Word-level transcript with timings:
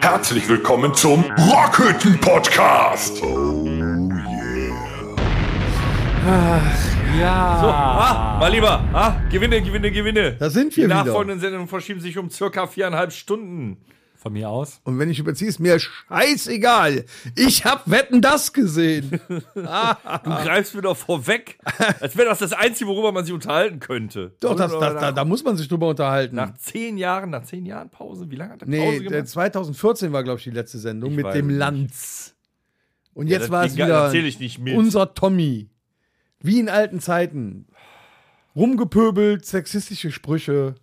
Herzlich 0.00 0.48
willkommen 0.48 0.94
zum 0.94 1.24
Rockhütten 1.38 2.18
Podcast. 2.20 3.22
Ja. 7.18 7.60
Ah, 7.62 8.36
mal 8.40 8.50
lieber. 8.50 8.82
Ah, 8.92 9.20
Gewinne, 9.30 9.60
Gewinne, 9.62 9.90
Gewinne. 9.90 10.32
Da 10.38 10.50
sind 10.50 10.72
Die 10.74 10.78
wir 10.78 10.84
wieder. 10.86 11.04
nachfolgenden 11.04 11.40
Sendungen 11.40 11.68
verschieben 11.68 12.00
sich 12.00 12.16
um 12.18 12.30
circa 12.30 12.66
viereinhalb 12.66 13.12
Stunden. 13.12 13.76
Von 14.22 14.34
mir 14.34 14.48
aus. 14.48 14.80
Und 14.84 15.00
wenn 15.00 15.10
ich 15.10 15.18
überziehe, 15.18 15.48
ist 15.48 15.58
mir 15.58 15.80
scheißegal. 15.80 17.06
Ich 17.34 17.64
hab 17.64 17.90
Wetten 17.90 18.20
das 18.20 18.52
gesehen. 18.52 19.20
Du 19.54 20.30
greifst 20.30 20.74
mir 20.74 20.82
doch 20.82 20.96
vorweg, 20.96 21.58
als 22.00 22.16
wäre 22.16 22.28
das 22.28 22.38
das 22.38 22.52
Einzige, 22.52 22.88
worüber 22.88 23.10
man 23.10 23.24
sich 23.24 23.34
unterhalten 23.34 23.80
könnte. 23.80 24.34
Doch, 24.40 24.54
das, 24.54 24.70
das, 24.70 24.80
da, 24.80 24.92
nach, 24.92 25.14
da 25.14 25.24
muss 25.24 25.42
man 25.42 25.56
sich 25.56 25.68
drüber 25.68 25.88
unterhalten. 25.88 26.36
nach 26.36 26.54
zehn 26.54 26.98
Jahren, 26.98 27.30
nach 27.30 27.42
zehn 27.42 27.66
Jahren 27.66 27.90
Pause, 27.90 28.30
wie 28.30 28.36
lange 28.36 28.52
hat 28.52 28.60
der 28.60 28.68
nee, 28.68 28.84
Pause 28.84 29.04
gemacht? 29.04 29.28
2014 29.28 30.12
war, 30.12 30.22
glaube 30.22 30.38
ich, 30.38 30.44
die 30.44 30.50
letzte 30.50 30.78
Sendung 30.78 31.10
Ich 31.10 31.16
mit 31.16 31.34
dem 31.34 31.48
nicht. 31.48 31.58
Lanz. 31.58 32.34
Und 33.14 33.26
Ja, 33.26 33.38
jetzt 33.38 33.50
war 33.50 33.64
es 33.64 33.76
wieder 33.76 34.12
unser 34.76 35.14
Tommy. 35.14 35.68
Wie 36.40 36.60
in 36.60 36.68
alten 36.68 37.00
Zeiten. 37.00 37.66
Rumgepöbelt, 38.54 39.44
sexistische 39.44 40.12
Sprüche. 40.12 40.74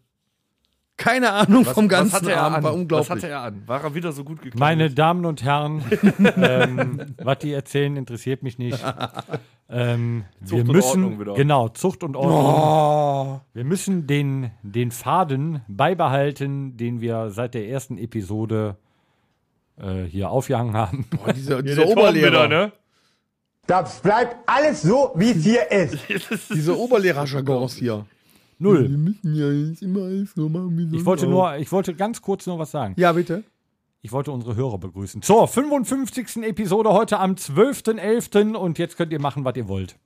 Keine 0.99 1.31
Ahnung 1.31 1.63
vom 1.65 1.85
was 1.85 1.89
ganzen 1.91 2.13
hatte 2.13 2.31
er 2.31 2.41
Abend, 2.43 2.57
an? 2.57 2.63
war 2.63 2.71
Was 2.71 2.79
unglaublich. 2.79 3.09
hatte 3.09 3.27
er 3.29 3.41
an? 3.41 3.63
War 3.65 3.83
er 3.83 3.95
wieder 3.95 4.11
so 4.11 4.23
gut 4.23 4.37
gekleidet? 4.41 4.59
Meine 4.59 4.89
Damen 4.91 5.25
und 5.25 5.43
Herren, 5.43 5.81
ähm, 6.37 7.15
was 7.23 7.39
die 7.39 7.53
erzählen, 7.53 7.95
interessiert 7.97 8.43
mich 8.43 8.57
nicht. 8.59 8.77
Ähm, 9.69 10.25
wir 10.41 10.61
und 10.63 10.71
müssen, 10.71 11.03
Ordnung 11.03 11.19
wieder. 11.21 11.33
genau, 11.35 11.69
Zucht 11.69 12.03
und 12.03 12.15
Ordnung. 12.15 12.45
Oh, 12.45 13.39
Wir 13.53 13.63
müssen 13.63 14.07
den, 14.07 14.51
den 14.63 14.91
Faden 14.91 15.61
beibehalten, 15.67 16.75
den 16.75 17.01
wir 17.01 17.29
seit 17.29 17.53
der 17.53 17.67
ersten 17.69 17.97
Episode 17.97 18.75
äh, 19.79 20.03
hier 20.03 20.29
aufgehangen 20.31 20.73
haben. 20.75 21.05
boah, 21.11 21.31
dieser, 21.33 21.57
Ja, 21.57 21.61
dieser 21.61 21.83
Torben 21.83 21.99
Oberlehrer. 21.99 22.27
wieder, 22.31 22.47
ne? 22.47 22.71
Das 23.67 23.99
bleibt 24.01 24.35
alles 24.47 24.81
so, 24.81 25.11
wie 25.15 25.29
es 25.31 25.43
hier 25.43 25.71
ist. 25.71 25.97
Diese 26.53 26.75
Oberlehrer-Jargons 26.77 27.75
hier. 27.75 28.05
Null. 28.61 28.89
müssen 28.89 29.35
ja 29.35 29.47
nicht 29.49 29.81
immer 29.81 30.01
alles 30.01 30.33
so 30.35 30.49
machen 30.49 30.77
wie 30.77 30.97
Ich 30.97 31.05
wollte 31.05 31.27
nur, 31.27 31.55
ich 31.55 31.71
wollte 31.71 31.95
ganz 31.95 32.21
kurz 32.21 32.45
noch 32.45 32.59
was 32.59 32.71
sagen. 32.71 32.93
Ja, 32.97 33.13
bitte. 33.13 33.43
Ich 34.01 34.11
wollte 34.11 34.31
unsere 34.31 34.55
Hörer 34.55 34.77
begrüßen. 34.77 35.21
Zur 35.21 35.47
55. 35.47 36.43
Episode 36.43 36.89
heute 36.91 37.19
am 37.19 37.33
12.11. 37.33 38.55
und 38.55 38.77
jetzt 38.77 38.97
könnt 38.97 39.11
ihr 39.13 39.19
machen, 39.19 39.45
was 39.45 39.55
ihr 39.55 39.67
wollt. 39.67 39.97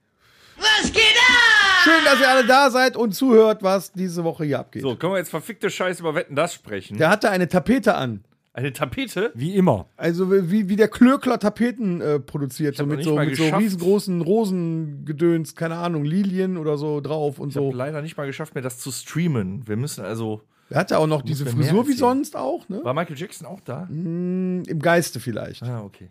Schön, 1.84 2.06
dass 2.06 2.20
ihr 2.20 2.30
alle 2.30 2.46
da 2.46 2.70
seid 2.70 2.96
und 2.96 3.14
zuhört, 3.14 3.62
was 3.62 3.92
diese 3.92 4.24
Woche 4.24 4.46
hier 4.46 4.60
abgeht. 4.60 4.84
So, 4.84 4.96
können 4.96 5.14
wir 5.14 5.18
jetzt 5.18 5.32
verfickte 5.32 5.70
Scheiße 5.70 6.02
über 6.02 6.16
Wetten 6.16 6.36
das 6.36 6.54
sprechen? 6.54 6.98
Der 6.98 7.10
hatte 7.10 7.30
eine 7.30 7.50
Tapete 7.50 7.96
an. 7.96 8.24
Eine 8.56 8.72
Tapete? 8.72 9.32
Wie 9.34 9.56
immer. 9.56 9.88
Also 9.98 10.32
wie, 10.32 10.70
wie 10.70 10.76
der 10.76 10.88
Klöckler 10.88 11.40
Tapeten 11.40 12.02
äh, 12.02 12.20
produziert, 12.20 12.76
so 12.76 12.86
mit, 12.86 13.04
so, 13.04 13.16
mit 13.18 13.36
so 13.36 13.50
riesengroßen 13.50 14.22
Rosengedöns, 14.22 15.56
keine 15.56 15.76
Ahnung, 15.78 16.06
Lilien 16.06 16.58
oder 16.58 16.78
so 16.78 17.02
drauf 17.02 17.40
und 17.40 17.50
Ich 17.50 17.56
habe 17.58 17.72
so. 17.72 17.74
leider 17.76 18.02
nicht 18.04 18.16
mal 18.16 18.28
geschafft, 18.28 18.54
mir 18.56 18.62
das 18.62 18.78
zu 18.80 18.92
streamen. 18.92 19.68
Wir 19.68 19.76
müssen 19.76 20.06
also. 20.06 20.42
Er 20.70 20.80
hatte 20.80 20.98
auch 21.00 21.08
noch 21.08 21.22
diese 21.24 21.46
Frisur 21.46 21.88
wie 21.88 21.94
sonst 21.94 22.36
auch, 22.36 22.68
ne? 22.70 22.80
War 22.84 22.94
Michael 22.94 23.18
Jackson 23.18 23.48
auch 23.48 23.60
da? 23.62 23.88
Im 23.90 24.64
Geiste 24.80 25.20
vielleicht. 25.20 25.64
Ah, 25.64 25.82
okay. 25.84 26.10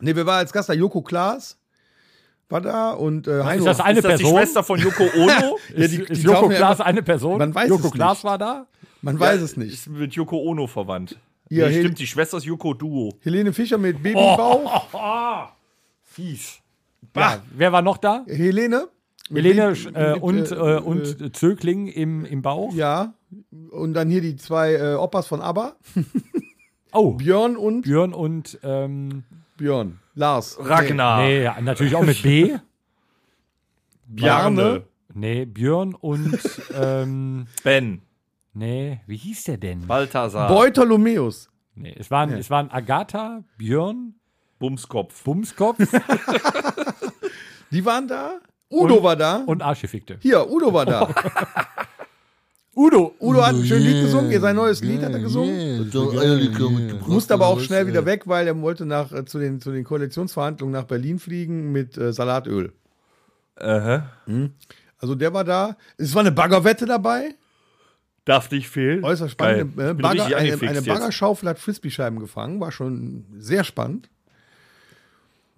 Ne, 0.00 0.16
wir 0.16 0.26
waren 0.26 0.38
als 0.38 0.52
Gast 0.52 0.68
da 0.68 0.72
Joko 0.72 1.02
Klaas 1.02 1.58
war 2.48 2.60
da 2.60 2.90
und 2.92 3.28
äh, 3.28 3.42
Heino. 3.44 3.60
Ist 3.60 3.66
das 3.66 3.80
eine 3.80 3.98
Ist 3.98 4.04
das 4.04 4.16
die 4.16 4.22
Person? 4.24 4.38
Schwester 4.38 4.62
von 4.64 4.80
Yoko 4.80 5.04
Ono? 5.16 5.26
Ja, 5.28 5.50
ist, 5.74 5.92
die- 5.92 6.02
ist 6.02 6.22
die 6.22 6.26
Joko 6.26 6.50
ja 6.50 6.56
Klaas 6.56 6.80
eine 6.80 7.02
Person? 7.02 7.38
Man 7.38 7.54
weiß 7.54 7.68
Joko 7.68 7.88
es 7.88 7.92
Klaas 7.92 8.18
nicht. 8.18 8.24
war 8.24 8.38
da? 8.38 8.66
Man 9.02 9.20
weiß 9.20 9.40
es 9.42 9.56
nicht. 9.56 9.72
Ist 9.72 9.88
mit 9.88 10.14
Yoko 10.14 10.38
Ono 10.38 10.66
verwandt. 10.66 11.18
Ja, 11.50 11.66
nee, 11.66 11.74
Hel- 11.74 11.82
stimmt, 11.82 11.98
die 11.98 12.06
Schwester 12.06 12.36
ist 12.38 12.44
Yoko 12.44 12.74
Duo. 12.74 13.12
Helene 13.20 13.52
Fischer 13.52 13.76
mit 13.76 14.02
Babybauch. 14.02 14.88
Fies. 16.04 16.60
Ja, 17.16 17.42
wer 17.54 17.72
war 17.72 17.82
noch 17.82 17.98
da? 17.98 18.24
Helene. 18.26 18.88
Helene 19.32 19.74
äh, 19.94 20.12
mit, 20.14 20.22
und, 20.22 20.50
äh, 20.52 20.54
äh, 20.54 20.78
und 20.80 21.36
Zögling 21.36 21.88
im, 21.88 22.24
im 22.24 22.40
Bauch. 22.42 22.72
Ja. 22.74 23.14
Und 23.70 23.94
dann 23.94 24.08
hier 24.08 24.20
die 24.20 24.36
zwei 24.36 24.74
äh, 24.74 24.94
Oppas 24.94 25.26
von 25.26 25.40
ABBA. 25.40 25.76
Oh, 26.92 27.12
Björn 27.12 27.56
und 27.56 27.82
Björn 27.82 28.12
und 28.12 28.58
ähm, 28.64 29.22
Björn. 29.56 30.00
Lars. 30.16 30.56
Ragnar. 30.58 31.22
nee, 31.22 31.44
ja, 31.44 31.60
natürlich 31.60 31.94
auch 31.94 32.02
mit 32.02 32.20
B. 32.20 32.56
Bjarne. 34.06 34.82
Nee, 35.14 35.44
Björn 35.44 35.94
und 35.94 36.40
ähm, 36.74 37.46
Ben. 37.62 38.02
Nee, 38.52 39.00
wie 39.06 39.16
hieß 39.16 39.44
der 39.44 39.58
denn? 39.58 39.86
Balthasar. 39.86 40.48
Nee. 40.48 40.56
Beutolomeus. 40.56 41.48
Nee, 41.74 41.94
es 41.98 42.10
waren, 42.10 42.32
es 42.32 42.50
waren 42.50 42.70
Agatha, 42.70 43.44
Björn, 43.56 44.14
Bumskopf. 44.58 45.24
Bumskopf 45.24 45.78
Die 47.70 47.84
waren 47.84 48.08
da. 48.08 48.40
Udo 48.70 49.02
war 49.02 49.16
da. 49.16 49.42
und 49.46 49.62
Arschefickte. 49.62 50.18
Hier, 50.20 50.48
Udo 50.48 50.72
war 50.72 50.86
da. 50.86 51.08
Udo. 52.76 53.14
Udo 53.20 53.44
hat 53.44 53.54
ein 53.54 53.64
schönes 53.64 53.84
Lied 53.84 54.02
gesungen. 54.02 54.30
Ihr 54.30 54.40
sein 54.40 54.56
neues 54.56 54.82
Lied 54.82 55.02
hat 55.02 55.12
er 55.12 55.18
gesungen. 55.18 55.90
Musste 57.06 57.34
aber 57.34 57.46
auch 57.48 57.60
schnell 57.60 57.86
wieder 57.86 58.04
weg, 58.06 58.26
weil 58.26 58.46
er 58.46 58.60
wollte 58.60 58.86
nach, 58.86 59.10
äh, 59.12 59.24
zu, 59.24 59.38
den, 59.38 59.60
zu 59.60 59.72
den 59.72 59.84
Koalitionsverhandlungen 59.84 60.72
nach 60.72 60.84
Berlin 60.84 61.18
fliegen 61.18 61.72
mit 61.72 61.98
äh, 61.98 62.12
Salatöl. 62.12 62.72
Aha. 63.56 64.04
Also 64.98 65.14
der 65.14 65.34
war 65.34 65.44
da. 65.44 65.76
Es 65.96 66.14
war 66.14 66.20
eine 66.20 66.32
Baggerwette 66.32 66.86
dabei. 66.86 67.34
Darf 68.24 68.50
nicht 68.50 68.68
fehlen. 68.68 69.04
Äußerst 69.04 69.38
Geil. 69.38 69.66
spannend. 69.70 69.98
Äh, 69.98 70.02
Bagger, 70.02 70.26
eine, 70.26 70.36
eine 70.36 70.72
jetzt. 70.74 70.86
Baggerschaufel 70.86 71.48
hat 71.48 71.58
Frisbee-Scheiben 71.58 72.18
gefangen. 72.18 72.60
War 72.60 72.70
schon 72.70 73.24
sehr 73.38 73.64
spannend. 73.64 74.10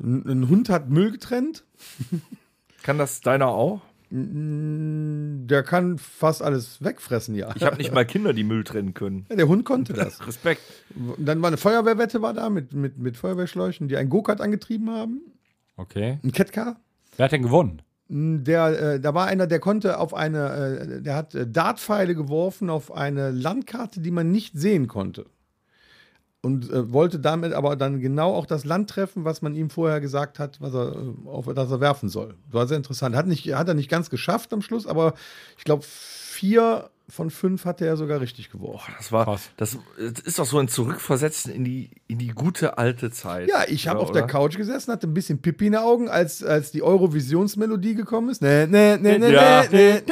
Ein, 0.01 0.27
ein 0.27 0.49
Hund 0.49 0.69
hat 0.69 0.89
Müll 0.89 1.11
getrennt. 1.11 1.65
Kann 2.83 2.99
das 2.99 3.21
deiner 3.21 3.49
auch? 3.49 3.81
Der 4.15 5.63
kann 5.63 5.97
fast 5.97 6.43
alles 6.43 6.85
wegfressen, 6.85 7.35
ja. 7.35 7.51
Ich 7.57 7.63
habe 7.63 7.77
nicht 7.79 7.95
mal 7.95 8.05
Kinder, 8.05 8.35
die 8.35 8.45
Müll 8.45 8.63
trennen 8.63 8.93
können. 8.93 9.25
Ja, 9.31 9.37
Der 9.37 9.49
Hund 9.49 9.65
konnte 9.65 9.95
das. 9.95 10.27
Respekt. 10.27 10.61
Dann 11.17 11.41
war 11.41 11.49
eine 11.49 11.57
Feuerwehrwette 11.57 12.21
war 12.21 12.35
da 12.35 12.51
mit, 12.51 12.75
mit, 12.75 12.99
mit 12.99 13.17
Feuerwehrschläuchen, 13.17 13.89
die 13.89 13.97
ein 13.97 14.11
Go-Kart 14.11 14.43
angetrieben 14.43 14.91
haben. 14.91 15.23
Okay. 15.77 16.19
Ein 16.23 16.33
Catcar. 16.33 16.77
Wer 17.17 17.25
hat 17.25 17.33
denn 17.33 17.43
gewonnen? 17.43 17.81
Der, 18.15 18.67
äh, 18.79 19.01
da 19.01 19.15
war 19.15 19.27
einer, 19.27 19.47
der 19.47 19.59
konnte 19.59 19.99
auf 19.99 20.13
eine, 20.13 20.99
äh, 20.99 21.01
der 21.01 21.17
hat 21.17 21.35
äh, 21.35 21.47
Dartpfeile 21.47 22.15
geworfen 22.15 22.69
auf 22.69 22.93
eine 22.93 23.31
Landkarte, 23.31 24.03
die 24.03 24.11
man 24.11 24.31
nicht 24.31 24.53
sehen 24.59 24.87
konnte. 24.87 25.25
Und 26.43 26.71
äh, 26.71 26.93
wollte 26.93 27.19
damit 27.21 27.55
aber 27.55 27.75
dann 27.75 28.01
genau 28.01 28.35
auch 28.35 28.45
das 28.45 28.67
Land 28.67 28.91
treffen, 28.91 29.25
was 29.25 29.41
man 29.41 29.55
ihm 29.55 29.71
vorher 29.71 30.03
gesagt 30.03 30.39
hat, 30.39 30.61
was 30.61 30.75
er, 30.75 30.93
äh, 30.95 31.27
auf 31.27 31.47
das 31.55 31.71
er 31.71 31.81
werfen 31.81 32.11
soll. 32.11 32.35
War 32.51 32.67
sehr 32.67 32.77
interessant. 32.77 33.17
Hat, 33.17 33.27
nicht, 33.27 33.51
hat 33.55 33.69
er 33.69 33.75
nicht 33.75 33.89
ganz 33.89 34.11
geschafft 34.11 34.53
am 34.53 34.61
Schluss, 34.61 34.87
aber 34.87 35.15
ich 35.57 35.65
glaube, 35.65 35.83
vier 35.83 36.91
von 37.15 37.29
fünf 37.31 37.67
hatte 37.67 37.85
er 37.85 37.99
sogar 37.99 38.23
richtig 38.23 38.51
geworfen. 38.51 38.95
Das 38.97 39.13
war, 39.13 39.27
Krass. 39.27 39.51
das 39.59 39.77
ist 40.25 40.39
doch 40.39 40.47
so 40.47 40.59
ein 40.59 40.69
Zurückversetzen 40.69 41.53
in 41.53 41.63
die, 41.63 41.91
in 42.09 42.17
die 42.19 42.29
gute 42.29 42.79
alte 42.79 43.11
Zeit. 43.11 43.51
Ja, 43.51 43.65
ich 43.69 43.87
habe 43.87 43.99
Ja, 43.99 44.03
auf 44.03 44.13
der 44.13 44.23
oder? 44.25 44.33
Couch 44.33 44.57
gesessen, 44.57 44.91
hatte 44.91 45.07
ein 45.07 45.13
bisschen 45.13 45.43
Pipi 45.43 45.67
in 45.67 45.73
den 45.73 45.83
Augen, 45.83 46.09
als, 46.09 46.43
als 46.43 46.71
die 46.71 46.83
Eurovisionsmelodie 46.83 47.95
gekommen 47.95 48.31
ist. 48.31 48.41
Nee, 48.41 48.67
nee, 48.67 48.97
nee, 48.97 49.19
nee, 49.19 49.31
Ja. 49.31 49.63
nee, 49.71 49.95
nee, 49.95 50.03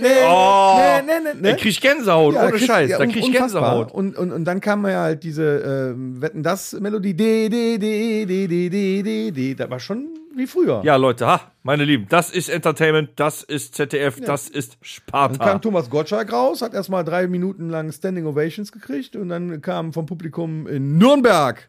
nee, 0.00 0.06
Oh, 0.24 0.78
nee, 1.04 1.12
nee, 1.24 1.30
nee, 1.40 1.50
Da 1.50 1.56
krieg 1.56 1.66
ich 1.70 1.80
Gänsehaut, 1.80 2.36
ohne 2.36 2.50
kriegst- 2.52 2.66
Scheiß. 2.66 2.90
ja, 2.90 2.98
da 2.98 3.06
krieg 3.06 3.16
ich 3.16 3.24
unfassbar. 3.26 3.62
Gänsehaut. 3.62 3.92
Und, 3.92 4.16
und, 4.16 4.30
und 4.32 4.44
dann 4.44 4.60
kam 4.60 4.86
ja 4.86 5.00
halt 5.00 5.24
diese 5.24 5.92
ähm, 5.94 6.22
Wetten 6.22 6.44
das 6.44 6.74
Melodie. 6.74 7.14
De, 7.14 7.48
de, 7.48 7.76
de, 7.78 8.24
de, 8.24 8.46
de, 8.46 8.70
de, 8.70 9.02
de, 9.02 9.30
de. 9.32 9.54
Das 9.56 9.68
war 9.68 9.80
schon 9.80 10.06
wie 10.40 10.46
früher. 10.46 10.82
Ja, 10.84 10.96
Leute, 10.96 11.26
ha, 11.26 11.52
meine 11.62 11.84
Lieben, 11.84 12.06
das 12.08 12.30
ist 12.30 12.48
Entertainment, 12.48 13.10
das 13.16 13.42
ist 13.42 13.74
ZDF, 13.74 14.20
das 14.20 14.48
ist 14.48 14.72
Dann 14.74 14.78
Sparta. 14.82 15.44
kam 15.44 15.60
Thomas 15.62 15.88
Gottschalk 15.90 16.32
raus, 16.32 16.62
hat 16.62 16.74
erstmal 16.74 17.04
drei 17.04 17.26
Minuten 17.28 17.68
lang 17.68 17.92
Standing 17.92 18.26
Ovations 18.26 18.72
gekriegt 18.72 19.14
und 19.16 19.28
dann 19.28 19.60
kam 19.62 19.92
vom 19.92 20.06
Publikum 20.06 20.66
in 20.66 20.98
Nürnberg. 20.98 21.68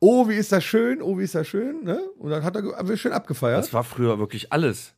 Oh, 0.00 0.28
wie 0.28 0.34
ist 0.34 0.50
das 0.52 0.64
schön, 0.64 1.00
oh, 1.02 1.18
wie 1.18 1.24
ist 1.24 1.34
das 1.34 1.46
schön. 1.46 1.84
Ne? 1.84 2.00
Und 2.18 2.30
dann 2.30 2.42
hat 2.42 2.56
er 2.56 2.96
schön 2.96 3.12
abgefeiert. 3.12 3.58
Das 3.58 3.72
war 3.72 3.84
früher 3.84 4.18
wirklich 4.18 4.52
alles. 4.52 4.94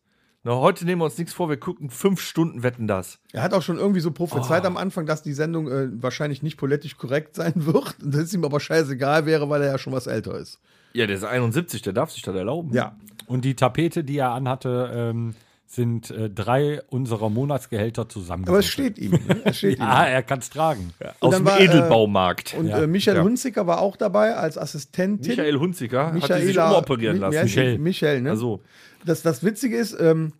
Na, 0.46 0.56
heute 0.56 0.84
nehmen 0.84 1.00
wir 1.00 1.06
uns 1.06 1.16
nichts 1.16 1.32
vor, 1.32 1.48
wir 1.48 1.56
gucken 1.56 1.88
fünf 1.90 2.20
Stunden 2.20 2.62
Wetten 2.62 2.86
das. 2.86 3.18
Er 3.32 3.42
hat 3.42 3.54
auch 3.54 3.62
schon 3.62 3.78
irgendwie 3.78 4.00
so 4.00 4.10
Oh. 4.10 4.12
prophezeit 4.12 4.66
am 4.66 4.76
Anfang, 4.76 5.06
dass 5.06 5.22
die 5.22 5.32
Sendung 5.32 5.68
äh, 5.70 5.88
wahrscheinlich 6.02 6.42
nicht 6.42 6.58
politisch 6.58 6.98
korrekt 6.98 7.34
sein 7.34 7.52
wird. 7.56 7.96
Und 8.02 8.14
das 8.14 8.32
ihm 8.34 8.44
aber 8.44 8.60
scheißegal 8.60 9.24
wäre, 9.26 9.48
weil 9.48 9.62
er 9.62 9.68
ja 9.72 9.78
schon 9.78 9.94
was 9.94 10.06
älter 10.06 10.36
ist. 10.38 10.58
Ja, 10.94 11.06
der 11.06 11.16
ist 11.16 11.24
71, 11.24 11.82
der 11.82 11.92
darf 11.92 12.10
sich 12.10 12.22
das 12.22 12.34
erlauben. 12.34 12.72
Ja. 12.72 12.96
Und 13.26 13.44
die 13.44 13.54
Tapete, 13.56 14.04
die 14.04 14.18
er 14.18 14.30
anhatte, 14.30 14.90
ähm, 14.94 15.34
sind 15.66 16.10
äh, 16.10 16.30
drei 16.30 16.82
unserer 16.88 17.30
Monatsgehälter 17.30 18.08
zusammen. 18.08 18.46
Aber 18.46 18.60
es 18.60 18.66
steht 18.66 18.96
ihm. 18.98 19.12
Ne? 19.12 19.40
Es 19.44 19.58
steht 19.58 19.78
Ja, 19.80 20.06
ihm. 20.06 20.12
er 20.12 20.22
kann 20.22 20.38
es 20.38 20.50
tragen. 20.50 20.92
Und 21.00 21.28
Aus 21.28 21.36
dem 21.36 21.44
war, 21.46 21.58
äh, 21.58 21.64
Edelbaumarkt. 21.64 22.54
Und 22.56 22.68
Ja. 22.68 22.82
äh, 22.82 22.86
Michael 22.86 23.16
Ja. 23.16 23.22
Hunziker 23.24 23.66
war 23.66 23.80
auch 23.80 23.96
dabei 23.96 24.36
als 24.36 24.56
Assistentin. 24.56 25.30
Michael 25.30 25.58
Hunziker 25.58 26.06
hat 26.06 26.14
Michaela, 26.14 26.40
sich 26.40 26.58
umoperieren 26.58 27.18
lassen. 27.18 27.42
Michelle. 27.42 27.78
Michelle, 27.78 28.20
ne? 28.22 28.30
Also, 28.30 28.60
Das, 29.04 29.22
das 29.22 29.42
Witzige 29.42 29.76
ist, 29.76 29.96
ähm, 29.98 30.32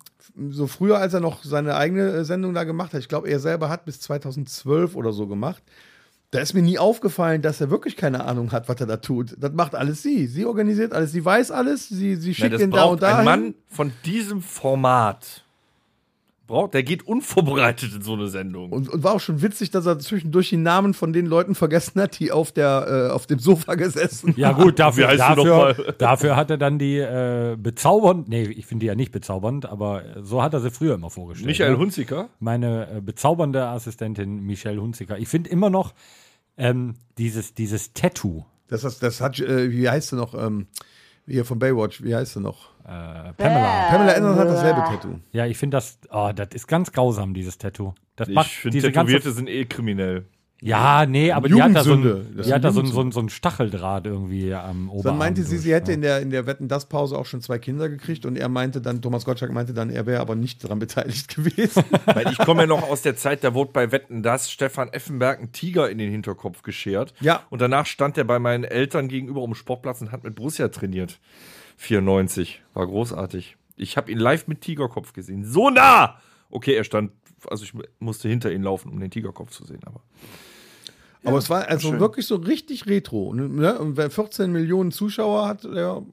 so 0.51 0.67
früher, 0.67 0.97
als 0.99 1.13
er 1.13 1.19
noch 1.19 1.43
seine 1.43 1.75
eigene 1.75 2.09
äh, 2.11 2.23
Sendung 2.23 2.53
da 2.53 2.63
gemacht 2.63 2.93
hat, 2.93 2.99
ich 3.01 3.07
glaube, 3.09 3.27
er 3.29 3.39
selber 3.39 3.67
hat 3.69 3.83
bis 3.85 3.99
2012 4.01 4.95
oder 4.95 5.11
so 5.11 5.27
gemacht, 5.27 5.61
da 6.35 6.41
ist 6.41 6.53
mir 6.53 6.61
nie 6.61 6.77
aufgefallen, 6.77 7.41
dass 7.41 7.61
er 7.61 7.69
wirklich 7.69 7.95
keine 7.95 8.25
Ahnung 8.25 8.51
hat, 8.51 8.67
was 8.67 8.79
er 8.79 8.87
da 8.87 8.97
tut. 8.97 9.35
Das 9.39 9.53
macht 9.53 9.75
alles 9.75 10.01
sie. 10.03 10.27
Sie 10.27 10.45
organisiert 10.45 10.93
alles, 10.93 11.11
sie 11.11 11.23
weiß 11.23 11.51
alles, 11.51 11.87
sie, 11.87 12.15
sie 12.15 12.35
schickt 12.35 12.53
das 12.53 12.61
ihn 12.61 12.71
da 12.71 12.83
und 12.83 13.01
da. 13.01 13.19
ein 13.19 13.25
Mann 13.25 13.55
von 13.67 13.91
diesem 14.03 14.41
Format. 14.41 15.45
Braucht, 16.47 16.75
der 16.75 16.83
geht 16.83 17.07
unvorbereitet 17.07 17.91
in 17.95 18.01
so 18.03 18.13
eine 18.13 18.27
Sendung. 18.27 18.71
Und, 18.71 18.87
und 18.87 19.03
war 19.03 19.13
auch 19.13 19.19
schon 19.19 19.41
witzig, 19.41 19.71
dass 19.71 19.87
er 19.87 19.97
zwischendurch 19.97 20.49
die 20.49 20.57
Namen 20.57 20.93
von 20.93 21.11
den 21.11 21.25
Leuten 21.25 21.55
vergessen 21.55 21.99
hat, 21.99 22.19
die 22.19 22.31
auf, 22.31 22.51
der, 22.51 23.07
äh, 23.09 23.11
auf 23.11 23.25
dem 23.25 23.39
Sofa 23.39 23.73
gesessen 23.73 24.35
Ja 24.37 24.51
gut, 24.51 24.77
dafür, 24.77 25.15
dafür, 25.17 25.95
dafür 25.97 26.35
hat 26.35 26.51
er 26.51 26.57
dann 26.57 26.77
die 26.77 26.97
äh, 26.97 27.55
bezaubernd, 27.57 28.29
nee, 28.29 28.43
ich 28.43 28.67
finde 28.67 28.83
die 28.83 28.87
ja 28.87 28.93
nicht 28.93 29.11
bezaubernd, 29.11 29.65
aber 29.65 30.03
so 30.21 30.43
hat 30.43 30.53
er 30.53 30.59
sie 30.59 30.69
früher 30.69 30.93
immer 30.93 31.09
vorgestellt. 31.09 31.47
Michael 31.47 31.71
ne? 31.71 31.77
Hunziker? 31.79 32.29
Meine 32.39 32.97
äh, 32.97 33.01
bezaubernde 33.01 33.65
Assistentin 33.65 34.45
Michelle 34.45 34.79
Hunziker. 34.79 35.17
Ich 35.17 35.27
finde 35.27 35.49
immer 35.49 35.71
noch 35.71 35.93
ähm, 36.57 36.95
dieses, 37.17 37.53
dieses 37.53 37.93
Tattoo. 37.93 38.45
Das, 38.67 38.81
das, 38.81 38.99
das 38.99 39.21
hat, 39.21 39.39
äh, 39.39 39.71
wie 39.71 39.89
heißt 39.89 40.09
sie 40.09 40.15
noch? 40.15 40.33
Ähm, 40.33 40.67
hier 41.27 41.45
von 41.45 41.59
Baywatch, 41.59 42.03
wie 42.03 42.15
heißt 42.15 42.33
sie 42.33 42.39
noch? 42.41 42.69
Äh, 42.83 43.33
Pamela. 43.33 43.87
Pamela 43.89 44.13
Anderson 44.13 44.39
hat 44.39 44.47
dasselbe 44.47 44.81
Tattoo. 44.81 45.19
Ja, 45.31 45.45
ich 45.45 45.57
finde 45.57 45.77
das, 45.77 45.97
oh, 46.11 46.31
das 46.35 46.49
ist 46.53 46.67
ganz 46.67 46.91
grausam, 46.91 47.33
dieses 47.33 47.57
Tattoo. 47.57 47.95
Das 48.15 48.27
Ich 48.27 48.35
macht 48.35 48.51
finde, 48.51 48.77
diese 48.77 48.91
Tätowierte 48.91 49.25
ganze, 49.25 49.37
sind 49.37 49.49
eh 49.49 49.65
kriminell. 49.65 50.25
Ja, 50.61 51.05
nee, 51.05 51.31
aber 51.31 51.49
die 51.49 51.61
hat 51.61 51.75
da 51.75 51.83
so 51.83 51.93
ein, 51.93 52.41
die 52.43 52.53
hat 52.53 52.63
da 52.63 52.71
so 52.71 52.79
ein, 52.79 52.87
so 52.87 53.01
ein, 53.01 53.11
so 53.11 53.19
ein 53.19 53.27
Stacheldraht 53.29 54.07
irgendwie 54.07 54.53
am 54.53 54.89
Oberarm. 54.89 55.03
Dann 55.03 55.17
meinte 55.17 55.43
sie, 55.43 55.55
durch, 55.55 55.63
sie 55.63 55.73
hätte 55.73 55.91
ja. 55.91 55.95
in 55.95 56.01
der, 56.01 56.21
in 56.21 56.29
der 56.29 56.45
Wetten-Das-Pause 56.47 57.17
auch 57.17 57.25
schon 57.25 57.41
zwei 57.41 57.59
Kinder 57.59 57.89
gekriegt 57.89 58.25
und 58.25 58.37
er 58.37 58.47
meinte 58.47 58.79
dann, 58.79 59.01
Thomas 59.01 59.25
Gottschalk 59.25 59.51
meinte 59.51 59.73
dann, 59.73 59.89
er 59.89 60.05
wäre 60.05 60.21
aber 60.21 60.35
nicht 60.35 60.63
daran 60.63 60.79
beteiligt 60.79 61.27
gewesen. 61.35 61.83
Weil 62.05 62.31
ich 62.31 62.37
komme 62.37 62.61
ja 62.61 62.67
noch 62.67 62.89
aus 62.89 63.01
der 63.01 63.17
Zeit, 63.17 63.43
da 63.43 63.53
wurde 63.53 63.73
bei 63.73 63.91
Wetten 63.91 64.23
das 64.23 64.49
Stefan 64.49 64.89
Effenberg 64.89 65.41
ein 65.41 65.51
Tiger 65.51 65.89
in 65.89 65.97
den 65.97 66.09
Hinterkopf 66.09 66.61
geschert. 66.61 67.13
Ja. 67.19 67.43
Und 67.49 67.61
danach 67.61 67.85
stand 67.85 68.17
er 68.17 68.23
bei 68.23 68.39
meinen 68.39 68.63
Eltern 68.63 69.09
gegenüber 69.09 69.41
um 69.41 69.55
Sportplatz 69.55 70.01
und 70.01 70.13
hat 70.13 70.23
mit 70.23 70.35
Borussia 70.35 70.69
trainiert. 70.69 71.19
94. 71.77 72.63
War 72.73 72.87
großartig. 72.87 73.57
Ich 73.75 73.97
habe 73.97 74.09
ihn 74.09 74.19
live 74.19 74.47
mit 74.47 74.61
Tigerkopf 74.61 75.11
gesehen. 75.11 75.43
So 75.43 75.69
nah! 75.69 76.17
Okay, 76.49 76.75
er 76.75 76.85
stand, 76.85 77.11
also 77.49 77.63
ich 77.63 77.73
musste 77.99 78.29
hinter 78.29 78.51
ihn 78.51 78.63
laufen, 78.63 78.91
um 78.91 78.99
den 78.99 79.11
Tigerkopf 79.11 79.51
zu 79.51 79.65
sehen, 79.65 79.81
aber. 79.85 80.01
aber 81.23 81.37
es 81.37 81.49
war 81.49 81.67
also 81.67 81.99
wirklich 81.99 82.27
so 82.27 82.35
richtig 82.35 82.85
retro. 82.87 83.33
Ne? 83.33 83.77
Und 83.79 83.97
wer 83.97 84.09
14 84.09 84.51
Millionen 84.51 84.91
Zuschauer 84.91 85.47
hat, 85.47 85.63
der, 85.63 86.03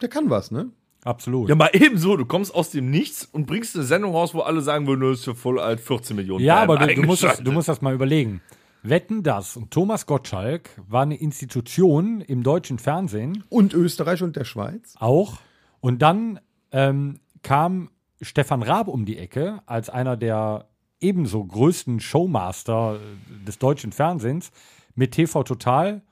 der 0.00 0.08
kann 0.08 0.30
was, 0.30 0.50
ne? 0.50 0.70
Absolut. 1.04 1.48
Ja, 1.48 1.54
mal 1.54 1.70
ebenso, 1.72 2.16
du 2.16 2.26
kommst 2.26 2.54
aus 2.54 2.70
dem 2.70 2.90
Nichts 2.90 3.24
und 3.24 3.46
bringst 3.46 3.74
eine 3.74 3.84
Sendung 3.84 4.12
raus, 4.12 4.34
wo 4.34 4.40
alle 4.40 4.60
sagen 4.60 4.86
würden, 4.86 5.00
das 5.00 5.20
ist 5.20 5.26
ja 5.26 5.34
voll 5.34 5.58
alt, 5.58 5.80
14 5.80 6.14
Millionen. 6.14 6.44
Ja, 6.44 6.62
aber 6.62 6.76
du, 6.76 6.94
du, 6.94 7.02
musst 7.02 7.22
das, 7.22 7.42
du 7.42 7.52
musst 7.52 7.68
das 7.68 7.80
mal 7.80 7.94
überlegen. 7.94 8.42
Wetten 8.82 9.22
das 9.22 9.56
und 9.56 9.70
Thomas 9.70 10.06
Gottschalk 10.06 10.70
war 10.88 11.02
eine 11.02 11.16
Institution 11.16 12.20
im 12.20 12.42
deutschen 12.42 12.78
Fernsehen 12.78 13.44
Und 13.48 13.74
Österreich 13.74 14.22
und 14.22 14.36
der 14.36 14.44
Schweiz. 14.44 14.94
auch. 14.98 15.38
Und 15.80 16.02
dann 16.02 16.40
ähm, 16.72 17.20
kam 17.42 17.90
Stefan 18.20 18.62
Raab 18.62 18.88
um 18.88 19.04
die 19.04 19.18
Ecke 19.18 19.60
als 19.66 19.88
einer 19.90 20.16
der 20.16 20.66
ebenso 21.00 21.44
größten 21.44 22.00
Showmaster 22.00 22.96
äh, 23.00 23.44
des 23.46 23.58
deutschen 23.58 23.92
Fernsehens 23.92 24.50
mit 24.94 25.12
TV 25.12 25.42
Total. 25.42 26.02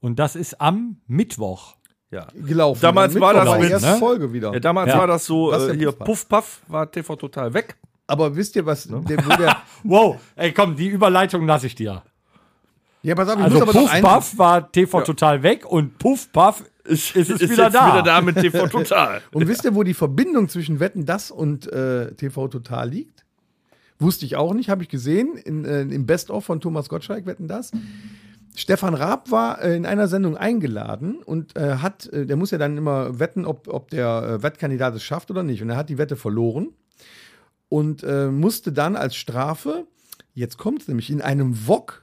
Und 0.00 0.18
das 0.18 0.36
ist 0.36 0.60
am 0.60 0.98
Mittwoch. 1.06 1.74
Ja. 2.10 2.28
Gelaufen. 2.34 2.80
Damals 2.80 3.18
war 3.18 3.34
das 3.34 3.58
mit, 3.58 3.68
die 3.68 3.72
erste 3.72 3.90
ne? 3.90 3.96
Folge 3.96 4.32
wieder. 4.32 4.52
Ja, 4.52 4.60
damals 4.60 4.90
Ja. 4.90 4.98
war 4.98 5.06
das 5.08 5.26
so, 5.26 5.50
Was 5.50 5.68
äh, 5.68 5.76
hier 5.76 5.90
Puff 5.92 6.28
Puff 6.28 6.62
war 6.68 6.88
TV 6.90 7.16
total 7.16 7.52
weg. 7.52 7.76
Aber 8.06 8.36
wisst 8.36 8.54
ihr, 8.54 8.64
was, 8.64 8.88
Ne? 8.88 9.00
der, 9.08 9.26
wo 9.26 9.30
der, 9.30 9.56
Wow, 9.82 10.16
ey 10.36 10.52
komm, 10.52 10.76
die 10.76 10.86
Überleitung 10.86 11.44
lasse 11.46 11.66
ich 11.66 11.74
dir. 11.74 12.04
ja, 13.02 13.14
pass 13.16 13.28
auf, 13.28 13.36
ich 13.38 13.42
Also 13.42 13.58
muss 13.58 13.62
aber 13.62 13.72
Puff 13.72 14.00
Puff 14.00 14.38
war 14.38 14.70
TV 14.70 15.00
Total 15.00 15.42
weg 15.42 15.66
und 15.66 15.98
Puff 15.98 16.30
Puff 16.30 16.62
ist, 16.86 17.16
ist, 17.16 17.30
es 17.30 17.40
wieder 17.40 17.64
jetzt 17.64 17.74
da. 17.74 17.92
wieder 17.92 18.02
da 18.02 18.20
mit 18.20 18.36
TV 18.36 18.66
total. 18.68 19.22
Und 19.32 19.46
wisst 19.48 19.64
ihr, 19.64 19.74
wo 19.74 19.82
die 19.82 19.94
Verbindung 19.94 20.48
zwischen 20.48 20.80
Wetten 20.80 21.06
das 21.06 21.30
und 21.30 21.70
äh, 21.72 22.12
TV 22.14 22.48
Total 22.48 22.88
liegt? 22.88 23.24
Wusste 23.98 24.26
ich 24.26 24.36
auch 24.36 24.52
nicht, 24.52 24.68
habe 24.68 24.82
ich 24.82 24.88
gesehen 24.88 25.36
in, 25.36 25.64
äh, 25.64 25.82
im 25.82 26.06
Best-of 26.06 26.44
von 26.44 26.60
Thomas 26.60 26.88
Gottschalk, 26.88 27.24
Wetten 27.26 27.48
das. 27.48 27.72
Stefan 28.54 28.94
Raab 28.94 29.30
war 29.30 29.62
äh, 29.62 29.76
in 29.76 29.86
einer 29.86 30.08
Sendung 30.08 30.36
eingeladen 30.36 31.22
und 31.22 31.56
äh, 31.56 31.76
hat, 31.76 32.06
äh, 32.06 32.26
der 32.26 32.36
muss 32.36 32.50
ja 32.50 32.58
dann 32.58 32.76
immer 32.76 33.18
wetten, 33.18 33.44
ob, 33.44 33.68
ob 33.68 33.90
der 33.90 34.38
äh, 34.38 34.42
Wettkandidat 34.42 34.94
es 34.94 35.02
schafft 35.02 35.30
oder 35.30 35.42
nicht. 35.42 35.62
Und 35.62 35.70
er 35.70 35.76
hat 35.76 35.88
die 35.88 35.98
Wette 35.98 36.16
verloren 36.16 36.70
und 37.68 38.02
äh, 38.02 38.28
musste 38.30 38.72
dann 38.72 38.96
als 38.96 39.16
Strafe, 39.16 39.86
jetzt 40.34 40.58
kommt 40.58 40.82
es 40.82 40.88
nämlich, 40.88 41.10
in 41.10 41.22
einem 41.22 41.66
Wok 41.66 42.02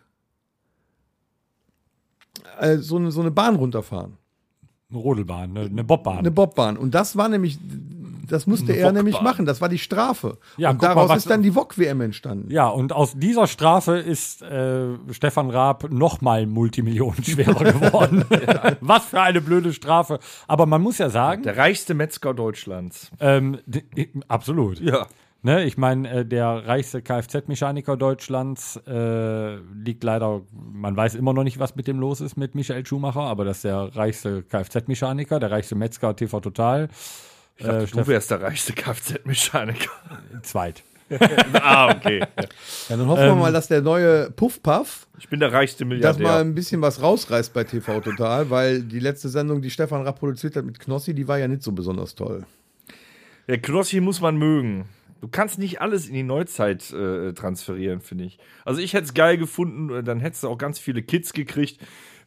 äh, 2.60 2.78
so, 2.78 2.98
eine, 2.98 3.12
so 3.12 3.22
eine 3.22 3.32
Bahn 3.32 3.56
runterfahren. 3.56 4.18
Eine 4.94 5.02
Rodelbahn, 5.02 5.58
eine, 5.58 5.66
eine 5.68 5.84
Bobbahn. 5.84 6.20
Eine 6.20 6.32
Bobbahn. 6.32 6.78
Und 6.78 6.94
das 6.94 7.18
war 7.18 7.28
nämlich, 7.30 7.58
das 8.28 8.46
musste 8.48 8.74
er 8.74 8.92
nämlich 8.92 9.20
machen. 9.22 9.46
Das 9.46 9.60
war 9.60 9.70
die 9.70 9.80
Strafe. 9.80 10.38
Ja, 10.58 10.70
und 10.70 10.82
mal, 10.82 10.90
daraus 10.90 11.10
was- 11.10 11.18
ist 11.20 11.30
dann 11.30 11.42
die 11.42 11.56
Wok-WM 11.56 12.00
entstanden. 12.02 12.52
Ja, 12.52 12.68
und 12.68 12.94
aus 12.94 13.14
dieser 13.18 13.48
Strafe 13.48 13.98
ist 13.98 14.42
äh, 14.44 14.86
Stefan 15.12 15.50
Raab 15.50 15.92
nochmal 15.92 16.46
multimillionenschwerer 16.46 17.64
geworden. 17.74 18.24
Was 18.82 19.06
für 19.06 19.22
eine 19.22 19.42
blöde 19.42 19.74
Strafe. 19.74 20.20
Aber 20.48 20.66
man 20.68 20.82
muss 20.82 20.98
ja 21.00 21.10
sagen, 21.10 21.44
Der 21.44 21.58
reichste 21.58 21.94
Metzger 21.96 22.34
Deutschlands. 22.34 23.10
ähm, 23.20 23.58
absolut. 24.28 24.80
Ja. 24.80 25.08
Ne, 25.46 25.66
ich 25.66 25.78
meine, 25.78 26.10
äh, 26.10 26.26
der 26.26 26.66
reichste 26.66 27.02
Kfz-Mechaniker 27.02 27.98
Deutschlands 27.98 28.80
äh, 28.88 29.56
liegt 29.58 30.02
leider, 30.06 30.42
man 30.54 30.96
weiß 30.96 31.16
immer 31.16 31.34
noch 31.34 31.44
nicht, 31.44 31.60
was 31.60 31.76
mit 31.76 31.86
dem 31.88 32.00
los 32.00 32.22
ist 32.22 32.38
mit 32.38 32.56
Michael 32.56 32.86
Schumacher, 32.86 33.20
aber 33.24 33.44
das 33.44 33.58
ist 33.58 33.66
der 33.66 33.94
reichste 33.94 34.44
Kfz-Mechaniker, 34.44 35.42
der 35.42 35.52
reichste 35.52 35.76
Metzger 35.76 36.16
TV 36.16 36.40
Total. 36.40 36.88
Ich 37.58 37.66
dachte, 37.66 37.84
Äh, 37.84 37.88
du 37.88 38.08
wärst 38.08 38.32
der 38.32 38.42
reichste 38.42 38.72
Kfz-Mechaniker. 38.72 39.92
Zweit. 40.44 40.82
ah, 41.62 41.92
okay. 41.94 42.20
Ja, 42.20 42.96
dann 42.96 43.08
hoffen 43.08 43.26
wir 43.26 43.36
mal, 43.36 43.52
dass 43.52 43.68
der 43.68 43.82
neue 43.82 44.32
Puff 44.32 44.64
Puff 44.64 45.08
Ich 45.20 45.28
bin 45.28 45.42
der 45.42 45.52
reichste 45.52 45.84
das 45.84 45.90
mal 45.90 45.96
Milliardär. 45.98 46.36
ein 46.38 46.56
bisschen 46.56 46.82
was 46.82 47.02
rausreißt 47.02 47.54
bei 47.54 47.66
TV 47.66 48.00
Total, 48.00 48.50
weil 48.50 48.82
die 48.82 49.00
letzte 49.00 49.28
Sendung, 49.28 49.62
die 49.62 49.70
Stefan 49.70 50.04
Rapp 50.04 50.20
produziert 50.20 50.56
hat 50.56 50.64
mit 50.64 50.80
Knossi, 50.80 51.14
die 51.14 51.28
war 51.28 51.38
ja 51.38 51.50
nicht 51.50 51.64
so 51.64 51.74
besonders 51.74 52.16
toll. 52.16 52.46
Der 53.50 53.62
Knossi 53.62 54.00
muss 54.00 54.22
man 54.22 54.38
mögen. 54.38 54.86
Du 55.24 55.30
kannst 55.30 55.58
nicht 55.58 55.80
alles 55.80 56.10
in 56.10 56.14
die 56.16 56.24
Neuzeit 56.24 56.92
äh, 56.92 57.32
transferieren, 57.32 58.02
finde 58.02 58.26
ich. 58.26 58.40
Also 58.66 58.82
ich 58.82 58.92
hätte 58.94 59.06
es 59.06 59.14
geil 59.14 59.38
gefunden, 59.38 59.90
äh, 59.90 60.04
dann 60.04 60.20
hättest 60.20 60.44
du 60.44 60.50
auch 60.50 60.58
ganz 60.58 60.80
viele 60.80 61.02
Kids 61.02 61.32
gekriegt, 61.32 61.80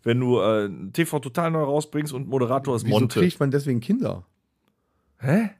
wenn 0.03 0.19
du 0.19 0.41
äh, 0.41 0.71
TV 0.95 1.19
total 1.19 1.51
neu 1.51 1.63
rausbringst 1.65 2.15
und 2.15 2.27
Moderator 2.27 2.75
ist 2.75 2.87
Wieso 2.87 3.01
Monte. 3.01 3.21
kriegt 3.21 3.39
man 3.39 3.51
deswegen 3.51 3.81
Kinder? 3.81 4.25
Hä? 5.19 5.51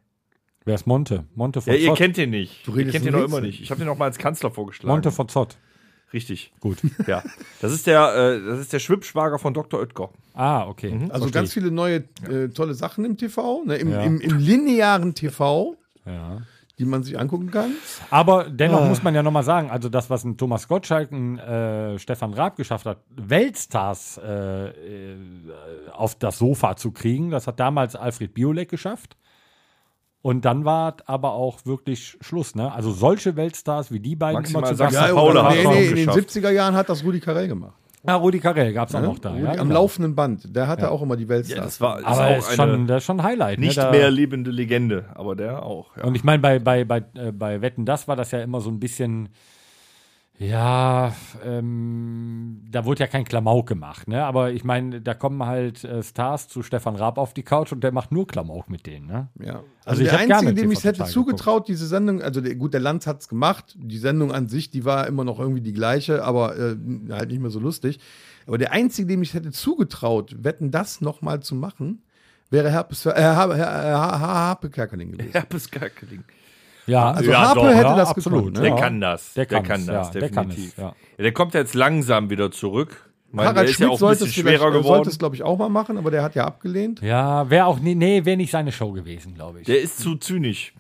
Wer 0.65 0.75
ist 0.77 0.87
Monte? 0.87 1.25
Monte 1.35 1.61
von 1.61 1.75
Ja, 1.75 1.79
ihr 1.79 1.89
Zott. 1.89 1.99
kennt 1.99 2.17
den 2.17 2.31
nicht. 2.31 2.67
Du 2.67 2.71
ihr 2.71 2.79
redest 2.79 2.93
kennt 2.95 3.05
den 3.05 3.13
noch 3.13 3.21
Rätsel. 3.21 3.37
immer 3.39 3.47
nicht. 3.47 3.61
Ich 3.61 3.71
habe 3.71 3.81
den 3.81 3.87
noch 3.87 3.99
mal 3.99 4.07
als 4.07 4.17
Kanzler 4.17 4.51
vorgeschlagen. 4.51 4.91
Monte 4.95 5.11
von 5.13 5.29
Zott. 5.29 5.59
Richtig. 6.15 6.55
Gut. 6.61 6.79
Ja. 7.07 7.23
Das 7.61 7.71
ist 7.71 7.87
der, 7.87 8.15
äh, 8.15 8.47
das 8.47 8.61
ist 8.61 8.73
der 8.73 8.79
Schwippschwager 8.79 9.39
von 9.39 9.53
Dr. 9.53 9.79
Oetker. 9.81 10.09
Ah, 10.33 10.67
okay. 10.67 10.91
Also 11.11 11.25
Versteh 11.27 11.31
ganz 11.33 11.49
ich. 11.51 11.55
viele 11.55 11.71
neue 11.71 11.97
äh, 12.31 12.49
tolle 12.49 12.73
Sachen 12.73 13.05
im 13.05 13.19
TV, 13.19 13.63
ne? 13.67 13.77
Im, 13.77 13.91
Ja. 13.91 14.03
im, 14.05 14.23
im 14.23 14.39
linearen 14.39 15.15
TV, 15.15 15.77
Ja. 16.07 16.39
Die 16.79 16.85
man 16.85 17.03
sich 17.03 17.19
angucken 17.19 17.51
kann. 17.51 17.73
Aber 18.11 18.51
dennoch 18.51 18.87
muss 18.87 19.03
man 19.03 19.15
ja 19.15 19.23
nochmal 19.23 19.45
sagen, 19.45 19.71
also 19.71 19.89
das, 19.89 20.11
was 20.11 20.25
ein 20.25 20.37
Thomas 20.37 20.69
Gottschalk, 20.69 21.11
ein 21.11 21.39
äh, 21.39 21.99
Stefan 21.99 22.35
Raab 22.35 22.57
geschafft 22.57 22.85
hat, 22.85 22.99
Weltstars 23.11 24.21
äh, 24.23 24.69
äh, 24.69 25.17
auf 25.93 26.17
das 26.17 26.39
Sofa 26.39 26.77
zu 26.77 26.93
kriegen, 26.93 27.31
das 27.31 27.47
hat 27.47 27.59
damals 27.61 27.97
Alfred 27.97 28.35
Biolek 28.35 28.69
geschafft. 28.69 29.17
Und 30.21 30.45
dann 30.45 30.65
war 30.65 30.97
aber 31.07 31.33
auch 31.35 31.65
wirklich 31.67 32.19
Schluss, 32.21 32.57
ne? 32.57 32.73
Also 32.73 32.91
solche 32.91 33.37
Weltstars 33.37 33.93
wie 33.93 34.01
die 34.01 34.17
beiden 34.17 34.41
Maximal 34.41 34.63
immer 34.63 34.71
zu 34.71 34.77
Sachsen 34.77 34.95
Gast 34.97 35.15
Ja, 35.15 35.51
nee, 35.51 35.65
nee, 35.65 35.87
in 35.87 35.95
den 35.95 36.07
geschafft. 36.07 36.31
70er 36.31 36.51
Jahren 36.51 36.75
hat 36.75 36.89
das 36.89 37.05
Rudi 37.05 37.21
Carell 37.21 37.47
gemacht. 37.47 37.75
Ja, 38.07 38.15
Rudi 38.17 38.39
Carell 38.41 38.73
gab 38.73 38.89
es 38.89 38.95
auch 38.95 39.01
Ne? 39.01 39.07
noch 39.09 39.19
da. 39.19 39.31
Rudi, 39.31 39.43
ja, 39.43 39.51
am 39.53 39.57
genau. 39.69 39.75
laufenden 39.75 40.15
Band. 40.15 40.55
Der 40.55 40.69
hatte 40.69 40.91
auch 40.91 41.03
immer 41.03 41.17
die 41.17 41.29
Weltstars. 41.29 41.57
Ja, 41.59 41.65
das 41.65 41.81
war 41.81 41.99
ist 42.01 42.07
Aber 42.07 42.27
auch 42.29 42.39
ist 42.39 42.55
schon, 42.55 42.71
eine 42.71 42.87
das 42.87 42.97
ist 42.99 43.05
schon 43.05 43.21
ein 43.21 43.25
Highlight. 43.27 43.59
nicht 43.59 43.77
ne? 43.77 43.83
Da- 43.85 43.91
mehr 43.91 44.11
lebende 44.11 44.51
Legende, 44.51 45.05
aber 45.15 45.35
der 45.37 45.63
auch. 45.63 45.97
Ja. 45.97 46.05
Und 46.05 46.15
ich 46.15 46.25
meine, 46.25 46.41
bei, 46.41 46.59
bei, 46.59 46.85
bei, 46.85 46.99
äh, 47.15 47.33
bei 47.33 47.61
Wetten, 47.61 47.85
das 47.85 48.07
war 48.09 48.17
das 48.17 48.31
ja 48.31 48.41
immer 48.43 48.61
so 48.61 48.71
ein 48.71 48.79
bisschen, 48.81 49.29
Ja, 50.39 51.15
ähm, 51.45 52.63
da 52.71 52.85
wurde 52.85 53.01
ja 53.01 53.07
kein 53.07 53.25
Klamauk 53.25 53.67
gemacht, 53.67 54.07
ne? 54.07 54.23
Aber 54.25 54.53
ich 54.53 54.65
meine, 54.65 55.01
da 55.01 55.15
kommen 55.15 55.45
halt 55.47 55.83
äh, 55.85 56.03
Stars 56.03 56.49
zu 56.49 56.63
Stefan 56.63 56.95
Raab 56.97 57.17
auf 57.17 57.33
die 57.33 57.43
Couch 57.43 57.73
und 57.73 57.83
der 57.83 57.91
macht 57.91 58.13
nur 58.13 58.27
Klamauk 58.27 58.69
mit 58.69 58.87
denen, 58.87 59.07
ne? 59.07 59.29
Ja. 59.41 59.63
Also 59.85 60.03
Also, 60.03 60.05
der 60.05 60.19
Einzige, 60.19 60.53
dem 60.53 60.71
ich 60.71 60.79
es 60.79 60.85
hätte 60.85 61.05
zugetraut, 61.05 61.69
diese 61.69 61.87
Sendung, 61.87 62.21
also 62.21 62.43
der, 62.43 62.55
gut, 62.55 62.75
der 62.75 62.81
Lanz 62.81 63.07
hat 63.07 63.23
es 63.23 63.29
gemacht. 63.29 63.77
Die 63.79 63.99
Sendung 63.99 64.31
an 64.31 64.47
sich, 64.47 64.71
die 64.71 64.85
war 64.85 65.07
immer 65.07 65.25
noch 65.25 65.41
irgendwie 65.41 65.63
die 65.63 65.73
gleiche, 65.73 66.23
aber 66.23 66.57
äh, 66.59 66.77
halt 67.11 67.31
nicht 67.31 67.41
mehr 67.41 67.51
so 67.51 67.61
lustig. 67.61 67.99
Aber 68.47 68.59
der 68.59 68.73
Einzige, 68.73 69.09
dem 69.09 69.23
ich 69.23 69.31
es 69.31 69.35
hätte 69.35 69.53
zugetraut, 69.53 70.37
wetten, 70.45 70.71
das 70.71 71.01
nochmal 71.01 71.41
zu 71.41 71.55
machen, 71.55 72.03
wäre 72.51 72.71
Herpes, 72.71 73.07
äh, 73.07 73.13
Harpe 73.15 74.69
Kerkeling 74.69 75.13
gewesen. 75.13 75.33
Herpes 75.33 75.71
Kerkeling. 75.71 76.25
Ja, 76.87 77.13
Also 77.13 77.31
Ja, 77.31 77.41
Harpe 77.41 77.61
doch, 77.61 77.67
hätte 77.69 77.79
ja, 77.83 77.97
das 77.97 78.09
absolut, 78.11 78.39
gekonnt. 78.55 78.57
ne? 78.57 78.61
Der 78.63 78.71
Ja. 78.71 78.77
kann 78.77 79.01
das. 79.01 79.33
Der 79.35 79.47
der 79.47 79.63
kann 79.63 79.87
das, 79.87 80.07
ja, 80.15 80.21
der 80.21 80.31
kann 80.31 80.49
definitiv. 80.49 80.73
es, 80.73 80.77
ja. 80.77 80.95
Ja, 81.19 81.23
der 81.23 81.33
kommt 81.33 81.55
ja 81.55 81.61
jetzt 81.61 81.75
langsam 81.75 82.31
wieder 82.31 82.51
zurück. 82.51 83.11
Meine, 83.33 83.49
der 83.49 83.55
Harald 83.57 83.69
ist 83.71 83.73
ja 83.73 83.77
Schmidt 83.77 83.89
auch 83.89 83.95
ein 83.95 83.99
sollte 83.99 84.25
bisschen 84.25 84.47
es, 84.47 84.55
äh, 84.55 84.59
sollte 84.59 84.79
geworden. 84.79 85.09
es, 85.09 85.19
glaube 85.19 85.35
ich, 85.35 85.43
auch 85.43 85.59
mal 85.59 85.69
machen, 85.69 85.99
aber 85.99 86.11
der 86.11 86.23
hat 86.23 86.35
ja 86.37 86.45
abgelehnt. 86.45 87.01
Ja, 87.03 87.51
wäre 87.51 87.67
auch, 87.67 87.81
nee, 87.81 87.95
nee 87.95 88.25
wäre 88.25 88.37
nicht 88.37 88.51
seine 88.53 88.73
Show 88.73 88.93
gewesen, 88.93 89.35
glaube 89.35 89.61
ich. 89.61 89.67
Der 89.67 89.81
ist 89.81 89.99
zu 89.99 90.17
zynisch 90.17 90.73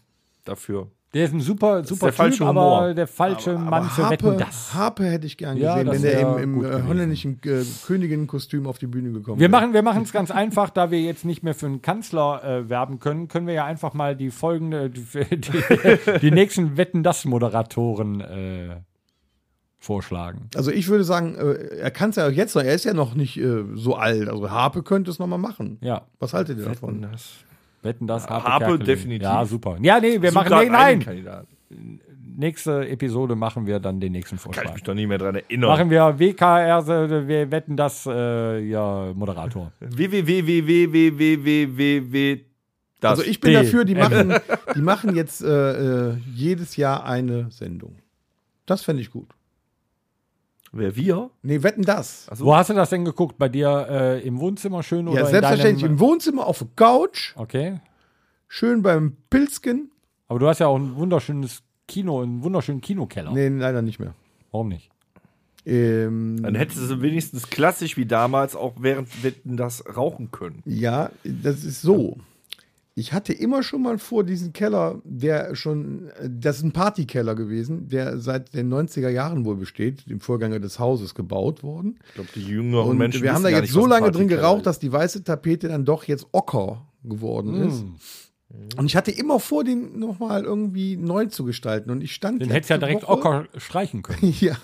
dafür. 0.44 0.88
Der 1.16 1.25
ist 1.25 1.32
ein 1.32 1.40
super, 1.40 1.82
super 1.82 2.11
der 2.11 2.30
Typ, 2.30 2.42
aber 2.42 2.92
der 2.92 3.06
falsche 3.06 3.56
Mann 3.56 3.88
für 3.88 4.11
Wetten 4.11 4.26
Harpe, 4.26 4.37
das. 4.44 4.75
Harpe 4.75 5.04
hätte 5.06 5.26
ich 5.26 5.38
gern 5.38 5.56
Ja, 5.56 5.82
gesehen, 5.82 5.87
das 5.87 5.94
wenn 5.94 6.02
der 6.02 6.38
im, 6.42 6.58
im 6.58 6.64
äh, 6.64 6.82
holländischen 6.87 7.40
äh, 7.46 7.62
Königin-Kostüm 7.87 8.66
auf 8.66 8.76
die 8.78 8.87
Bühne 8.87 9.12
gekommen 9.12 9.40
Wir 9.40 9.50
wäre. 9.50 9.62
machen 9.62 9.73
wir 9.73 9.80
machen 9.80 10.02
es 10.02 10.12
ganz 10.12 10.30
einfach, 10.30 10.68
da 10.68 10.90
wir 10.90 11.00
jetzt 11.00 11.25
nicht 11.25 11.42
mehr 11.42 11.54
für 11.54 11.64
einen 11.64 11.80
Kanzler 11.80 12.44
äh, 12.44 12.68
werben 12.68 12.99
können, 12.99 13.28
können 13.28 13.46
wir 13.46 13.54
ja 13.54 13.64
einfach 13.64 13.94
mal 13.94 14.14
die 14.14 14.30
folgende, 14.30 14.90
die, 14.90 15.06
die, 15.38 16.18
die 16.20 16.30
nächsten 16.30 16.76
Wetten 16.76 17.02
das 17.02 17.25
Moderatoren 17.25 18.20
äh, 18.20 18.76
vorschlagen. 19.78 20.50
Also 20.54 20.70
ich 20.70 20.88
würde 20.88 21.04
sagen, 21.04 21.35
äh, 21.37 21.78
er 21.78 21.90
kann 21.90 22.11
es 22.11 22.16
ja 22.16 22.26
auch 22.26 22.30
jetzt 22.30 22.54
noch, 22.56 22.62
er 22.62 22.75
ist 22.75 22.85
ja 22.85 22.92
noch 22.92 23.14
nicht 23.14 23.38
äh, 23.38 23.64
so 23.75 23.94
alt. 23.94 24.28
Also 24.28 24.50
Harpe 24.50 24.82
könnte 24.82 25.11
es 25.11 25.18
nochmal 25.18 25.38
machen. 25.38 25.78
Ja, 25.80 26.02
Was 26.18 26.35
haltet 26.35 26.58
ihr 26.58 26.64
davon? 26.66 27.00
Das 27.11 27.30
Wetten 27.86 28.06
das 28.06 28.28
Harpe, 28.28 28.46
Harpe 28.48 28.64
Kerkeling. 28.66 28.86
definitiv. 28.86 29.22
Ja, 29.22 29.44
super. 29.46 29.78
Ja, 29.80 29.98
nee, 30.00 30.20
wir 30.20 30.30
Such 30.30 30.34
machen 30.44 30.58
nee, 30.58 30.68
nein. 30.68 31.00
Kandidaten. 31.00 31.48
Nächste 32.38 32.86
Episode 32.86 33.34
machen 33.34 33.66
wir 33.66 33.80
dann 33.80 33.98
den 33.98 34.12
nächsten 34.12 34.36
Kann 34.36 34.50
ich 34.50 34.56
Vorschlag. 34.56 34.74
mich 34.74 34.82
doch 34.82 34.92
nicht 34.92 35.08
mehr 35.08 35.16
dran 35.16 35.36
erinnern. 35.36 35.70
Machen 35.70 35.88
wir 35.88 36.18
WKR, 36.18 36.80
äh, 36.86 37.26
wir 37.26 37.50
wetten 37.50 37.78
das 37.78 38.04
äh, 38.06 38.58
ja 38.60 39.10
Moderator. 39.14 39.72
www.www 41.00 41.16
das. 43.00 43.18
Also 43.18 43.30
ich 43.30 43.40
bin 43.40 43.52
D. 43.52 43.62
dafür, 43.62 43.84
die 43.84 43.94
machen, 43.94 44.34
die 44.74 44.80
machen 44.80 45.14
jetzt 45.14 45.42
äh, 45.42 46.08
äh, 46.10 46.16
jedes 46.34 46.76
Jahr 46.76 47.04
eine 47.04 47.50
Sendung. 47.50 47.96
Das 48.64 48.82
fände 48.82 49.02
ich 49.02 49.10
gut. 49.10 49.28
Wer 50.78 50.97
wir? 50.97 51.30
Nee, 51.42 51.62
wetten 51.62 51.83
das. 51.83 52.28
Also, 52.28 52.45
Wo 52.45 52.54
hast 52.54 52.71
du 52.71 52.75
das 52.75 52.90
denn 52.90 53.04
geguckt? 53.04 53.38
Bei 53.38 53.49
dir 53.49 53.87
äh, 53.88 54.26
im 54.26 54.38
Wohnzimmer 54.40 54.83
schön 54.83 55.09
oder 55.09 55.21
ja, 55.21 55.26
in 55.26 55.30
selbstverständlich 55.33 55.83
deinem, 55.83 55.92
im 55.95 56.00
Wohnzimmer 56.00 56.47
auf 56.47 56.59
der 56.59 56.68
Couch, 56.76 57.33
Okay. 57.37 57.80
schön 58.49 58.83
beim 58.83 59.16
Pilzken. 59.30 59.90
Aber 60.28 60.38
du 60.38 60.49
hast 60.49 60.59
ja 60.59 60.66
auch 60.66 60.76
ein 60.76 60.97
wunderschönes 60.97 61.62
Kino, 61.87 62.21
einen 62.23 62.42
wunderschönen 62.42 62.80
Kinokeller. 62.80 63.33
Nee, 63.33 63.49
leider 63.49 63.80
nicht 63.83 63.99
mehr. 64.00 64.14
Warum 64.50 64.68
nicht? 64.68 64.90
Ähm, 65.64 66.40
Dann 66.42 66.54
hättest 66.54 66.90
du 66.90 67.02
wenigstens 67.02 67.49
klassisch 67.50 67.97
wie 67.97 68.06
damals 68.06 68.54
auch 68.54 68.75
während 68.78 69.23
Wetten 69.25 69.56
das 69.56 69.85
rauchen 69.97 70.30
können. 70.30 70.62
Ja, 70.64 71.11
das 71.25 71.64
ist 71.64 71.83
so. 71.83 72.18
Ich 72.98 73.12
hatte 73.12 73.34
immer 73.34 73.62
schon 73.62 73.82
mal 73.82 73.98
vor, 73.98 74.24
diesen 74.24 74.54
Keller, 74.54 75.02
der 75.04 75.54
schon, 75.54 76.10
das 76.26 76.56
ist 76.56 76.62
ein 76.62 76.72
Partykeller 76.72 77.34
gewesen, 77.34 77.88
der 77.90 78.18
seit 78.18 78.54
den 78.54 78.72
90er 78.72 79.10
Jahren 79.10 79.44
wohl 79.44 79.56
besteht, 79.56 80.08
dem 80.08 80.20
Vorgänger 80.20 80.60
des 80.60 80.78
Hauses 80.78 81.14
gebaut 81.14 81.62
worden. 81.62 81.98
Ich 82.08 82.14
glaube, 82.14 82.30
die 82.34 82.42
jüngeren 82.42 82.88
Und 82.92 82.96
Menschen 82.96 83.22
wir 83.22 83.34
haben 83.34 83.42
da 83.42 83.50
jetzt 83.50 83.60
nicht, 83.64 83.72
so 83.72 83.86
lange 83.86 84.10
drin 84.12 84.28
geraucht, 84.28 84.60
ist. 84.60 84.66
dass 84.66 84.78
die 84.78 84.90
weiße 84.90 85.24
Tapete 85.24 85.68
dann 85.68 85.84
doch 85.84 86.04
jetzt 86.04 86.26
ocker 86.32 86.86
geworden 87.04 87.68
ist. 87.68 87.80
Hm. 87.82 87.94
Und 88.78 88.86
ich 88.86 88.96
hatte 88.96 89.10
immer 89.10 89.40
vor, 89.40 89.62
den 89.62 89.98
nochmal 89.98 90.44
irgendwie 90.44 90.96
neu 90.96 91.26
zu 91.26 91.44
gestalten. 91.44 91.90
Und 91.90 92.00
ich 92.00 92.14
stand. 92.14 92.40
Den 92.40 92.48
hättest 92.50 92.70
du 92.70 92.74
ja 92.74 92.78
direkt 92.78 93.02
Woche- 93.02 93.12
Ocker 93.12 93.44
streichen 93.58 94.00
können. 94.02 94.34
Ja, 94.40 94.56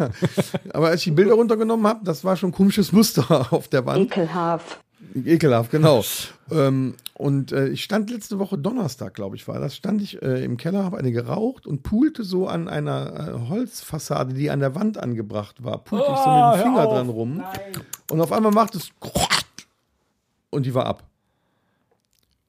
aber 0.73 0.89
als 0.89 1.01
ich 1.01 1.05
die 1.05 1.11
Bilder 1.11 1.35
runtergenommen 1.35 1.87
habe, 1.87 2.01
das 2.03 2.25
war 2.25 2.37
schon 2.37 2.49
ein 2.49 2.55
komisches 2.55 2.93
Muster 2.93 3.53
auf 3.53 3.69
der 3.69 3.85
Wand. 3.85 4.11
Ekelhaft. 4.11 4.79
Ekelhaft, 5.15 5.71
genau. 5.71 6.03
ähm, 6.51 6.95
und 7.15 7.53
äh, 7.53 7.69
ich 7.69 7.85
stand 7.85 8.11
letzte 8.11 8.39
Woche 8.39 8.59
Donnerstag, 8.59 9.15
glaube 9.15 9.37
ich, 9.37 9.47
war 9.47 9.61
das, 9.61 9.77
stand 9.77 10.03
ich 10.03 10.23
äh, 10.23 10.45
im 10.45 10.57
Keller, 10.57 10.85
habe 10.85 10.99
eine 10.99 11.13
geraucht 11.13 11.67
und 11.67 11.83
pulte 11.83 12.25
so 12.25 12.47
an 12.49 12.69
einer 12.69 13.29
äh, 13.29 13.49
Holzfassade, 13.49 14.35
die 14.35 14.51
an 14.51 14.61
der 14.61 14.75
Wand 14.75 14.99
angebracht 14.99 15.63
war, 15.65 15.79
pulte 15.79 16.07
ich 16.11 16.17
so 16.19 16.31
Oh, 16.31 16.51
mit 16.51 16.61
dem 16.61 16.63
Finger 16.63 16.81
hör 16.81 16.89
auf. 16.89 16.95
dran 16.95 17.09
rum. 17.09 17.45
Und 18.11 18.21
auf 18.21 18.33
einmal 18.33 18.53
macht 18.53 18.75
es 18.75 18.91
und 20.51 20.67
die 20.67 20.75
war 20.75 20.87
ab. 20.87 21.05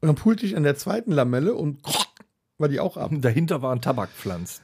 Und 0.02 0.08
dann 0.08 0.16
pulte 0.16 0.46
ich 0.46 0.58
an 0.58 0.64
der 0.64 0.76
zweiten 0.76 1.12
Lamelle 1.12 1.54
und 1.56 1.80
war 2.58 2.68
die 2.70 2.80
auch 2.80 2.98
ab. 2.98 3.12
Dahinter 3.14 3.62
waren 3.62 3.82
Tabakpflanzen. 3.82 4.64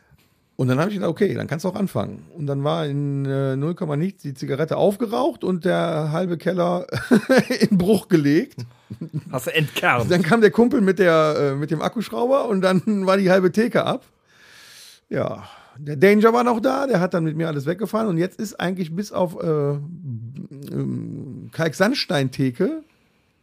Und 0.59 0.67
dann 0.67 0.77
habe 0.77 0.89
ich 0.89 0.97
gedacht, 0.97 1.11
okay, 1.11 1.33
dann 1.35 1.47
kannst 1.47 1.63
du 1.63 1.69
auch 1.69 1.75
anfangen. 1.75 2.25
Und 2.35 2.45
dann 2.45 2.65
war 2.65 2.85
in 2.85 3.23
äh, 3.23 3.55
0, 3.55 3.75
nichts 3.95 4.23
die 4.23 4.33
Zigarette 4.33 4.75
aufgeraucht 4.75 5.45
und 5.45 5.63
der 5.63 6.11
halbe 6.11 6.37
Keller 6.37 6.85
in 7.61 7.77
Bruch 7.77 8.09
gelegt. 8.09 8.65
Hast 9.31 9.47
du 9.47 9.55
entkernt. 9.55 10.11
Dann 10.11 10.21
kam 10.21 10.41
der 10.41 10.51
Kumpel 10.51 10.81
mit, 10.81 10.99
der, 10.99 11.53
äh, 11.53 11.55
mit 11.55 11.71
dem 11.71 11.81
Akkuschrauber 11.81 12.49
und 12.49 12.59
dann 12.59 13.05
war 13.05 13.15
die 13.15 13.31
halbe 13.31 13.53
Theke 13.53 13.85
ab. 13.85 14.03
Ja, 15.07 15.47
der 15.77 15.95
Danger 15.95 16.33
war 16.33 16.43
noch 16.43 16.59
da, 16.59 16.87
der 16.87 16.99
hat 16.99 17.13
dann 17.13 17.23
mit 17.23 17.37
mir 17.37 17.47
alles 17.47 17.65
weggefahren 17.65 18.09
und 18.09 18.17
jetzt 18.17 18.37
ist 18.37 18.59
eigentlich 18.59 18.93
bis 18.93 19.13
auf 19.13 19.41
äh, 19.41 19.47
ähm, 19.47 21.51
Kalksandstein-Theke 21.53 22.83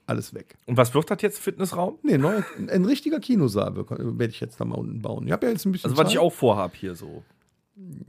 alles 0.07 0.35
weg. 0.35 0.57
Und 0.67 0.77
was 0.77 0.95
wird 0.95 1.11
das 1.11 1.21
jetzt, 1.23 1.39
Fitnessraum? 1.39 1.99
Nee, 2.03 2.19
neu, 2.19 2.43
ein 2.69 2.85
richtiger 2.85 3.21
Kinosaal 3.21 3.77
werde 3.77 4.27
ich 4.33 4.41
jetzt 4.41 4.61
da 4.61 4.65
mal 4.65 4.77
unten 4.77 5.03
bauen. 5.03 5.27
Ich 5.27 5.33
habe 5.33 5.47
ja 5.47 5.53
jetzt 5.53 5.65
ein 5.67 5.73
bisschen 5.73 5.91
Also 5.91 6.03
was 6.03 6.09
ich 6.09 6.15
Zeit. 6.15 6.23
auch 6.23 6.33
vorhab 6.33 6.75
hier 6.77 6.95
so. 6.95 7.23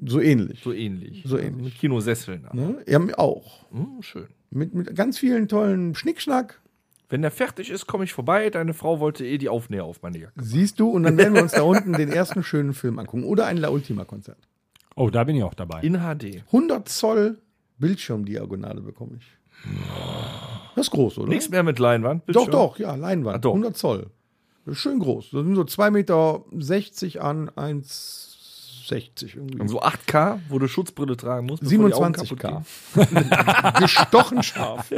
so 0.06 0.20
ähnlich. 0.22 0.62
So 0.64 0.72
ähnlich. 0.74 1.24
So 1.26 1.38
ähnlich. 1.38 1.66
Mit 1.66 1.76
Kinosesseln. 1.76 2.48
Ne? 2.54 2.84
Ja, 2.88 3.00
mir 3.00 3.18
auch. 3.18 3.70
Hm, 3.72 4.02
schön. 4.02 4.28
Mit, 4.50 4.74
mit 4.74 4.96
ganz 4.96 5.18
vielen 5.18 5.48
tollen 5.48 5.96
Schnickschnack. 5.96 6.62
Wenn 7.10 7.22
der 7.22 7.32
fertig 7.32 7.70
ist, 7.70 7.88
komme 7.88 8.04
ich 8.04 8.14
vorbei. 8.14 8.50
Deine 8.50 8.74
Frau 8.74 9.00
wollte 9.00 9.26
eh 9.26 9.38
die 9.38 9.50
Aufnäher 9.50 9.86
auf 9.86 10.02
meine 10.02 10.18
Jacke. 10.20 10.34
Siehst 10.44 10.80
du, 10.80 10.90
und 10.90 11.04
dann 11.04 11.18
werden 11.18 11.34
wir 11.36 11.42
uns 11.42 11.54
da 11.54 11.62
unten 11.62 11.94
den 11.94 12.10
ersten 12.12 12.44
schönen 12.44 12.74
Film 12.74 13.00
angucken. 13.00 13.24
Oder 13.24 13.46
ein 13.46 13.58
La 13.58 13.70
Ultima-Konzert. 13.70 14.38
Oh, 14.96 15.10
da 15.10 15.24
bin 15.24 15.36
ich 15.38 15.44
auch 15.44 15.54
dabei. 15.54 15.82
In 15.82 15.94
HD. 16.00 16.44
100 16.48 16.88
Zoll 16.90 17.38
Bildschirmdiagonale 17.80 18.82
bekomme 18.82 19.20
ich. 19.20 19.26
Das 20.78 20.86
ist 20.86 20.92
groß, 20.92 21.18
oder? 21.18 21.30
Nichts 21.30 21.50
mehr 21.50 21.64
mit 21.64 21.80
Leinwand. 21.80 22.22
Doch, 22.22 22.26
Bildschirm. 22.46 22.52
doch, 22.52 22.78
ja, 22.78 22.94
Leinwand. 22.94 23.38
Ah, 23.38 23.40
doch. 23.40 23.50
100 23.50 23.76
Zoll. 23.76 24.12
Schön 24.74 25.00
groß. 25.00 25.32
Das 25.32 25.44
sind 25.44 25.56
so 25.56 25.64
2,60 25.64 25.90
Meter 25.90 26.44
an 27.24 27.50
1,60 27.50 29.36
irgendwie. 29.38 29.60
Und 29.60 29.70
so 29.70 29.82
8K, 29.82 30.40
wo 30.50 30.60
du 30.60 30.68
Schutzbrille 30.68 31.18
tragen 31.18 31.48
musst. 31.48 31.64
bevor 31.64 31.88
die 31.88 31.96
Augen 31.96 32.14
kaputt 32.14 32.40
27K. 32.44 32.64
gehen. 32.94 33.74
Gestochen 33.80 34.44
scharf. 34.44 34.94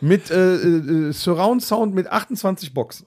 mit 0.00 0.28
äh, 0.32 0.54
äh, 0.56 1.12
Surround 1.12 1.62
Sound 1.62 1.94
mit 1.94 2.08
28 2.08 2.74
Boxen. 2.74 3.06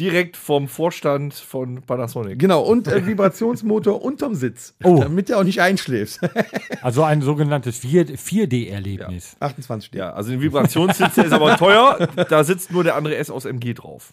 Direkt 0.00 0.38
vom 0.38 0.66
Vorstand 0.66 1.34
von 1.34 1.82
Panasonic. 1.82 2.38
Genau, 2.38 2.62
und 2.62 2.88
äh, 2.88 3.06
Vibrationsmotor 3.06 4.02
unterm 4.02 4.34
Sitz. 4.34 4.74
Oh. 4.82 4.98
Damit 4.98 5.28
du 5.28 5.36
auch 5.38 5.44
nicht 5.44 5.60
einschläfst. 5.60 6.20
Also 6.82 7.02
ein 7.02 7.20
sogenanntes 7.20 7.76
4 7.78 8.06
4D-Erlebnis. 8.16 9.36
28 9.38 9.88
steht. 9.88 9.98
Ja, 9.98 10.14
also 10.14 10.32
ein 10.32 10.40
Vibrationssitz, 10.40 11.14
der 11.16 11.26
ist 11.26 11.32
aber 11.32 11.58
teuer. 11.58 12.08
Da 12.30 12.42
sitzt 12.42 12.72
nur 12.72 12.82
der 12.82 12.96
andere 12.96 13.16
S 13.16 13.28
aus 13.28 13.44
MG 13.44 13.74
drauf. 13.74 14.12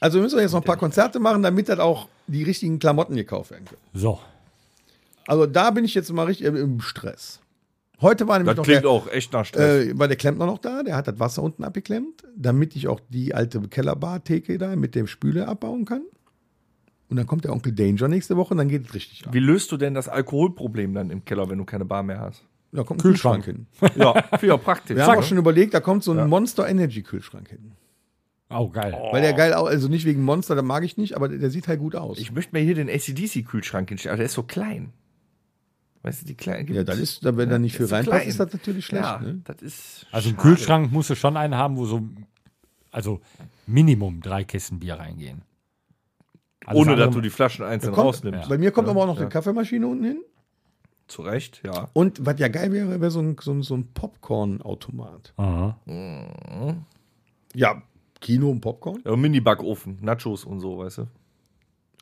Also 0.00 0.18
müssen 0.20 0.36
wir 0.36 0.42
jetzt 0.42 0.52
noch 0.52 0.62
ein 0.62 0.64
paar 0.64 0.78
Konzerte 0.78 1.20
machen, 1.20 1.42
damit 1.42 1.68
dann 1.68 1.80
auch 1.80 2.08
die 2.26 2.42
richtigen 2.42 2.78
Klamotten 2.78 3.14
gekauft 3.16 3.50
werden 3.50 3.66
können. 3.66 3.80
So. 3.92 4.18
Also 5.26 5.44
da 5.44 5.70
bin 5.70 5.84
ich 5.84 5.94
jetzt 5.94 6.10
mal 6.10 6.24
richtig 6.24 6.46
im 6.46 6.80
Stress. 6.80 7.40
Heute 8.00 8.28
war 8.28 8.38
nämlich 8.38 8.52
Das 8.52 8.58
noch 8.58 8.64
klingt 8.64 8.82
der, 8.84 8.90
auch 8.90 9.08
echt 9.08 9.32
nach 9.32 9.44
Stress. 9.46 9.86
äh, 9.86 9.98
war 9.98 10.06
der 10.08 10.16
Klempner 10.16 10.46
noch 10.46 10.58
da, 10.58 10.82
der 10.82 10.96
hat 10.96 11.08
das 11.08 11.18
Wasser 11.18 11.42
unten 11.42 11.64
abgeklemmt, 11.64 12.24
damit 12.36 12.76
ich 12.76 12.88
auch 12.88 13.00
die 13.08 13.34
alte 13.34 13.60
Kellerbar-Theke 13.60 14.58
da 14.58 14.76
mit 14.76 14.94
dem 14.94 15.06
Spüle 15.06 15.48
abbauen 15.48 15.84
kann. 15.86 16.02
Und 17.08 17.16
dann 17.16 17.26
kommt 17.26 17.44
der 17.44 17.52
Onkel 17.52 17.72
Danger 17.72 18.08
nächste 18.08 18.36
Woche 18.36 18.52
und 18.52 18.58
dann 18.58 18.68
geht 18.68 18.86
es 18.88 18.94
richtig 18.94 19.26
ab. 19.26 19.32
Wie 19.32 19.38
löst 19.38 19.70
du 19.72 19.76
denn 19.76 19.94
das 19.94 20.08
Alkoholproblem 20.08 20.92
dann 20.92 21.10
im 21.10 21.24
Keller, 21.24 21.48
wenn 21.48 21.58
du 21.58 21.64
keine 21.64 21.84
Bar 21.84 22.02
mehr 22.02 22.20
hast? 22.20 22.44
Da 22.72 22.82
kommt 22.82 23.00
ein 23.00 23.02
Kühlschrank. 23.02 23.44
Kühlschrank 23.44 23.66
hin. 23.80 24.02
Ja, 24.02 24.38
viel 24.38 24.58
praktisch. 24.58 24.96
Wir 24.96 25.06
haben 25.06 25.18
auch 25.18 25.22
schon 25.22 25.38
überlegt, 25.38 25.72
da 25.72 25.80
kommt 25.80 26.02
so 26.04 26.12
ein 26.12 26.28
Monster 26.28 26.68
Energy 26.68 27.02
Kühlschrank 27.02 27.48
hin. 27.48 27.72
Oh, 28.50 28.68
geil. 28.68 28.96
Weil 29.10 29.22
der 29.22 29.32
geil, 29.32 29.54
also 29.54 29.88
nicht 29.88 30.04
wegen 30.04 30.22
Monster, 30.22 30.54
da 30.54 30.62
mag 30.62 30.84
ich 30.84 30.96
nicht, 30.96 31.16
aber 31.16 31.28
der, 31.28 31.50
sieht 31.50 31.66
halt 31.66 31.80
gut 31.80 31.96
aus. 31.96 32.18
Ich 32.18 32.32
möchte 32.32 32.54
mir 32.54 32.62
hier 32.62 32.74
den 32.74 32.88
ACDC-Kühlschrank 32.88 33.88
hinstellen, 33.88 34.12
aber 34.12 34.18
der 34.18 34.26
ist 34.26 34.34
so 34.34 34.42
klein. 34.44 34.92
Weißt 36.06 36.22
du, 36.22 36.26
die 36.26 36.34
kleinen. 36.36 36.72
ja, 36.72 36.84
das 36.84 36.98
ist, 36.98 37.24
wenn 37.24 37.48
da 37.50 37.58
nicht 37.58 37.76
viel 37.76 37.86
reinpasst, 37.86 38.16
klein. 38.18 38.28
ist 38.28 38.38
das 38.40 38.52
natürlich 38.52 38.86
schlecht. 38.86 39.04
Ja, 39.04 39.18
Ne? 39.18 39.40
das 39.44 39.60
ist. 39.60 40.06
Also 40.12 40.28
ein 40.30 40.36
schade. 40.36 40.42
Kühlschrank 40.48 40.92
musst 40.92 41.10
du 41.10 41.16
schon 41.16 41.36
einen 41.36 41.56
haben, 41.56 41.76
wo 41.76 41.84
so, 41.84 42.00
also 42.92 43.20
Minimum 43.66 44.20
drei 44.20 44.44
Kisten 44.44 44.78
Bier 44.78 44.94
reingehen. 44.94 45.42
Alles 46.64 46.80
Ohne 46.80 46.92
andere- 46.92 47.06
dass 47.08 47.14
du 47.16 47.20
die 47.20 47.30
Flaschen 47.30 47.64
einzeln 47.64 47.92
Kommt, 47.92 48.06
rausnimmst. 48.06 48.48
Bei 48.48 48.56
mir 48.58 48.70
kommt 48.70 48.88
aber 48.88 49.02
auch 49.02 49.06
noch 49.06 49.18
eine 49.18 49.28
Kaffeemaschine 49.28 49.86
unten 49.86 50.04
hin. 50.04 50.22
Zu 51.08 51.22
Recht, 51.22 51.60
ja. 51.64 51.88
Und 51.92 52.24
was 52.26 52.38
ja 52.40 52.48
geil 52.48 52.72
wäre, 52.72 53.00
wäre 53.00 53.10
so 53.12 53.20
ein, 53.20 53.36
so 53.40 53.52
ein, 53.52 53.62
so 53.62 53.76
ein 53.76 53.92
Popcorn-Automat. 53.92 55.34
Aha. 55.36 55.76
Ja, 57.54 57.82
Kino 58.20 58.50
und 58.50 58.60
Popcorn? 58.60 59.02
ja 59.04 59.14
Mini-Backofen, 59.16 59.98
Nachos 60.02 60.44
und 60.44 60.60
so, 60.60 60.78
weißt 60.78 60.98
du. 60.98 61.06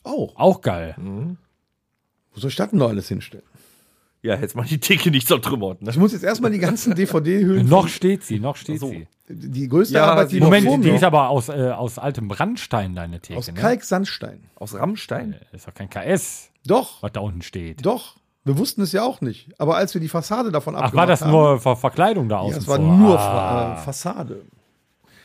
Auch. 0.04 0.34
Auch 0.36 0.60
geil. 0.60 0.94
Wo 0.98 2.40
soll 2.40 2.50
ich 2.50 2.56
das 2.56 2.70
denn 2.70 2.78
noch 2.78 2.88
alles 2.88 3.08
hinstellen? 3.08 3.44
Ja, 4.24 4.36
hättest 4.36 4.56
mal 4.56 4.64
die 4.64 4.78
Theke 4.80 5.10
nicht 5.10 5.28
zertrümmert, 5.28 5.82
ne? 5.82 5.90
Ich 5.90 5.98
muss 5.98 6.12
jetzt 6.12 6.24
erstmal 6.24 6.50
die 6.50 6.58
ganzen 6.58 6.94
DVD-Hüllen. 6.94 7.68
Noch 7.68 7.88
steht 7.88 8.24
sie, 8.24 8.40
noch 8.40 8.56
steht 8.56 8.80
so. 8.80 8.88
sie. 8.88 9.06
Die 9.28 9.68
größte 9.68 9.94
Ja, 9.96 10.06
Arbeit, 10.06 10.30
die 10.30 10.36
die- 10.36 10.40
noch 10.40 10.46
Moment, 10.46 10.66
vor 10.66 10.78
die 10.78 10.88
ist 10.90 11.04
aber 11.04 11.28
aus, 11.28 11.50
äh, 11.50 11.52
aus 11.70 11.98
altem 11.98 12.28
Brandstein, 12.28 12.94
deine 12.94 13.20
Theke. 13.20 13.38
aus 13.38 13.48
ne? 13.48 13.52
Kalksandstein. 13.54 14.44
Aus 14.56 14.74
Rammstein? 14.74 15.36
Ist 15.52 15.68
doch 15.68 15.74
kein 15.74 15.90
KS, 15.90 16.50
Doch, 16.66 17.02
was 17.02 17.12
da 17.12 17.20
unten 17.20 17.42
steht. 17.42 17.84
doch. 17.84 18.16
Wir 18.46 18.58
wussten 18.58 18.82
es 18.82 18.92
ja 18.92 19.02
auch 19.02 19.20
nicht. 19.22 19.48
Aber 19.58 19.76
als 19.76 19.94
wir 19.94 20.00
die 20.02 20.08
Fassade 20.08 20.50
davon 20.52 20.74
Ach, 20.76 20.92
war 20.94 21.06
das 21.06 21.22
haben, 21.22 21.30
nur 21.30 21.58
Ver 21.60 21.76
Verkleidung 21.76 22.28
da 22.28 22.36
Ja, 22.36 22.40
außen 22.42 22.58
es 22.60 22.68
war 22.68 22.76
vor? 22.76 22.84
nur 22.96 23.18
ah, 23.18 23.74
äh, 23.78 23.84
Fassade. 23.84 24.42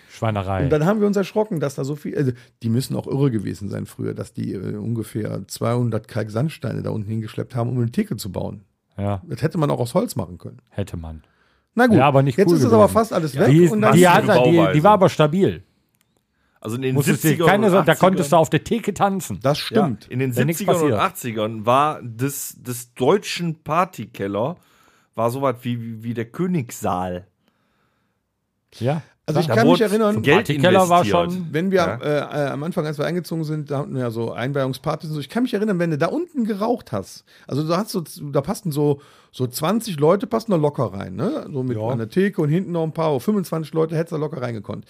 Schweinerei. 0.09 0.63
Und 0.63 0.69
dann 0.69 0.85
haben 0.85 0.99
wir 0.99 1.07
uns 1.07 1.17
erschrocken, 1.17 1.59
dass 1.59 1.75
da 1.75 1.83
so 1.83 1.95
viel, 1.95 2.17
also 2.17 2.31
die 2.63 2.69
müssen 2.69 2.95
auch 2.95 3.07
irre 3.07 3.31
gewesen 3.31 3.69
sein 3.69 3.85
früher, 3.85 4.13
dass 4.13 4.33
die 4.33 4.53
äh, 4.53 4.75
ungefähr 4.75 5.47
200 5.47 6.07
Kalksandsteine 6.07 6.81
da 6.81 6.89
unten 6.91 7.09
hingeschleppt 7.09 7.55
haben, 7.55 7.69
um 7.69 7.77
eine 7.77 7.91
Theke 7.91 8.15
zu 8.17 8.31
bauen. 8.31 8.63
Ja, 8.99 9.21
Das 9.27 9.41
hätte 9.41 9.57
man 9.57 9.69
auch 9.71 9.79
aus 9.79 9.93
Holz 9.93 10.15
machen 10.15 10.37
können. 10.37 10.61
hätte 10.69 10.97
man. 10.97 11.23
Na 11.75 11.87
gut, 11.87 11.97
Ja, 11.97 12.07
aber 12.07 12.23
nicht 12.23 12.37
jetzt 12.37 12.49
cool 12.49 12.57
ist 12.57 12.63
es 12.63 12.73
aber 12.73 12.89
fast 12.89 13.13
alles 13.13 13.37
weg. 13.37 13.47
Die, 13.47 13.63
ist, 13.65 13.71
und 13.71 13.81
dann 13.81 13.95
die, 13.95 14.07
hat, 14.07 14.23
die, 14.45 14.67
die 14.73 14.83
war 14.83 14.93
aber 14.93 15.09
stabil. 15.09 15.63
Also 16.61 16.75
in 16.75 16.81
den 16.81 16.95
Musstest 16.95 17.23
70er 17.23 17.35
dir 17.37 17.45
keine, 17.45 17.65
und 17.67 17.71
so- 17.71 17.81
da 17.83 17.93
80ern 17.93 17.99
konntest 17.99 18.31
du 18.31 18.35
auf 18.35 18.49
der 18.49 18.63
Theke 18.65 18.93
tanzen. 18.93 19.39
das 19.41 19.57
Ja, 19.59 19.65
stimmt. 19.65 20.07
in 20.07 20.19
den 20.19 20.35
Wenn 20.35 20.47
nichts 20.47 20.61
70ern 20.61 20.81
und 20.83 20.91
passiert. 20.91 21.37
80ern 21.37 21.65
war 21.65 22.01
des, 22.01 22.57
des 22.61 22.93
deutschen 22.95 23.63
Partykeller 23.63 24.57
war 25.15 25.31
sowas 25.31 25.55
wie, 25.61 25.79
wie, 25.81 26.03
wie 26.03 26.13
der 26.13 26.25
Königssaal. 26.25 27.27
Ja. 28.77 29.01
Also 29.29 29.39
ich 29.41 29.47
Da 29.47 29.55
kann 29.55 29.67
mich 29.67 29.81
erinnern, 29.81 30.21
Geld 30.21 30.49
war 30.63 31.05
schon- 31.05 31.47
wenn 31.51 31.71
wir 31.71 31.77
Ja. 31.77 31.95
äh, 31.95 32.47
äh, 32.47 32.49
am 32.49 32.63
Anfang, 32.63 32.85
als 32.85 32.97
wir 32.97 33.05
eingezogen 33.05 33.43
sind, 33.43 33.71
da 33.71 33.79
hatten 33.79 33.93
wir 33.93 34.01
ja 34.01 34.11
so 34.11 34.31
Einweihungspartys 34.33 35.09
und 35.09 35.15
so. 35.15 35.19
Ich 35.21 35.29
kann 35.29 35.43
mich 35.43 35.53
erinnern, 35.53 35.79
wenn 35.79 35.91
du 35.91 35.97
da 35.97 36.07
unten 36.07 36.43
geraucht 36.45 36.91
hast, 36.91 37.23
also 37.47 37.67
da 37.67 37.77
hast 37.77 37.93
du, 37.95 38.01
da 38.31 38.41
passten 38.41 38.71
so, 38.71 39.01
so 39.31 39.47
20 39.47 39.99
Leute, 39.99 40.27
passen 40.27 40.51
da 40.51 40.57
locker 40.57 40.85
rein, 40.93 41.15
ne? 41.15 41.45
So 41.51 41.63
mit 41.63 41.77
Ja. 41.77 41.87
einer 41.89 42.09
Theke 42.09 42.41
und 42.41 42.49
hinten 42.49 42.71
noch 42.71 42.83
ein 42.83 42.93
paar, 42.93 43.19
25 43.19 43.73
Leute 43.73 43.95
hättest 43.95 44.11
du 44.11 44.15
da 44.17 44.21
locker 44.21 44.41
reingekonnt. 44.41 44.85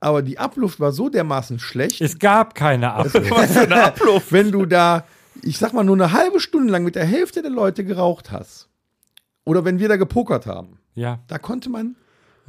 Aber 0.00 0.22
die 0.22 0.38
Abluft 0.38 0.80
war 0.80 0.92
so 0.92 1.08
dermaßen 1.08 1.58
schlecht, 1.58 2.00
Es 2.00 2.18
gab 2.18 2.54
keine 2.54 2.92
Abluft. 2.94 3.14
Was 3.30 3.52
für 3.52 3.60
eine 3.60 3.82
Abluft. 3.84 4.32
wenn 4.32 4.50
du 4.50 4.64
da, 4.66 5.04
ich 5.42 5.58
sag 5.58 5.72
mal, 5.74 5.84
nur 5.84 5.96
eine 5.96 6.12
halbe 6.12 6.40
Stunde 6.40 6.72
lang 6.72 6.84
mit 6.84 6.94
der 6.94 7.04
Hälfte 7.04 7.42
der 7.42 7.50
Leute 7.50 7.84
geraucht 7.84 8.30
hast. 8.30 8.68
Oder 9.44 9.64
wenn 9.64 9.78
wir 9.78 9.88
da 9.88 9.96
gepokert 9.96 10.46
haben, 10.46 10.78
ja. 10.94 11.20
da 11.28 11.38
konnte 11.38 11.70
man 11.70 11.96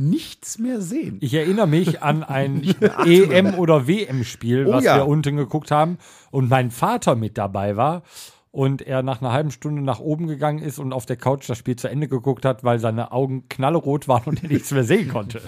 nichts 0.09 0.57
mehr 0.57 0.81
sehen. 0.81 1.17
Ich 1.21 1.33
erinnere 1.33 1.67
mich 1.67 2.01
an 2.03 2.23
ein 2.23 2.63
EM- 3.05 3.55
oder 3.57 3.87
WM-Spiel, 3.87 4.67
Oh 4.67 4.71
was 4.73 4.83
ja. 4.83 4.97
wir 4.97 5.07
unten 5.07 5.37
geguckt 5.37 5.71
haben 5.71 5.97
und 6.31 6.49
mein 6.49 6.71
Vater 6.71 7.15
mit 7.15 7.37
dabei 7.37 7.77
war 7.77 8.03
und 8.51 8.81
er 8.81 9.01
nach 9.03 9.21
einer 9.21 9.31
halben 9.31 9.51
Stunde 9.51 9.81
nach 9.81 9.99
oben 10.01 10.27
gegangen 10.27 10.59
ist 10.59 10.77
und 10.79 10.91
auf 10.91 11.05
der 11.05 11.15
Couch 11.15 11.49
das 11.49 11.57
Spiel 11.57 11.77
zu 11.77 11.87
Ende 11.89 12.07
geguckt 12.09 12.43
hat, 12.43 12.63
weil 12.65 12.79
seine 12.79 13.13
Augen 13.13 13.47
knallerot 13.47 14.07
waren 14.09 14.23
und 14.25 14.43
er 14.43 14.49
nichts 14.49 14.71
mehr 14.71 14.83
sehen 14.83 15.07
konnte. 15.07 15.41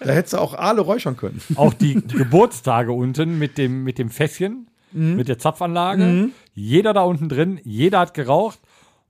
Da 0.00 0.12
hättest 0.12 0.32
du 0.32 0.38
auch 0.38 0.54
Aale 0.54 0.80
räuchern 0.80 1.16
können. 1.18 1.42
Auch 1.56 1.74
die 1.74 1.94
Geburtstage 1.94 2.92
unten 2.92 3.38
mit 3.38 3.58
dem, 3.58 3.84
mit 3.84 3.98
dem 3.98 4.08
Fässchen, 4.10 4.68
Mhm. 4.94 5.16
mit 5.16 5.28
der 5.28 5.38
Zapfanlage. 5.38 6.28
Jeder 6.54 6.92
da 6.92 7.00
unten 7.04 7.30
drin, 7.30 7.58
jeder 7.64 8.00
hat 8.00 8.12
geraucht. 8.12 8.60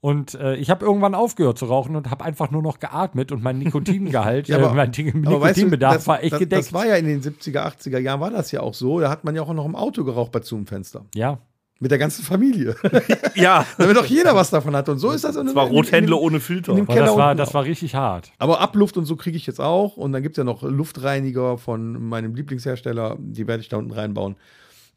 Und 0.05 0.35
äh, 0.35 0.57
ich 0.57 0.69
habe 0.69 0.85
irgendwann 0.85 1.15
aufgehört 1.15 1.59
zu 1.59 1.67
rauchen 1.67 1.95
und 1.95 2.11
habe 2.11 2.25
einfach 2.25 2.51
nur 2.51 2.61
noch 2.61 2.81
geatmet 2.81 3.31
und 3.31 3.41
mein 3.41 3.59
Nikotingehalt, 3.61 4.49
Ja, 4.49 4.57
aber- 4.59 4.73
äh, 4.73 4.75
mein 4.75 4.89
Aber 4.91 4.97
weißt 4.97 5.07
du, 5.13 5.21
Nikotinbedarf 5.61 5.95
das, 5.95 6.07
war 6.09 6.23
echt 6.25 6.33
das, 6.33 6.39
gedeckt. 6.41 6.63
Das 6.67 6.73
war 6.73 6.87
ja 6.87 6.97
in 6.97 7.07
den 7.07 7.23
70er, 7.23 7.65
80er 7.65 7.99
Jahren 7.99 8.19
war 8.21 8.33
das 8.33 8.51
ja 8.51 8.61
auch 8.63 8.75
so. 8.75 8.99
Da 8.99 9.09
hat 9.09 9.23
man 9.23 9.37
ja 9.37 9.43
auch 9.43 9.55
noch 9.55 9.65
im 9.65 9.77
Auto 9.77 10.03
geraucht 10.03 10.33
bei 10.33 10.41
Zoom-Fenster. 10.43 11.07
ja. 11.15 11.39
Mit 11.79 11.91
der 11.91 11.99
ganzen 11.99 12.23
Familie. 12.25 12.77
Ja, 13.35 13.67
Damit 13.79 13.97
doch 13.97 14.05
jeder 14.05 14.37
was 14.37 14.51
davon 14.51 14.77
hat. 14.77 14.89
Und 14.89 14.99
so 14.99 15.11
ist 15.11 15.25
das. 15.25 15.35
in- 15.35 15.47
das 15.47 15.55
war 15.57 15.67
Rothändler 15.67 16.21
ohne 16.21 16.39
Filter. 16.39 16.75
das 16.77 17.17
war, 17.17 17.35
das 17.35 17.55
war 17.55 17.65
richtig 17.65 17.97
hart. 17.97 18.31
Aber 18.39 18.61
Abluft 18.61 18.97
und 18.97 19.05
so 19.05 19.17
kriege 19.17 19.37
ich 19.37 19.49
jetzt 19.49 19.61
auch. 19.61 19.97
Und 19.97 20.13
dann 20.13 20.23
gibt 20.23 20.35
es 20.35 20.39
ja 20.39 20.45
noch 20.45 20.63
Luftreiniger 20.63 21.59
von 21.59 22.01
meinem 22.09 22.37
Lieblingshersteller. 22.37 23.17
Die 23.19 23.49
werde 23.49 23.63
ich 23.63 23.69
da 23.69 23.79
unten 23.79 23.91
reinbauen. 23.91 24.37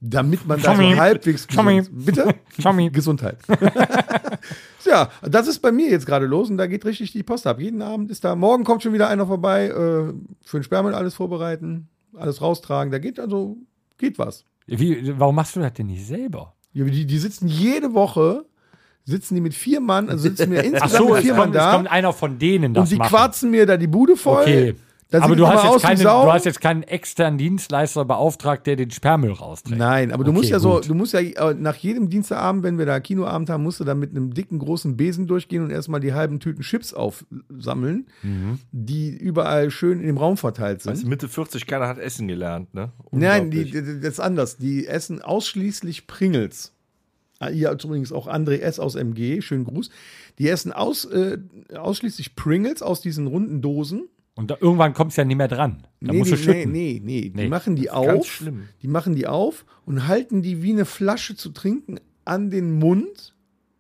Damit 0.02 0.46
man 0.46 0.62
da 0.62 0.76
so 0.76 0.82
halbwegs 0.82 1.48
gesund, 1.48 2.06
Bitte? 2.06 2.36
Tommy. 2.62 2.90
Gesundheit. 2.94 3.38
ja, 4.86 5.10
das 5.24 5.48
ist 5.48 5.60
bei 5.60 5.72
mir 5.72 5.90
jetzt 5.90 6.06
gerade 6.06 6.26
los 6.26 6.50
und 6.50 6.58
da 6.58 6.68
geht 6.68 6.86
richtig 6.86 7.12
die 7.12 7.24
Post 7.24 7.48
ab. 7.48 7.60
Jeden 7.60 7.82
Abend 7.82 8.12
ist 8.12 8.24
da, 8.24 8.36
morgen 8.36 8.64
kommt 8.66 8.84
schon 8.84 8.94
wieder 8.94 9.08
einer 9.08 9.26
vorbei, 9.26 9.68
äh, 9.68 10.14
für 10.44 10.60
den 10.60 10.64
Sperrmüll 10.64 10.94
alles 10.94 11.16
vorbereiten, 11.16 11.88
alles 12.14 12.42
raustragen. 12.42 12.92
Da 12.92 13.00
geht 13.00 13.20
also, 13.20 13.58
geht 13.98 14.20
was. 14.20 14.46
Wie, 14.68 15.18
warum 15.18 15.36
machst 15.36 15.56
du 15.56 15.60
das 15.60 15.74
denn 15.74 15.88
nicht 15.88 16.06
selber? 16.06 16.54
Ja, 16.74 16.84
die, 16.84 17.06
die 17.06 17.18
sitzen 17.18 17.48
jede 17.48 17.94
Woche, 17.94 18.46
sitzen 19.06 19.36
die 19.36 19.42
mit 19.42 19.54
vier 19.54 19.80
Mann, 19.80 20.10
also 20.10 20.24
sitzen 20.24 20.52
wir 20.52 20.60
Ach 20.62 20.66
insgesamt 20.66 20.92
so, 20.92 21.06
mit 21.10 21.18
es 21.18 21.22
vier 21.22 21.34
Mann 21.34 21.44
kommt, 21.44 21.56
es 21.56 21.62
da 21.62 21.72
kommt 21.72 21.88
einer 21.88 22.14
von 22.14 22.38
denen 22.38 22.74
das 22.74 22.84
und 22.84 22.92
die 22.92 22.98
machen. 22.98 23.10
quarzen 23.10 23.52
mir 23.52 23.66
da 23.66 23.78
die 23.78 23.88
Bude 23.88 24.18
voll. 24.18 24.42
Okay. 24.42 24.76
Da 25.20 25.26
aber 25.26 25.36
du 25.36 25.48
hast, 25.48 25.64
jetzt 25.64 25.82
keine, 25.84 26.04
du 26.04 26.32
hast 26.32 26.46
jetzt 26.46 26.62
keinen 26.62 26.84
externen 26.84 27.38
Dienstleister 27.38 28.06
beauftragt, 28.06 28.66
der 28.68 28.76
den 28.76 28.92
Sperrmüll 28.92 29.32
rausträgt. 29.32 29.78
Nein, 29.78 30.12
aber 30.12 30.24
du 30.24 30.32
Okay, 30.32 30.38
musst 30.40 30.50
ja 30.50 30.60
so, 30.60 30.76
gut. 30.76 30.90
du 30.90 30.94
musst 30.94 31.14
ja 31.14 31.20
äh, 31.20 31.54
nach 31.54 31.76
jedem 31.76 32.10
Dienstagabend, 32.10 32.64
wenn 32.64 32.78
wir 32.78 32.86
da 32.86 33.00
Kinoabend 33.00 33.50
haben, 33.50 33.64
musst 33.64 33.80
du 33.80 33.84
da 33.84 33.96
mit 33.96 34.12
einem 34.12 34.34
dicken, 34.34 34.60
großen 34.60 34.96
Besen 34.98 35.28
durchgehen 35.28 35.64
und 35.64 35.72
erstmal 35.72 36.00
die 36.00 36.14
halben 36.14 36.40
Tüten 36.40 36.62
Chips 36.62 36.94
aufsammeln, 36.94 38.08
Mhm. 38.24 38.60
die 38.72 39.10
überall 39.16 39.72
schön 39.72 40.00
in 40.00 40.08
dem 40.08 40.18
Raum 40.18 40.38
verteilt 40.38 40.82
sind. 40.82 41.04
Du, 41.04 41.08
Mitte 41.08 41.28
40, 41.28 41.68
keiner 41.68 41.88
hat 41.88 41.98
Essen 42.00 42.28
gelernt, 42.28 42.74
ne? 42.74 42.92
Nein, 43.12 43.52
die, 43.52 43.70
das 43.72 43.84
ist 44.14 44.20
anders. 44.20 44.58
Die 44.58 44.88
essen 44.88 45.22
ausschließlich 45.22 46.08
Pringles. 46.08 46.72
Ah, 47.40 47.50
Hier 47.50 47.70
hat 47.70 47.84
übrigens 47.84 48.12
auch 48.14 48.28
André 48.28 48.60
S. 48.60 48.80
aus 48.80 48.96
MG, 48.96 49.42
schönen 49.42 49.66
Gruß. 49.66 49.90
Die 50.40 50.48
essen 50.48 50.72
aus, 50.72 51.04
äh, 51.06 51.38
ausschließlich 51.78 52.36
Pringles 52.36 52.82
aus 52.82 53.02
diesen 53.02 53.28
runden 53.28 53.62
Dosen. 53.62 54.08
Und 54.38 54.52
da, 54.52 54.58
irgendwann 54.60 54.94
kommst 54.94 55.18
du 55.18 55.22
ja 55.22 55.26
nicht 55.26 55.38
mehr 55.38 55.48
dran. 55.48 55.84
Da 56.02 56.12
nee, 56.12 56.20
musst 56.20 56.32
du 56.32 56.36
nee, 56.36 56.42
schütten. 56.42 56.72
nee, 56.72 57.02
nee, 57.04 57.22
Die 57.30 57.32
Nee, 57.36 57.48
machen 57.48 57.76
die 57.76 57.86
ganz 57.86 57.96
auf. 58.20 58.26
schlimm. 58.28 58.64
Die 58.82 58.88
machen 58.90 59.16
die 59.16 59.28
auf 59.28 59.66
und 59.86 60.08
halten 60.08 60.42
die 60.42 60.62
wie 60.62 60.72
eine 60.72 60.86
Flasche 60.86 61.36
zu 61.36 61.50
trinken 61.50 62.00
an 62.26 62.50
den 62.50 62.74
Mund 62.74 63.34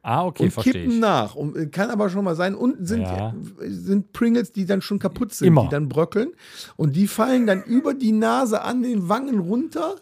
Ah, 0.07 0.23
okay, 0.23 0.43
und 0.43 0.51
verstehe 0.51 0.73
kippen 0.73 0.91
ich. 0.91 0.99
nach. 0.99 1.33
Und, 1.33 1.57
äh, 1.57 1.65
kann 1.65 1.89
aber 1.89 2.09
schon 2.11 2.23
mal 2.23 2.35
sein. 2.35 2.53
Unten 2.53 2.85
sind, 2.85 3.01
Ja. 3.01 3.33
sind 3.59 4.13
Pringles, 4.13 4.51
die 4.51 4.65
dann 4.67 4.81
schon 4.83 4.99
kaputt 4.99 5.33
sind, 5.33 5.47
Immer. 5.47 5.63
die 5.63 5.69
dann 5.69 5.89
bröckeln. 5.89 6.29
Und 6.75 6.95
die 6.95 7.07
fallen 7.07 7.47
dann 7.47 7.63
über 7.63 7.95
die 7.95 8.11
Nase 8.11 8.61
an 8.61 8.83
den 8.83 9.09
Wangen 9.09 9.39
runter 9.39 9.95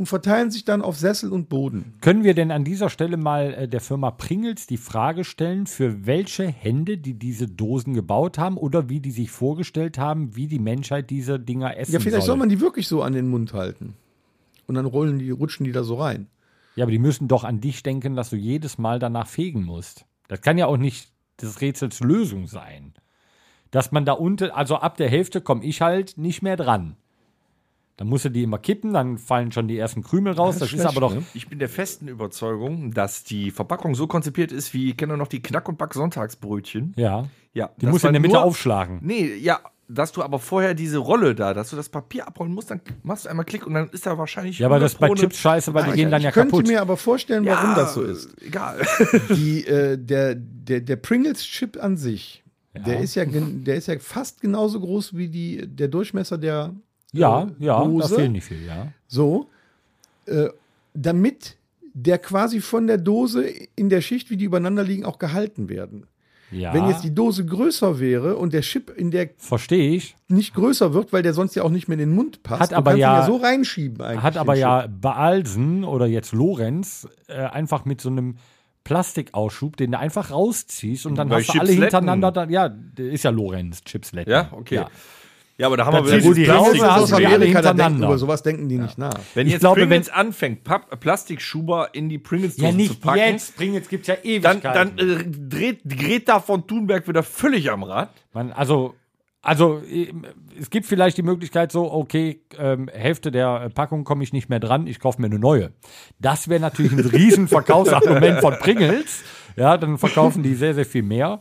und 0.00 0.06
verteilen 0.06 0.50
sich 0.50 0.64
dann 0.64 0.80
auf 0.80 0.96
Sessel 0.96 1.30
und 1.30 1.50
Boden. 1.50 1.92
Können 2.00 2.24
wir 2.24 2.32
denn 2.32 2.50
an 2.50 2.64
dieser 2.64 2.88
Stelle 2.88 3.18
mal 3.18 3.52
äh, 3.52 3.68
der 3.68 3.82
Firma 3.82 4.10
Pringles 4.10 4.66
die 4.66 4.78
Frage 4.78 5.24
stellen, 5.24 5.66
für 5.66 6.06
welche 6.06 6.48
Hände 6.48 6.96
die 6.96 7.12
diese 7.12 7.46
Dosen 7.46 7.92
gebaut 7.92 8.38
haben 8.38 8.56
oder 8.56 8.88
wie 8.88 9.00
die 9.00 9.10
sich 9.10 9.30
vorgestellt 9.30 9.98
haben, 9.98 10.34
wie 10.34 10.46
die 10.46 10.58
Menschheit 10.58 11.10
diese 11.10 11.38
Dinger 11.38 11.76
essen 11.76 11.92
Ja, 11.92 12.00
vielleicht 12.00 12.22
soll 12.22 12.28
soll? 12.28 12.36
man 12.38 12.48
die 12.48 12.62
wirklich 12.62 12.88
so 12.88 13.02
an 13.02 13.12
den 13.12 13.28
Mund 13.28 13.52
halten. 13.52 13.92
Und 14.66 14.76
dann 14.76 14.86
rollen 14.86 15.18
die, 15.18 15.30
rutschen 15.30 15.64
die 15.64 15.72
da 15.72 15.84
so 15.84 15.96
rein. 15.96 16.28
Ja, 16.76 16.84
aber 16.84 16.92
die 16.92 16.98
müssen 16.98 17.28
doch 17.28 17.44
an 17.44 17.60
dich 17.60 17.82
denken, 17.82 18.16
dass 18.16 18.30
du 18.30 18.36
jedes 18.36 18.78
Mal 18.78 19.00
danach 19.00 19.26
fegen 19.26 19.64
musst. 19.64 20.06
Das 20.28 20.40
kann 20.40 20.56
ja 20.56 20.64
auch 20.64 20.78
nicht 20.78 21.12
des 21.42 21.60
Rätsels 21.60 22.00
Lösung 22.00 22.46
sein. 22.46 22.94
Dass 23.70 23.92
man 23.92 24.06
da 24.06 24.14
unten, 24.14 24.50
also 24.50 24.76
ab 24.76 24.96
der 24.96 25.10
Hälfte 25.10 25.42
komme 25.42 25.62
ich 25.62 25.82
halt 25.82 26.16
nicht 26.16 26.40
mehr 26.40 26.56
dran. 26.56 26.96
Dann 28.00 28.08
musst 28.08 28.24
du 28.24 28.30
die 28.30 28.44
immer 28.44 28.56
kippen, 28.56 28.94
dann 28.94 29.18
fallen 29.18 29.52
schon 29.52 29.68
die 29.68 29.76
ersten 29.76 30.02
Krümel 30.02 30.32
raus. 30.32 30.54
Das, 30.54 30.62
ist 30.62 30.68
schlecht, 30.70 30.86
aber 30.86 31.00
doch. 31.00 31.14
ne? 31.14 31.22
Ich 31.34 31.48
bin 31.48 31.58
der 31.58 31.68
festen 31.68 32.08
Überzeugung, 32.08 32.92
dass 32.94 33.24
die 33.24 33.50
Verpackung 33.50 33.94
so 33.94 34.06
konzipiert 34.06 34.52
ist, 34.52 34.72
wie, 34.72 34.94
kennt 34.94 35.12
ihr 35.12 35.18
noch 35.18 35.28
die 35.28 35.42
Knack- 35.42 35.68
und 35.68 35.76
Back-Sonntagsbrötchen? 35.76 36.94
Ja. 36.96 37.28
Ja. 37.52 37.68
Die 37.78 37.84
musst 37.84 38.04
du 38.04 38.08
in 38.08 38.14
der 38.14 38.22
Mitte 38.22 38.36
nur- 38.36 38.42
aufschlagen. 38.44 39.00
Nee, 39.02 39.34
ja, 39.34 39.60
dass 39.86 40.12
du 40.12 40.22
aber 40.22 40.38
vorher 40.38 40.72
diese 40.72 40.96
Rolle 40.96 41.34
da, 41.34 41.52
dass 41.52 41.68
du 41.68 41.76
das 41.76 41.90
Papier 41.90 42.26
abrollen 42.26 42.54
musst, 42.54 42.70
dann 42.70 42.80
machst 43.02 43.26
du 43.26 43.28
einmal 43.28 43.44
Klick 43.44 43.66
und 43.66 43.74
dann 43.74 43.90
ist 43.90 44.06
da 44.06 44.16
wahrscheinlich. 44.16 44.58
Ja, 44.60 44.68
aber 44.68 44.78
das 44.78 44.92
ist 44.92 44.98
bei 44.98 45.04
100 45.06 45.24
Chips 45.24 45.38
scheiße, 45.38 45.74
weil 45.74 45.84
die 45.84 45.90
Ah, 45.90 45.94
gehen 45.96 46.10
dann 46.10 46.20
ich 46.20 46.24
ja 46.24 46.30
könnte 46.32 46.52
kaputt. 46.52 46.68
mir 46.68 46.80
aber 46.80 46.96
vorstellen, 46.96 47.44
warum 47.44 47.70
Ja, 47.70 47.74
das 47.76 47.92
so 47.92 48.02
ist. 48.02 48.30
Egal. 48.42 48.80
Die, 49.36 49.66
äh, 49.66 49.98
der, 49.98 50.36
der, 50.36 50.80
der 50.80 50.96
Pringles-Chip 50.96 51.76
an 51.82 51.98
sich, 51.98 52.42
der, 52.86 53.00
ist 53.00 53.14
ja, 53.16 53.24
der 53.26 53.74
ist 53.74 53.88
ja 53.88 53.98
fast 53.98 54.40
genauso 54.40 54.80
groß 54.80 55.16
wie 55.16 55.28
die, 55.28 55.66
der 55.66 55.88
Durchmesser 55.88 56.38
der 56.38 56.72
ja, 57.12 57.42
äh, 57.42 57.46
ja, 57.64 57.78
da 57.80 57.84
Dose. 57.84 58.14
fehlt 58.14 58.32
nicht 58.32 58.44
viel, 58.44 58.64
ja. 58.66 58.88
So, 59.08 59.48
äh, 60.26 60.48
damit 60.94 61.56
der 61.92 62.18
quasi 62.18 62.60
von 62.60 62.86
der 62.86 62.98
Dose 62.98 63.44
in 63.76 63.88
der 63.88 64.00
Schicht, 64.00 64.30
wie 64.30 64.36
die 64.36 64.44
übereinander 64.44 64.84
liegen, 64.84 65.04
auch 65.04 65.18
gehalten 65.18 65.68
werden. 65.68 66.06
Ja, 66.52 66.72
Wenn 66.74 66.88
jetzt 66.88 67.04
die 67.04 67.14
Dose 67.14 67.44
größer 67.46 68.00
wäre 68.00 68.34
und 68.36 68.52
der 68.52 68.62
Chip 68.62 68.90
in 68.96 69.12
der 69.12 69.30
verstehe 69.38 69.94
ich. 69.94 70.16
nicht 70.26 70.52
größer 70.54 70.92
wird, 70.94 71.12
weil 71.12 71.22
der 71.22 71.32
sonst 71.32 71.54
ja 71.54 71.62
auch 71.62 71.70
nicht 71.70 71.86
mehr 71.86 71.94
in 71.94 72.00
den 72.08 72.14
Mund 72.14 72.42
passt, 72.42 72.60
Hat 72.62 72.72
du 72.72 72.76
aber 72.76 72.96
ja- 72.96 73.20
ja 73.20 73.26
so 73.26 73.36
reinschieben 73.36 74.00
eigentlich. 74.04 74.22
Hat 74.22 74.36
aber 74.36 74.56
ja 74.56 74.86
Baalsen 74.88 75.84
oder 75.84 76.06
jetzt 76.06 76.32
Lorenz 76.32 77.08
äh, 77.28 77.34
einfach 77.34 77.84
mit 77.84 78.00
so 78.00 78.08
einem 78.08 78.36
Plastikausschub, 78.82 79.76
den 79.76 79.92
du 79.92 79.98
einfach 79.98 80.30
rausziehst 80.32 81.06
und 81.06 81.14
dann 81.14 81.28
Bei 81.28 81.36
hast 81.38 81.54
du 81.54 81.60
alle 81.60 81.70
hintereinander. 81.72 82.32
Dann, 82.32 82.50
ja, 82.50 82.68
der 82.68 83.10
ist 83.12 83.22
ja 83.22 83.30
Lorenz, 83.30 83.82
Chipsletten. 83.84 84.32
Ja, 84.32 84.48
okay. 84.52 84.74
Ja, 84.76 84.90
Ja. 85.60 85.66
aber 85.66 85.76
da 85.76 85.86
haben 85.86 85.94
wir 85.94 86.04
wieder 86.06 86.16
dieses 86.18 86.34
die 86.34 86.44
Plastik- 86.44 86.82
aus 86.82 87.12
Amerika, 87.12 87.62
da 87.62 87.72
denken, 87.74 88.02
über 88.02 88.18
sowas 88.18 88.42
denken 88.42 88.68
die 88.68 88.78
nicht 88.78 88.98
nach. 88.98 89.12
Wenn 89.34 89.46
Ich 89.46 89.52
jetzt 89.52 89.60
glaube, 89.60 89.80
Pringles 89.80 90.08
anfängt, 90.08 90.64
Papp, 90.64 90.98
Plastikschuber 91.00 91.90
in 91.92 92.08
die 92.08 92.18
pringles 92.18 92.56
Ja, 92.56 92.70
zu 92.70 92.94
packen, 92.96 93.18
jetzt. 93.18 93.60
Jetzt 93.60 93.88
gibt's 93.90 94.08
ja 94.08 94.16
dann, 94.16 94.24
Ewigkeiten. 94.24 94.96
dann 94.96 94.98
äh, 94.98 95.24
dreht 95.48 95.80
Greta 95.88 96.40
von 96.40 96.66
Thunberg 96.66 97.06
wieder 97.06 97.22
völlig 97.22 97.70
am 97.70 97.82
Rad. 97.82 98.10
Man, 98.32 98.52
also, 98.52 98.94
also 99.42 99.80
äh, 99.90 100.12
es 100.58 100.70
gibt 100.70 100.86
vielleicht 100.86 101.16
die 101.18 101.22
Möglichkeit 101.22 101.72
so, 101.72 101.92
okay, 101.92 102.40
ähm, 102.58 102.88
Hälfte 102.92 103.30
der 103.30 103.70
Packung 103.70 104.04
komme 104.04 104.24
ich 104.24 104.32
nicht 104.32 104.48
mehr 104.48 104.60
dran, 104.60 104.86
ich 104.86 104.98
kaufe 104.98 105.20
mir 105.20 105.26
eine 105.26 105.38
neue. 105.38 105.72
Das 106.18 106.48
wäre 106.48 106.60
natürlich 106.60 106.92
ein 106.92 107.00
riesen 107.00 107.48
Verkaufsargument 107.48 108.40
von 108.40 108.54
Pringles. 108.58 109.22
Ja, 109.56 109.76
dann 109.76 109.98
verkaufen 109.98 110.42
die 110.42 110.54
sehr, 110.54 110.74
sehr 110.74 110.86
viel 110.86 111.02
mehr. 111.02 111.40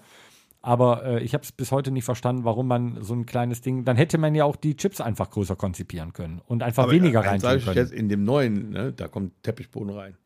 Aber 0.62 1.06
äh, 1.06 1.24
ich 1.24 1.34
habe 1.34 1.44
es 1.44 1.52
bis 1.54 1.72
heute 1.72 1.90
nicht 1.92 2.04
verstanden, 2.04 2.44
warum 2.44 2.68
man 2.68 2.98
so 3.02 3.14
ein 3.14 3.26
kleines 3.26 3.62
Ding, 3.62 3.86
dann 3.86 3.96
hätte 3.96 4.18
man 4.18 4.36
ja 4.36 4.44
auch 4.44 4.58
die 4.58 4.76
Chips 4.76 5.00
einfach 5.00 5.30
größer 5.30 5.56
konzipieren 5.56 6.12
können 6.12 6.42
und 6.48 6.64
einfach 6.64 6.92
weniger 6.92 7.22
eins 7.22 7.44
sag 7.44 7.52
reintun 7.52 7.60
ich 7.60 7.66
können. 7.66 7.78
jetzt, 7.78 7.94
in 7.94 8.10
dem 8.10 8.24
neuen, 8.26 8.70
ne, 8.72 8.92
da 8.92 9.08
kommt 9.08 9.32
Teppichboden 9.44 9.94
rein. 9.96 10.18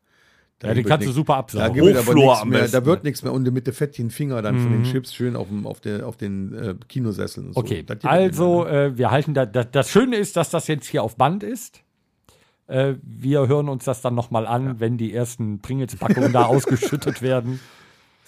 Da 0.58 0.68
Ja, 0.68 0.74
den 0.74 0.84
wird 0.84 0.88
kannst 0.88 1.04
du 1.04 1.10
nix- 1.10 1.16
super 1.16 1.44
Da 1.52 1.66
aber 1.66 2.06
Hochflor 2.08 2.14
nichts 2.24 2.40
am 2.42 2.48
mehr, 2.48 2.60
besten. 2.62 2.72
da 2.76 2.86
wird 2.86 3.04
nichts 3.04 3.22
mehr 3.22 3.32
und 3.32 3.52
mit 3.52 3.66
den 3.66 3.74
fettigen 3.74 4.10
Finger 4.10 4.42
dann 4.42 4.58
von 4.58 4.72
den 4.72 4.82
Chips 4.84 5.14
schön 5.14 5.36
auf, 5.36 5.46
dem, 5.48 5.66
auf, 5.66 5.80
der, 5.80 6.06
auf 6.06 6.16
den 6.16 6.52
äh, 6.54 6.74
Kinosesseln. 6.88 7.48
Und 7.48 7.52
so. 7.54 7.60
Okay, 7.60 7.84
also 8.02 8.64
mehr, 8.64 8.72
äh, 8.86 8.98
wir 8.98 9.10
halten 9.12 9.34
da, 9.34 9.46
das, 9.46 9.70
das 9.70 9.90
Schöne 9.90 10.16
ist, 10.16 10.36
dass 10.36 10.50
das 10.50 10.66
jetzt 10.68 10.86
hier 10.86 11.02
auf 11.04 11.16
Band 11.16 11.42
ist. 11.44 11.82
Äh, 12.66 12.94
wir 13.02 13.46
hören 13.46 13.68
uns 13.68 13.84
das 13.84 14.00
dann 14.00 14.14
nochmal 14.14 14.46
an, 14.46 14.80
wenn 14.80 14.96
die 14.96 15.12
ersten 15.12 15.60
Pringles-Packungen 15.60 16.32
da 16.32 16.44
ausgeschüttet 16.46 17.20
werden. 17.22 17.60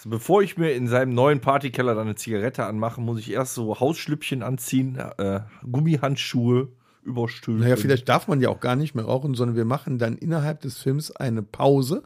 Bevor 0.08 0.42
ich 0.42 0.56
mir 0.56 0.72
in 0.72 0.86
seinem 0.88 1.14
neuen 1.14 1.40
Partykeller 1.40 1.94
dann 1.94 2.06
eine 2.06 2.14
Zigarette 2.14 2.64
anmache, 2.64 3.00
muss 3.00 3.18
ich 3.18 3.30
erst 3.32 3.54
so 3.54 3.80
Hausschlüppchen 3.80 4.42
anziehen, 4.42 4.98
äh, 5.18 5.40
Gummihandschuhe, 5.70 6.68
Überstülpen. 7.02 7.60
ne? 7.60 7.64
Naja, 7.70 7.76
vielleicht 7.76 8.08
darf 8.08 8.28
man 8.28 8.40
ja 8.40 8.48
auch 8.48 8.60
gar 8.60 8.76
nicht 8.76 8.94
mehr 8.94 9.04
rauchen, 9.04 9.34
sondern 9.34 9.56
wir 9.56 9.64
machen 9.64 9.98
dann 9.98 10.16
innerhalb 10.16 10.60
des 10.60 10.78
Films 10.78 11.10
eine 11.10 11.42
Pause 11.42 12.02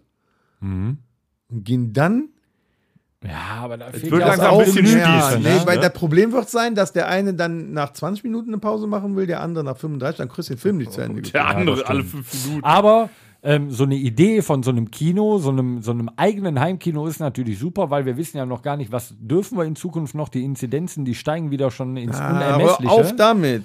Mhm. 0.61 0.99
und 1.49 1.65
gehen 1.65 1.93
dann 1.93 2.29
Ja, 3.23 3.61
aber 3.63 3.77
da 3.77 3.91
fehlt 3.91 4.11
wird 4.13 4.21
ja 4.23 4.29
langsam 4.29 4.47
auch 4.53 4.61
ein 4.61 4.65
bisschen 4.75 4.99
ja, 4.99 5.21
spießen, 5.21 5.43
ne? 5.43 5.59
nee, 5.61 5.67
weil 5.67 5.79
das 5.79 5.93
Problem 5.93 6.33
wird 6.33 6.49
sein, 6.49 6.75
dass 6.75 6.93
der 6.95 7.09
eine 7.09 7.35
dann 7.35 7.73
nach 7.73 7.93
20 7.93 8.25
Minuten 8.25 8.49
eine 8.49 8.59
Pause 8.59 8.87
machen 8.87 9.15
will, 9.17 9.27
der 9.27 9.41
andere 9.43 9.63
nach 9.65 9.77
35, 9.77 10.17
dann 10.19 10.29
kriegst 10.29 10.49
du 10.49 10.55
den 10.55 10.59
Film 10.61 10.77
nicht 10.79 10.93
zu 10.93 11.03
Ende. 11.03 11.21
Der 11.23 11.33
geguckt. 11.43 11.57
andere 11.57 11.87
alle 11.87 12.03
fünf 12.05 12.47
Minuten. 12.47 12.65
Aber 12.65 13.11
ähm, 13.43 13.71
so 13.71 13.85
eine 13.85 13.95
Idee 13.95 14.43
von 14.43 14.63
so 14.63 14.71
einem 14.71 14.91
Kino, 14.91 15.39
so 15.39 15.49
einem, 15.51 15.81
so 15.83 15.91
einem 15.93 16.11
eigenen 16.17 16.61
Heimkino 16.61 17.07
ist 17.07 17.21
natürlich 17.21 17.59
super, 17.59 17.91
weil 17.91 18.05
wir 18.07 18.17
wissen 18.17 18.37
ja 18.37 18.45
noch 18.47 18.63
gar 18.63 18.77
nicht, 18.77 18.93
was 18.93 19.15
dürfen 19.19 19.57
wir 19.57 19.65
in 19.65 19.77
Zukunft 19.77 20.15
noch. 20.15 20.29
Die 20.29 20.45
Inzidenzen, 20.45 21.05
die 21.05 21.15
steigen 21.15 21.51
wieder 21.51 21.71
schon 21.71 21.97
ins 21.97 22.19
Ah, 22.19 22.31
Unermessliche. 22.31 22.91
aber 22.93 23.01
auf 23.01 23.17
damit. 23.17 23.65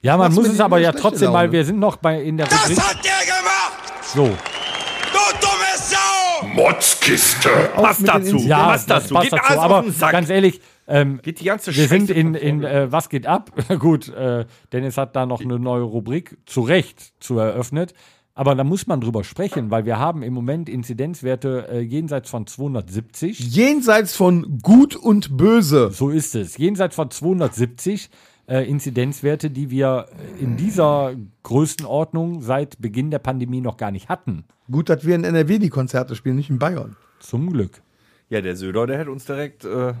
ja, 0.00 0.16
man 0.16 0.32
muss 0.34 0.48
es 0.48 0.60
aber 0.60 0.78
ja 0.78 0.92
trotzdem 0.92 1.30
mal, 1.32 1.42
Laune. 1.42 1.52
wir 1.52 1.64
sind 1.64 1.78
noch 1.78 1.96
bei 1.96 2.20
in 2.22 2.36
der 2.36 2.50
Was 2.50 2.62
Rubrik. 2.70 2.80
hat 2.80 3.04
der 3.04 3.26
gemacht? 3.26 4.04
So, 4.14 4.24
Du 4.24 5.18
dumme 5.40 5.76
Sau! 5.76 6.46
Motzkiste. 6.54 7.48
Passt 7.74 8.06
dazu. 8.08 8.36
Ja, 8.38 8.64
passt 8.64 8.90
dazu. 8.90 9.14
passt 9.14 9.30
Geht 9.30 9.38
dazu. 9.38 9.44
alles 9.48 9.58
auf 9.58 9.64
Aber 9.64 9.82
den 9.82 9.92
Sack. 9.92 10.12
ganz 10.12 10.30
ehrlich, 10.30 10.60
ähm, 10.88 11.20
Geht 11.22 11.40
die 11.40 11.44
ganze 11.44 11.74
Wir 11.74 11.86
sind 11.86 12.10
in, 12.10 12.34
in 12.34 12.64
äh, 12.64 12.90
Was 12.90 13.08
geht 13.08 13.26
ab? 13.26 13.52
Gut, 13.78 14.08
äh, 14.08 14.46
Dennis 14.72 14.96
hat 14.96 15.14
da 15.14 15.26
noch 15.26 15.40
eine 15.40 15.58
neue 15.58 15.82
Rubrik 15.82 16.36
zu 16.46 16.62
Recht 16.62 17.12
zu 17.22 17.38
eröffnet. 17.38 17.94
Aber 18.34 18.54
da 18.54 18.64
muss 18.64 18.86
man 18.86 19.00
drüber 19.00 19.24
sprechen, 19.24 19.70
weil 19.70 19.84
wir 19.84 19.98
haben 19.98 20.22
im 20.22 20.32
Moment 20.32 20.68
Inzidenzwerte 20.68 21.68
äh, 21.70 21.80
jenseits 21.80 22.30
von 22.30 22.46
270. 22.46 23.38
Jenseits 23.54 24.16
von 24.16 24.58
Gut 24.62 24.96
und 24.96 25.36
Böse. 25.36 25.90
So 25.90 26.08
ist 26.08 26.34
es. 26.34 26.56
Jenseits 26.56 26.94
von 26.94 27.10
270 27.10 28.08
äh, 28.48 28.68
Inzidenzwerte, 28.68 29.50
die 29.50 29.70
wir 29.70 30.06
äh, 30.38 30.42
in 30.42 30.56
dieser 30.56 31.14
Größenordnung 31.42 32.40
seit 32.40 32.80
Beginn 32.80 33.10
der 33.10 33.18
Pandemie 33.18 33.60
noch 33.60 33.76
gar 33.76 33.90
nicht 33.90 34.08
hatten. 34.08 34.44
Gut, 34.70 34.88
dass 34.88 35.06
wir 35.06 35.14
in 35.14 35.24
NRW 35.24 35.58
die 35.58 35.68
Konzerte 35.68 36.16
spielen, 36.16 36.36
nicht 36.36 36.50
in 36.50 36.58
Bayern. 36.58 36.96
Zum 37.20 37.52
Glück. 37.52 37.82
Ja, 38.30 38.40
der 38.40 38.56
Söder, 38.56 38.86
der 38.86 38.98
hätte 38.98 39.10
uns 39.10 39.26
direkt, 39.26 39.64
äh, 39.64 39.92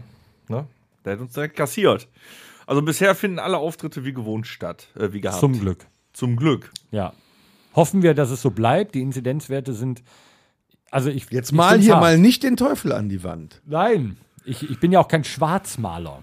ne? 0.48 0.66
Der 1.04 1.12
hätte 1.12 1.22
uns 1.22 1.34
direkt 1.34 1.56
kassiert. 1.56 2.08
Also 2.66 2.80
bisher 2.80 3.14
finden 3.14 3.38
alle 3.38 3.58
Auftritte 3.58 4.04
wie 4.04 4.14
gewohnt 4.14 4.46
statt, 4.46 4.88
äh, 4.96 5.12
wie 5.12 5.20
gehabt. 5.20 5.40
Zum 5.40 5.58
Glück. 5.58 5.86
Zum 6.12 6.36
Glück. 6.36 6.70
Ja. 6.90 7.12
Hoffen 7.74 8.02
wir, 8.02 8.14
dass 8.14 8.30
es 8.30 8.42
so 8.42 8.50
bleibt. 8.50 8.94
Die 8.94 9.00
Inzidenzwerte 9.00 9.72
sind. 9.72 10.02
Also 10.90 11.08
ich 11.08 11.30
Jetzt 11.30 11.50
ich 11.50 11.56
mal 11.56 11.70
find's 11.70 11.86
hier 11.86 11.94
hart. 11.94 12.02
mal 12.02 12.18
nicht 12.18 12.42
den 12.42 12.56
Teufel 12.56 12.92
an 12.92 13.08
die 13.08 13.24
Wand. 13.24 13.62
Nein, 13.66 14.16
ich, 14.44 14.68
ich 14.68 14.78
bin 14.78 14.92
ja 14.92 15.00
auch 15.00 15.08
kein 15.08 15.24
Schwarzmaler 15.24 16.22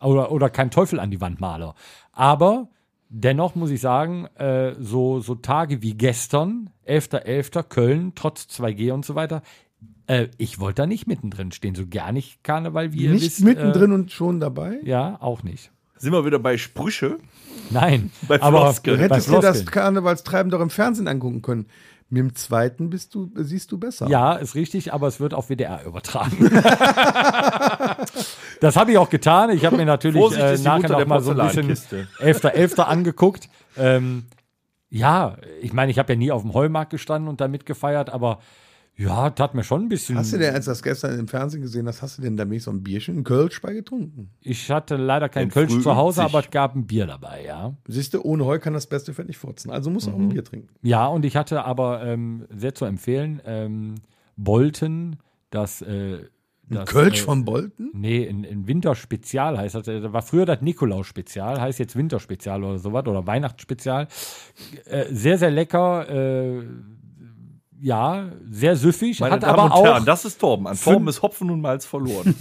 oder, 0.00 0.32
oder 0.32 0.50
kein 0.50 0.70
Teufel 0.70 1.00
an 1.00 1.10
die 1.10 1.20
Wand 1.20 1.40
Maler. 1.40 1.74
Aber 2.12 2.68
dennoch 3.08 3.54
muss 3.54 3.70
ich 3.70 3.80
sagen, 3.80 4.26
äh, 4.36 4.74
so, 4.78 5.20
so 5.20 5.34
Tage 5.36 5.82
wie 5.82 5.94
gestern, 5.94 6.70
11.11. 6.86 7.62
Köln, 7.64 8.12
trotz 8.14 8.44
2G 8.44 8.92
und 8.92 9.04
so 9.04 9.14
weiter, 9.14 9.42
äh, 10.06 10.28
ich 10.38 10.58
wollte 10.58 10.82
da 10.82 10.86
nicht 10.86 11.06
mittendrin 11.06 11.52
stehen, 11.52 11.74
so 11.74 11.86
gar 11.88 12.12
nicht 12.12 12.42
Karneval, 12.42 12.92
wie 12.92 13.04
ihr 13.04 13.10
nicht 13.10 13.22
wisst. 13.24 13.44
mittendrin 13.44 13.92
und 13.92 14.10
schon 14.10 14.40
dabei. 14.40 14.80
Äh, 14.82 14.88
ja, 14.88 15.16
auch 15.20 15.42
nicht. 15.42 15.70
Sind 15.98 16.12
wir 16.12 16.24
wieder 16.24 16.38
bei 16.38 16.56
Sprüche? 16.56 17.18
Nein, 17.70 18.10
Bei 18.26 18.40
aber 18.40 18.62
Floskeln. 18.62 18.96
Du 18.98 19.08
Bei 19.08 19.14
hättest 19.14 19.30
dir 19.30 19.40
das. 19.40 19.66
Karnevalstreiben 19.66 20.50
doch 20.50 20.60
im 20.60 20.70
Fernsehen 20.70 21.08
angucken 21.08 21.42
können. 21.42 21.66
Mit 22.10 22.20
dem 22.20 22.34
zweiten 22.34 22.88
bist 22.88 23.14
du, 23.14 23.30
siehst 23.34 23.70
du 23.70 23.76
besser. 23.76 24.08
Ja, 24.08 24.36
ist 24.36 24.54
richtig, 24.54 24.94
aber 24.94 25.08
es 25.08 25.20
wird 25.20 25.34
auf 25.34 25.50
WDR 25.50 25.84
übertragen. 25.84 26.48
das 28.60 28.76
habe 28.76 28.92
ich 28.92 28.98
auch 28.98 29.10
getan. 29.10 29.50
Ich 29.50 29.66
habe 29.66 29.76
mir 29.76 29.84
natürlich 29.84 30.18
Vorsicht, 30.18 30.42
äh, 30.42 30.56
nachher 30.58 30.88
noch 30.88 31.06
mal 31.06 31.20
so 31.20 31.32
ein 31.32 31.36
bisschen 31.36 31.66
Porzellankiste. 31.66 32.08
11.11. 32.20 32.80
angeguckt. 32.80 33.50
Ähm, 33.76 34.24
ja, 34.88 35.36
ich 35.60 35.74
meine, 35.74 35.90
ich 35.90 35.98
habe 35.98 36.14
ja 36.14 36.18
nie 36.18 36.32
auf 36.32 36.40
dem 36.40 36.54
Heumarkt 36.54 36.90
gestanden 36.90 37.28
und 37.28 37.42
da 37.42 37.48
mitgefeiert, 37.48 38.08
aber 38.08 38.38
ja, 38.98 39.30
tat 39.30 39.54
mir 39.54 39.62
schon 39.64 39.82
ein 39.84 39.88
bisschen. 39.88 40.18
Hast 40.18 40.32
du 40.32 40.38
denn, 40.38 40.52
als 40.54 40.64
du 40.66 40.72
das 40.72 40.82
gestern 40.82 41.18
im 41.18 41.28
Fernsehen 41.28 41.62
gesehen 41.62 41.86
hast, 41.86 42.02
hast 42.02 42.18
du 42.18 42.22
denn 42.22 42.36
da 42.36 42.44
nicht 42.44 42.64
so 42.64 42.70
ein 42.72 42.82
Bierchen, 42.82 43.18
ein 43.18 43.24
Kölsch 43.24 43.62
bei 43.62 43.72
getrunken? 43.72 44.30
ich 44.42 44.70
hatte 44.70 44.96
leider 44.96 45.28
kein 45.28 45.48
Kölsch 45.50 45.78
zu 45.80 45.94
Hause, 45.96 46.22
aber 46.24 46.40
es 46.40 46.50
gab 46.50 46.74
ein 46.74 46.86
Bier 46.86 47.06
dabei, 47.06 47.44
ja. 47.46 47.74
Siehst 47.86 48.12
du, 48.14 48.22
ohne 48.22 48.44
Heu 48.44 48.58
kann 48.58 48.74
das 48.74 48.86
beste 48.88 49.14
Fett 49.14 49.28
nicht 49.28 49.38
furzen. 49.38 49.70
Also 49.70 49.88
muss 49.88 50.08
auch 50.08 50.16
Mhm. 50.18 50.24
ein 50.24 50.28
Bier 50.30 50.44
trinken. 50.44 50.68
Ja, 50.82 51.06
und 51.06 51.24
ich 51.24 51.36
hatte 51.36 51.64
aber 51.64 52.04
ähm, 52.04 52.46
sehr 52.54 52.74
zu 52.74 52.84
empfehlen, 52.84 53.40
ähm, 53.46 53.94
Bolten, 54.36 55.16
das. 55.50 55.80
Äh, 55.82 56.18
das 56.70 56.90
Kölsch 56.90 57.20
äh, 57.22 57.24
von 57.24 57.44
Bolten? 57.46 57.90
Nee, 57.94 58.28
ein, 58.28 58.44
ein 58.44 58.66
Winterspezial 58.68 59.56
heißt 59.56 59.74
das. 59.76 59.84
Das 59.86 60.12
war 60.12 60.20
früher 60.20 60.44
das 60.44 60.60
Nikolaus-Spezial, 60.60 61.58
heißt 61.60 61.78
jetzt 61.78 61.96
Winterspezial 61.96 62.62
oder 62.62 62.78
sowas 62.78 63.06
oder 63.06 63.26
Weihnachtsspezial. 63.26 64.06
Äh, 64.84 65.06
sehr, 65.10 65.38
sehr 65.38 65.50
lecker. 65.50 66.06
Äh, 66.10 66.62
ja, 67.80 68.26
sehr 68.50 68.76
süffig. 68.76 69.20
Meine 69.20 69.34
hat 69.34 69.42
Damen 69.42 69.54
aber 69.54 69.64
und 69.64 69.72
auch. 69.72 69.84
Herren, 69.84 70.04
das 70.04 70.24
ist 70.24 70.38
Torben. 70.38 70.66
An 70.66 70.78
Torben 70.78 71.08
ist 71.08 71.22
Hopfen 71.22 71.50
und 71.50 71.60
Malz 71.60 71.86
verloren. 71.86 72.34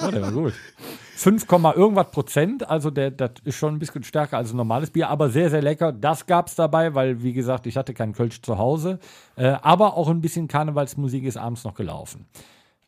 Ja, 0.00 0.10
der 0.10 0.22
war 0.22 0.32
gut. 0.32 0.54
5, 1.16 1.46
Komma 1.46 1.74
irgendwas 1.74 2.10
Prozent, 2.10 2.66
also 2.68 2.90
der, 2.90 3.10
das 3.10 3.32
ist 3.44 3.56
schon 3.56 3.74
ein 3.74 3.78
bisschen 3.78 4.02
stärker 4.02 4.38
als 4.38 4.52
ein 4.52 4.56
normales 4.56 4.90
Bier, 4.90 5.08
aber 5.10 5.28
sehr, 5.28 5.50
sehr 5.50 5.60
lecker. 5.60 5.92
Das 5.92 6.24
gab 6.24 6.48
es 6.48 6.54
dabei, 6.54 6.94
weil, 6.94 7.22
wie 7.22 7.34
gesagt, 7.34 7.66
ich 7.66 7.76
hatte 7.76 7.92
keinen 7.92 8.14
Kölsch 8.14 8.40
zu 8.40 8.56
Hause. 8.56 8.98
Äh, 9.36 9.48
aber 9.60 9.98
auch 9.98 10.08
ein 10.08 10.22
bisschen 10.22 10.48
Karnevalsmusik 10.48 11.24
ist 11.24 11.36
abends 11.36 11.64
noch 11.64 11.74
gelaufen. 11.74 12.26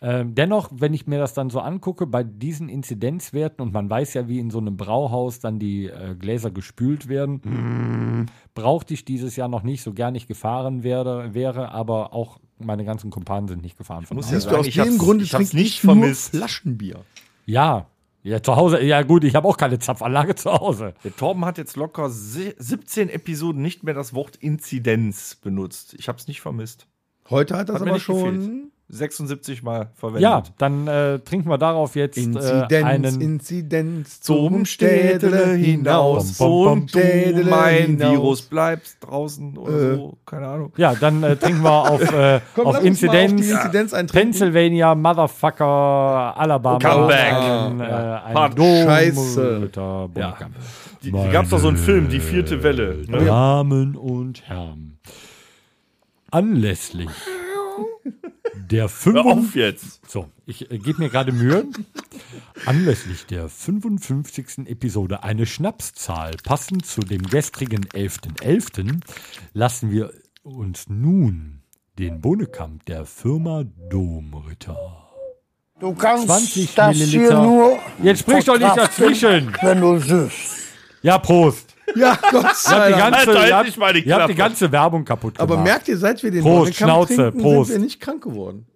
Ähm, 0.05 0.35
dennoch, 0.35 0.69
wenn 0.75 0.93
ich 0.95 1.07
mir 1.07 1.21
das 1.21 1.33
dann 1.33 1.49
so 1.49 1.61
angucke, 1.61 2.07
bei 2.09 2.25
diesen 2.25 2.69
Inzidenzwerten, 2.69 3.63
und 3.65 3.73
man 3.73 3.89
weiß 3.89 4.15
ja, 4.15 4.27
wie 4.29 4.41
in 4.41 4.51
so 4.51 4.59
einem 4.59 4.77
Brauhaus 4.77 5.39
dann 5.39 5.61
die 5.61 5.87
äh, 5.87 6.17
Gläser 6.19 6.51
gespült 6.51 7.09
werden, 7.09 8.27
brauchte 8.55 8.95
ich 8.95 9.05
dieses 9.05 9.37
Jahr 9.37 9.49
noch 9.49 9.63
nicht, 9.63 9.83
so 9.83 9.93
gern 9.93 10.15
ich 10.15 10.27
gefahren 10.27 10.83
werde, 10.83 11.35
wäre, 11.35 11.71
aber 11.73 12.13
auch 12.13 12.39
meine 12.59 12.85
ganzen 12.85 13.11
Kumpanen 13.11 13.47
sind 13.49 13.63
nicht 13.63 13.79
gefahren. 13.79 14.05
Von 14.05 14.17
muss 14.17 14.31
ja 14.31 14.39
du, 14.41 14.57
aus 14.57 14.67
ich 14.67 14.75
dem 14.75 14.85
hab's- 14.87 14.99
Grunde 14.99 15.25
ich 15.25 15.33
nicht 15.33 15.55
ich 15.55 15.85
nur 15.85 15.95
vermisst. 15.95 16.31
Flaschenbier. 16.37 17.01
Ja, 17.47 17.87
ja, 18.25 18.41
zu 18.43 18.55
Hause, 18.57 18.81
ja 18.83 19.03
gut, 19.03 19.25
ich 19.25 19.35
habe 19.35 19.49
auch 19.49 19.57
keine 19.57 19.79
Zapfanlage 19.81 20.35
zu 20.37 20.53
Hause. 20.53 20.95
Der 21.05 21.15
Torben 21.15 21.45
hat 21.45 21.59
jetzt 21.59 21.77
locker 21.77 22.09
se- 22.11 22.55
17 22.59 23.09
Episoden 23.09 23.63
nicht 23.63 23.83
mehr 23.83 23.95
das 23.95 24.15
Wort 24.15 24.37
Inzidenz 24.37 25.35
benutzt. 25.37 25.95
Ich 25.99 26.09
habe 26.09 26.19
es 26.19 26.29
nicht 26.29 26.41
vermisst. 26.41 26.87
Heute 27.31 27.57
hat 27.57 27.69
das 27.69 27.77
Hat 27.77 27.83
aber 27.83 27.93
nicht 27.95 28.03
schon 28.03 28.35
gefehlt. 28.35 28.63
76 28.95 29.63
Mal 29.63 29.89
verwendet. 29.95 30.23
Ja, 30.23 30.43
dann 30.59 30.87
äh, 30.87 31.19
trinken 31.21 31.49
wir 31.49 31.57
darauf 31.57 31.97
jetzt 31.97 32.19
äh, 32.19 32.23
Inzidenz, 32.25 32.85
einen. 32.87 33.21
Inzidenz 33.23 34.21
Zum 34.21 34.67
Städele 34.67 35.55
hinaus 35.55 36.37
Bom, 36.37 36.49
bom, 36.49 36.65
bom. 36.65 36.73
und 36.83 36.95
du 36.95 37.45
mein 37.49 37.87
hinaus. 37.87 38.13
Virus 38.13 38.43
bleibst 38.43 38.99
draußen 39.01 39.57
oder 39.57 39.95
so, 39.97 40.19
keine 40.27 40.47
Ahnung. 40.47 40.73
ja, 40.77 40.95
dann 40.95 41.23
äh, 41.23 41.37
trinken 41.37 41.63
wir 41.63 41.91
auf, 41.91 42.13
äh, 42.13 42.41
Komm, 42.55 42.67
auf 42.67 42.85
Inzidenz. 42.85 43.33
auf 43.55 43.65
Inzidenz. 43.75 44.13
Pennsylvania, 44.13 44.95
Motherfucker, 44.95 45.65
Alabama. 46.37 46.79
Comeback. 46.79 47.33
Ein, 47.33 47.81
äh, 47.81 47.89
Ja. 47.89 48.25
ein 48.25 48.57
Scheiße. 48.57 49.71
Bonnekamp. 49.73 50.55
Die, 51.03 51.11
die 51.11 51.31
gab 51.33 51.45
es 51.45 51.51
doch 51.51 51.59
so 51.61 51.69
einen 51.69 51.79
Film, 51.79 52.09
die 52.11 52.21
vierte 52.21 52.63
Welle. 52.63 52.99
Ne? 53.09 53.25
Damen 53.25 53.97
und 53.97 54.43
Herren, 54.49 54.99
anlässlich 56.31 57.09
Der 58.55 58.83
Hör 58.83 58.89
5. 58.89 59.19
auf 59.27 59.55
jetzt. 59.55 60.01
So, 60.09 60.29
ich 60.47 60.71
äh, 60.71 60.79
gebe 60.79 61.03
mir 61.03 61.09
gerade 61.09 61.33
Mühe. 61.33 61.67
Anlässlich 62.67 63.27
der 63.27 63.49
55. 63.49 64.67
Episode 64.67 65.23
eine 65.23 65.47
Schnapszahl 65.47 66.33
passend 66.45 66.85
zu 66.87 67.01
dem 67.01 67.23
gestrigen 67.23 67.85
11.11. 67.87 69.01
lassen 69.55 69.91
wir 69.91 70.13
uns 70.43 70.89
nun 70.89 71.63
den 71.99 72.21
Bohnekamp 72.21 72.85
der 72.87 73.05
Firma 73.07 73.65
Domritter. 73.91 75.09
Du 75.81 75.95
kannst 75.95 76.27
20 76.27 76.75
das 76.75 76.97
hier 76.97 77.07
Milliliter. 77.07 77.43
nur 77.43 77.79
Jetzt 78.03 78.21
sprich 78.21 78.45
doch 78.45 78.59
nicht 78.59 78.77
dazwischen. 78.77 79.53
wenn 79.63 79.81
du 79.81 79.99
süßt. 79.99 80.59
Ja, 81.03 81.19
Prost. 81.19 81.72
Ja, 81.95 82.17
Gott 82.31 82.33
Ihr 82.33 82.43
habt 82.45 82.57
sei 82.57 82.87
die 82.89 82.93
Dank. 82.99 83.03
ganze, 83.03 83.19
Alter, 83.19 83.39
halt 83.41 83.49
ihr 83.49 83.57
habt, 83.57 83.67
nicht 83.67 83.79
mal 83.79 83.93
die 83.93 84.01
ihr 84.07 84.15
habt 84.17 84.29
die 84.31 84.35
ganze 84.35 84.73
Werbung 84.73 85.05
kaputt 85.05 85.35
gemacht. 85.37 85.51
Aber 85.53 85.61
merkt 85.63 85.89
ihr, 85.89 85.99
seit 85.99 86.23
wir 86.23 86.31
den 86.31 86.43
Prost, 86.43 86.75
Schnauze, 86.75 87.17
trinken, 87.17 87.41
Prost. 87.41 87.71
sind 87.71 87.81
wir 87.81 87.85
nicht 87.85 88.01
krank 88.01 88.23
geworden. 88.23 88.67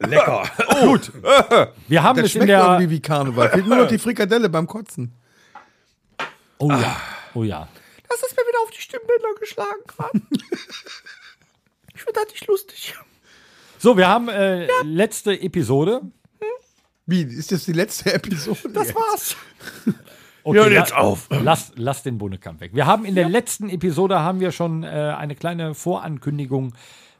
Lecker. 0.00 0.42
Gut. 0.82 1.12
Wir 1.88 2.02
haben 2.02 2.16
Das 2.16 2.26
es 2.26 2.34
in 2.34 2.40
schmeckt 2.42 2.50
der. 2.50 2.64
irgendwie 2.64 2.90
wie 2.90 3.00
Karneval. 3.00 3.50
Fehlt 3.50 3.66
nur 3.66 3.76
noch 3.76 3.88
die 3.88 3.98
Frikadelle 3.98 4.48
beim 4.48 4.66
Kotzen. 4.66 5.12
Oh 6.58 6.70
ja. 6.70 6.96
Oh 7.34 7.42
ja. 7.42 7.68
Das 8.08 8.22
ist 8.22 8.36
mir 8.36 8.42
wieder 8.42 8.60
auf 8.62 8.70
die 8.70 8.80
Stimmbänder 8.80 9.28
geschlagen 9.38 9.80
gerade. 9.86 10.20
ich 12.00 12.04
finde 12.04 12.20
das 12.24 12.32
nicht 12.32 12.46
lustig. 12.46 12.94
So, 13.78 13.96
wir 13.96 14.08
haben 14.08 14.28
äh, 14.28 14.66
letzte 14.82 15.32
Episode. 15.40 16.00
Wie, 17.06 17.22
ist 17.22 17.52
das 17.52 17.64
die 17.64 17.72
letzte 17.72 18.12
Episode? 18.14 18.70
Das 18.72 18.94
war's. 18.94 19.36
Okay, 20.42 20.56
Hör 20.58 20.70
la- 20.70 20.80
jetzt 20.80 20.94
auf. 20.94 21.28
Lass, 21.28 21.72
lass 21.76 22.02
den 22.02 22.16
Bohnekamp 22.16 22.62
weg. 22.62 22.70
Wir 22.72 22.86
haben 22.86 23.04
in 23.04 23.14
der 23.14 23.28
letzten 23.28 23.68
Episode 23.68 24.20
haben 24.20 24.40
wir 24.40 24.52
schon 24.52 24.84
äh, 24.84 24.86
eine 24.86 25.34
kleine 25.34 25.74
Vorankündigung 25.74 26.72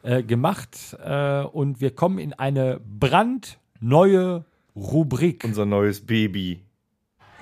äh, 0.02 0.22
gemacht 0.22 0.96
äh, 1.04 1.42
und 1.42 1.82
wir 1.82 1.94
kommen 1.94 2.18
in 2.18 2.32
eine 2.32 2.80
brandneue 2.80 4.46
Rubrik. 4.74 5.44
Unser 5.44 5.66
neues 5.66 6.06
Baby. 6.06 6.64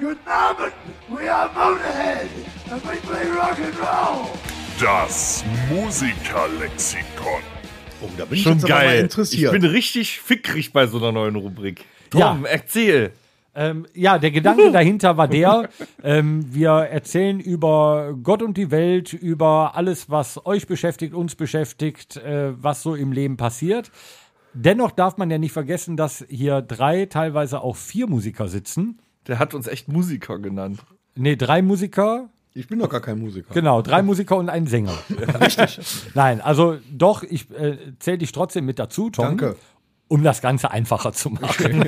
Guten 0.00 0.18
Abend, 0.26 0.72
we 1.10 1.32
are 1.32 1.48
Motorhead, 1.54 2.28
and 2.72 2.82
we 2.82 2.96
play 3.06 3.30
rock 3.30 3.56
and 3.58 3.78
roll. 3.78 4.57
Das 4.80 5.44
Musikerlexikon. 5.68 7.42
Oh, 8.00 8.08
da 8.16 8.24
bin 8.26 8.38
ich 8.38 8.44
Schon 8.44 8.52
jetzt 8.52 8.64
aber 8.64 8.74
mal 8.74 8.80
geil. 8.84 8.96
Ich 8.96 9.02
interessiert. 9.02 9.52
bin 9.52 9.64
richtig 9.64 10.20
fickrig 10.20 10.72
bei 10.72 10.86
so 10.86 10.98
einer 10.98 11.10
neuen 11.10 11.34
Rubrik. 11.34 11.84
Ja. 12.14 12.28
Komm, 12.28 12.44
erzähl. 12.44 13.10
Ähm, 13.56 13.86
ja, 13.92 14.18
der 14.20 14.30
Gedanke 14.30 14.70
dahinter 14.72 15.16
war 15.16 15.26
der, 15.26 15.68
ähm, 16.04 16.46
wir 16.54 16.70
erzählen 16.70 17.40
über 17.40 18.14
Gott 18.22 18.40
und 18.40 18.56
die 18.56 18.70
Welt, 18.70 19.12
über 19.12 19.74
alles, 19.74 20.10
was 20.10 20.46
euch 20.46 20.68
beschäftigt, 20.68 21.12
uns 21.12 21.34
beschäftigt, 21.34 22.16
äh, 22.18 22.52
was 22.62 22.84
so 22.84 22.94
im 22.94 23.10
Leben 23.10 23.36
passiert. 23.36 23.90
Dennoch 24.54 24.92
darf 24.92 25.16
man 25.16 25.28
ja 25.28 25.38
nicht 25.38 25.52
vergessen, 25.52 25.96
dass 25.96 26.24
hier 26.28 26.62
drei, 26.62 27.06
teilweise 27.06 27.62
auch 27.62 27.74
vier 27.74 28.06
Musiker 28.06 28.46
sitzen. 28.46 29.00
Der 29.26 29.40
hat 29.40 29.54
uns 29.54 29.66
echt 29.66 29.88
Musiker 29.88 30.38
genannt. 30.38 30.84
Nee, 31.16 31.34
drei 31.34 31.62
Musiker, 31.62 32.30
ich 32.58 32.66
bin 32.68 32.78
doch 32.80 32.88
gar 32.90 33.00
kein 33.00 33.18
Musiker. 33.18 33.54
Genau, 33.54 33.82
drei 33.82 34.02
Musiker 34.02 34.36
und 34.36 34.48
ein 34.50 34.66
Sänger. 34.66 34.92
Richtig. 35.40 35.80
Nein, 36.14 36.40
also 36.40 36.76
doch, 36.90 37.22
ich 37.22 37.50
äh, 37.52 37.76
zähle 37.98 38.18
dich 38.18 38.32
trotzdem 38.32 38.64
mit 38.66 38.78
dazu, 38.78 39.10
Tom. 39.10 39.24
Danke. 39.24 39.56
Um 40.10 40.22
das 40.24 40.40
Ganze 40.40 40.70
einfacher 40.70 41.12
zu 41.12 41.28
machen. 41.40 41.84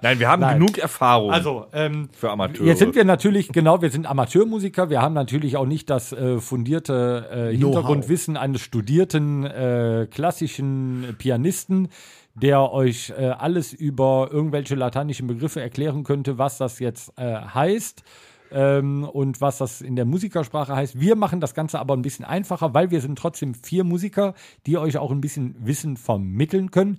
Nein, 0.00 0.18
wir 0.18 0.28
haben 0.28 0.40
Nein. 0.40 0.58
genug 0.58 0.78
Erfahrung 0.78 1.30
Also, 1.30 1.66
ähm, 1.74 2.08
für 2.12 2.30
Amateure. 2.30 2.66
jetzt 2.66 2.78
sind 2.78 2.94
wir 2.94 3.04
natürlich, 3.04 3.48
genau, 3.52 3.82
wir 3.82 3.90
sind 3.90 4.06
Amateurmusiker. 4.06 4.88
Wir 4.88 5.02
haben 5.02 5.12
natürlich 5.12 5.58
auch 5.58 5.66
nicht 5.66 5.90
das 5.90 6.12
äh, 6.12 6.40
fundierte 6.40 7.50
äh, 7.52 7.56
Hintergrundwissen 7.56 8.38
eines 8.38 8.62
studierten 8.62 9.44
äh, 9.44 10.08
klassischen 10.10 11.14
Pianisten, 11.18 11.88
der 12.34 12.72
euch 12.72 13.12
äh, 13.18 13.26
alles 13.26 13.74
über 13.74 14.28
irgendwelche 14.32 14.74
lateinischen 14.74 15.26
Begriffe 15.26 15.60
erklären 15.60 16.04
könnte, 16.04 16.38
was 16.38 16.56
das 16.56 16.78
jetzt 16.78 17.12
äh, 17.18 17.34
heißt. 17.34 18.02
Ähm, 18.50 19.04
und 19.04 19.40
was 19.40 19.58
das 19.58 19.80
in 19.80 19.96
der 19.96 20.04
Musikersprache 20.04 20.74
heißt. 20.74 21.00
Wir 21.00 21.16
machen 21.16 21.40
das 21.40 21.54
Ganze 21.54 21.78
aber 21.78 21.94
ein 21.94 22.02
bisschen 22.02 22.24
einfacher, 22.24 22.74
weil 22.74 22.90
wir 22.90 23.00
sind 23.00 23.18
trotzdem 23.18 23.54
vier 23.54 23.84
Musiker, 23.84 24.34
die 24.66 24.78
euch 24.78 24.98
auch 24.98 25.10
ein 25.10 25.20
bisschen 25.20 25.56
Wissen 25.60 25.96
vermitteln 25.96 26.70
können. 26.70 26.98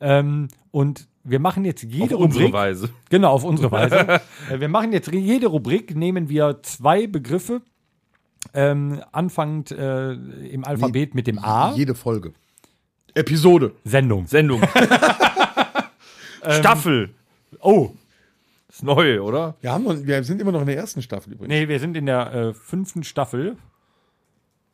Ähm, 0.00 0.48
und 0.70 1.08
wir 1.22 1.38
machen 1.38 1.64
jetzt 1.64 1.82
jede 1.82 2.16
auf 2.16 2.22
unsere 2.22 2.44
Rubrik. 2.44 2.54
Weise. 2.54 2.90
Genau, 3.10 3.32
auf 3.32 3.44
unsere 3.44 3.70
Weise. 3.70 4.20
Äh, 4.50 4.60
wir 4.60 4.68
machen 4.68 4.92
jetzt 4.92 5.12
jede 5.12 5.46
Rubrik, 5.46 5.94
nehmen 5.94 6.28
wir 6.28 6.62
zwei 6.62 7.06
Begriffe, 7.06 7.60
ähm, 8.54 9.02
anfangend 9.12 9.70
äh, 9.70 10.12
im 10.12 10.64
Alphabet 10.64 11.14
mit 11.14 11.26
dem 11.26 11.38
A, 11.38 11.74
Jede 11.74 11.94
Folge. 11.94 12.32
Episode. 13.14 13.72
Sendung. 13.84 14.26
Sendung. 14.26 14.62
Staffel. 16.50 17.10
Oh, 17.60 17.90
Ist 18.80 18.84
neu, 18.84 19.20
oder? 19.20 19.56
Wir, 19.60 19.72
haben 19.72 19.84
noch, 19.84 19.94
wir 19.94 20.24
sind 20.24 20.40
immer 20.40 20.52
noch 20.52 20.62
in 20.62 20.66
der 20.66 20.76
ersten 20.78 21.02
Staffel 21.02 21.34
übrigens. 21.34 21.48
nee, 21.48 21.68
wir 21.68 21.78
sind 21.78 21.98
in 21.98 22.06
der 22.06 22.32
äh, 22.32 22.54
fünften 22.54 23.04
Staffel. 23.04 23.58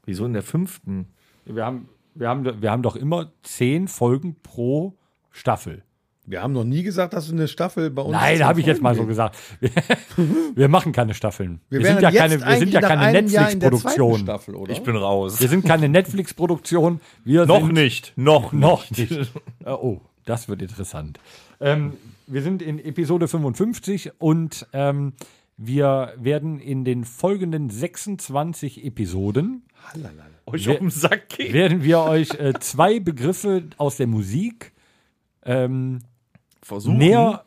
Wieso 0.05 0.25
in 0.27 0.33
der 0.33 0.45
fünften? 0.45 1.09
Wir 1.45 1.67
haben, 1.67 1.89
wir, 2.15 2.29
haben, 2.29 2.63
wir 2.63 2.71
haben 2.71 2.83
doch 2.85 2.95
immer 2.95 3.33
zehn 3.43 3.89
Folgen 3.89 4.37
pro 4.45 4.95
Staffel. 5.33 5.83
Wir 6.25 6.41
haben 6.41 6.53
noch 6.53 6.63
nie 6.63 6.85
gesagt, 6.85 7.15
dass 7.15 7.33
eine 7.33 7.49
Staffel 7.49 7.91
bei 7.91 8.03
uns. 8.03 8.13
Nein, 8.13 8.45
habe 8.45 8.61
ich 8.61 8.67
jetzt 8.67 8.81
mal 8.81 8.95
so 8.95 9.07
gesagt. 9.07 9.37
Wir, 9.59 9.71
wir 10.55 10.69
machen 10.69 10.93
keine 10.93 11.13
Staffeln. 11.13 11.61
Wir, 11.69 11.83
wären 11.83 11.95
sind 11.95 12.03
ja 12.03 12.13
keine, 12.13 12.41
wir 12.41 12.59
sind 12.59 12.73
ja 12.73 12.81
keine 12.81 13.11
Netflix-Produktion. 13.11 14.31
Ich 14.69 14.83
bin 14.85 14.95
raus. 14.95 15.41
Wir 15.41 15.49
sind 15.49 15.65
keine 15.65 15.89
Netflix-Produktion. 15.89 17.01
Wir 17.25 17.45
noch 17.45 17.59
sind 17.59 17.73
nicht. 17.73 18.13
Noch 18.15 18.53
nicht. 18.53 18.61
Noch 18.61 18.91
nicht. 18.91 19.33
Äh, 19.65 19.71
oh, 19.71 20.01
das 20.25 20.49
wird 20.49 20.63
interessant. 20.63 21.19
Ähm, 21.59 21.95
wir 22.27 22.43
sind 22.43 22.63
in 22.63 22.79
Episode 22.79 23.29
55 23.29 24.13
und 24.19 24.67
ähm, 24.73 25.15
wir 25.57 26.13
werden 26.19 26.59
in 26.59 26.85
den 26.85 27.05
folgenden 27.05 27.71
26 27.71 28.85
Episoden 28.85 29.63
Euch 30.47 30.69
auf 30.69 30.79
den 30.79 30.91
Sack 30.91 31.29
gehen. 31.31 31.53
werden 31.53 31.83
wir 31.83 32.01
euch 32.01 32.31
äh, 32.35 32.53
zwei 32.61 33.01
Begriffe 33.01 33.65
aus 33.79 33.97
der 33.97 34.07
Musik 34.07 34.73
ähm, 35.45 36.01
Versuchen. 36.63 36.99
näher 36.99 37.45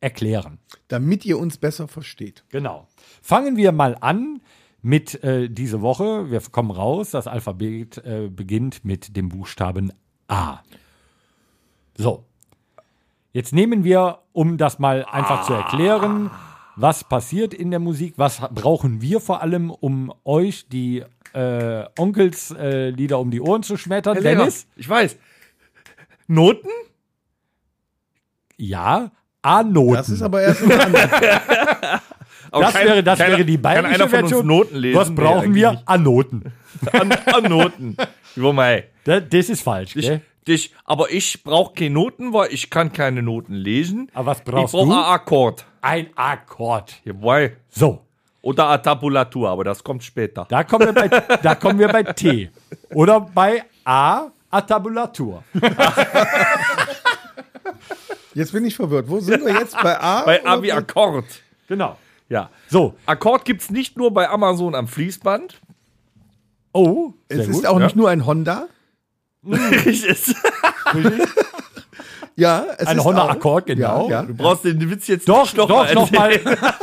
erklären. 0.00 0.58
Damit 0.88 1.24
ihr 1.26 1.38
uns 1.38 1.58
besser 1.58 1.88
versteht. 1.88 2.44
Genau. 2.48 2.86
Fangen 3.20 3.56
wir 3.56 3.72
mal 3.72 3.96
an 4.00 4.40
mit 4.82 5.22
äh, 5.22 5.50
diese 5.50 5.82
Woche. 5.82 6.30
Wir 6.30 6.40
kommen 6.40 6.70
raus. 6.70 7.10
Das 7.10 7.26
Alphabet 7.26 7.98
äh, 7.98 8.28
beginnt 8.30 8.84
mit 8.84 9.16
dem 9.16 9.28
Buchstaben 9.28 9.92
A. 10.28 10.60
So. 11.96 12.24
Jetzt 13.32 13.52
nehmen 13.52 13.84
wir, 13.84 14.18
um 14.32 14.58
das 14.58 14.78
mal 14.78 15.04
einfach 15.04 15.46
zu 15.46 15.52
erklären, 15.54 16.30
was 16.76 17.04
passiert 17.04 17.54
in 17.54 17.70
der 17.70 17.80
Musik, 17.80 18.14
was 18.16 18.40
brauchen 18.52 19.00
wir 19.02 19.20
vor 19.20 19.42
allem, 19.42 19.70
um 19.70 20.12
euch 20.24 20.68
die 20.68 21.04
äh, 21.32 21.84
Onkels 21.98 22.50
äh, 22.52 22.90
Lieder 22.90 23.18
um 23.20 23.30
die 23.30 23.40
Ohren 23.40 23.62
zu 23.62 23.76
schmettern. 23.76 24.14
Herr 24.14 24.22
Lehrer, 24.22 24.38
Dennis? 24.38 24.66
Ich 24.76 24.88
weiß. 24.88 25.16
Noten? 26.26 26.68
Ja. 28.56 29.10
A-Noten. 29.42 29.94
Das 29.94 30.08
ist 30.10 30.22
aber 30.22 30.42
erst 30.42 30.62
das 30.68 30.68
kein- 32.72 32.86
wäre, 32.86 33.02
das 33.02 33.18
keiner- 33.18 33.30
wäre 33.32 33.44
die 33.44 33.54
Kann 33.54 33.62
bayerische 33.62 33.94
einer 33.94 34.08
von 34.08 34.18
uns 34.20 34.28
Version. 34.30 34.46
Noten 34.46 34.76
lesen? 34.76 34.98
Was 34.98 35.08
Nee, 35.08 35.14
brauchen 35.14 35.38
eigentlich 35.44 35.54
wir? 35.62 35.70
nicht. 35.72 35.88
A-Noten. 35.88 36.52
An, 36.92 37.12
an 37.12 37.44
Noten. 37.44 37.96
Das, 39.04 39.22
das 39.30 39.48
ist 39.48 39.62
falsch, 39.62 39.96
Ich, 39.96 40.06
gell? 40.06 40.20
Dich, 40.48 40.72
aber 40.84 41.10
ich 41.10 41.42
brauche 41.44 41.74
keine 41.74 41.90
Noten, 41.90 42.32
weil 42.32 42.52
ich 42.52 42.70
kann 42.70 42.92
keine 42.92 43.22
Noten 43.22 43.54
lesen. 43.54 44.10
Aber 44.14 44.26
was 44.32 44.38
ich 44.38 44.44
brauchst 44.44 44.72
brauche 44.72 44.86
du? 44.86 44.92
einen 44.92 45.02
Akkord. 45.04 45.64
Ein 45.82 46.06
Akkord. 46.16 46.94
Jawohl. 47.04 47.56
So, 47.68 48.00
Oder 48.42 48.68
eine 48.70 48.82
Tabulatur, 48.82 49.48
aber 49.50 49.64
das 49.64 49.82
kommt 49.84 50.02
später. 50.04 50.46
da 50.48 50.64
kommen 50.64 50.86
wir 50.86 50.92
bei, 50.94 51.08
da 51.42 51.54
kommen 51.54 51.78
wir 51.78 51.88
bei 51.88 52.02
T. 52.02 52.50
Oder 52.94 53.20
bei 53.20 53.64
A, 53.84 54.28
Atabulatur. 54.50 55.44
Jetzt 58.34 58.52
bin 58.52 58.64
ich 58.64 58.76
verwirrt. 58.76 59.08
Wo 59.08 59.18
sind 59.20 59.44
wir 59.44 59.52
jetzt? 59.54 59.76
Bei 59.82 60.00
A? 60.00 60.22
Bei 60.22 60.44
A 60.46 60.62
wie 60.62 60.72
Akkord. 60.72 61.24
Genau. 61.66 61.96
Ja. 62.28 62.48
So, 62.68 62.94
Akkord 63.06 63.44
gibt 63.44 63.62
es 63.62 63.70
nicht 63.70 63.96
nur 63.96 64.12
bei 64.14 64.28
Amazon 64.28 64.74
am 64.76 64.86
Fließband. 64.86 65.60
oh, 66.72 67.12
Es 67.28 67.38
sehr 67.38 67.48
ist 67.48 67.52
gut. 67.56 67.66
auch 67.66 67.78
ja. 67.80 67.84
nicht 67.86 67.96
nur 67.96 68.08
ein 68.08 68.24
Honda. 68.26 68.68
Richtig. 69.86 70.34
Ja, 72.36 72.64
es 72.78 72.86
Ein 72.86 72.98
auch- 73.00 73.64
genau. 73.66 74.08
Ja, 74.08 74.22
Du 74.22 74.28
ja. 74.32 74.34
brauchst 74.36 74.64
den 74.64 74.90
Witz 74.90 75.08
jetzt 75.08 75.28
Doch, 75.28 75.42
nicht 75.42 75.58
doch, 75.58 75.68
mal 75.68 75.92
noch. 75.94 76.10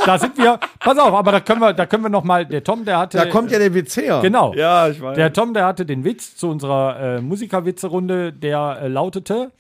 Da 0.06 0.20
sind 0.20 0.38
wir. 0.38 0.60
Pass 0.80 0.98
auf, 1.00 1.14
aber 1.14 1.32
da 1.32 1.40
können 1.40 1.62
wir, 1.62 1.74
da 1.74 1.86
können 1.88 2.04
wir 2.04 2.10
noch 2.10 2.24
mal. 2.24 2.46
Der 2.46 2.64
Tom, 2.64 2.86
der 2.86 3.00
hatte. 3.00 3.18
Da 3.18 3.26
kommt 3.26 3.50
ja 3.52 3.58
der 3.58 3.74
Witz 3.74 3.98
her. 3.98 4.20
Genau. 4.22 4.54
Ja, 4.54 4.88
ich 4.90 5.02
weiß. 5.02 5.16
Der 5.16 5.34
Tom, 5.34 5.54
der 5.56 5.66
hatte 5.66 5.86
den 5.86 6.04
Witz 6.04 6.36
zu 6.36 6.50
unserer 6.50 7.18
äh, 7.18 7.22
Musikerwitze-Runde, 7.22 8.34
der 8.34 8.80
äh, 8.84 8.88
lautete 8.88 9.52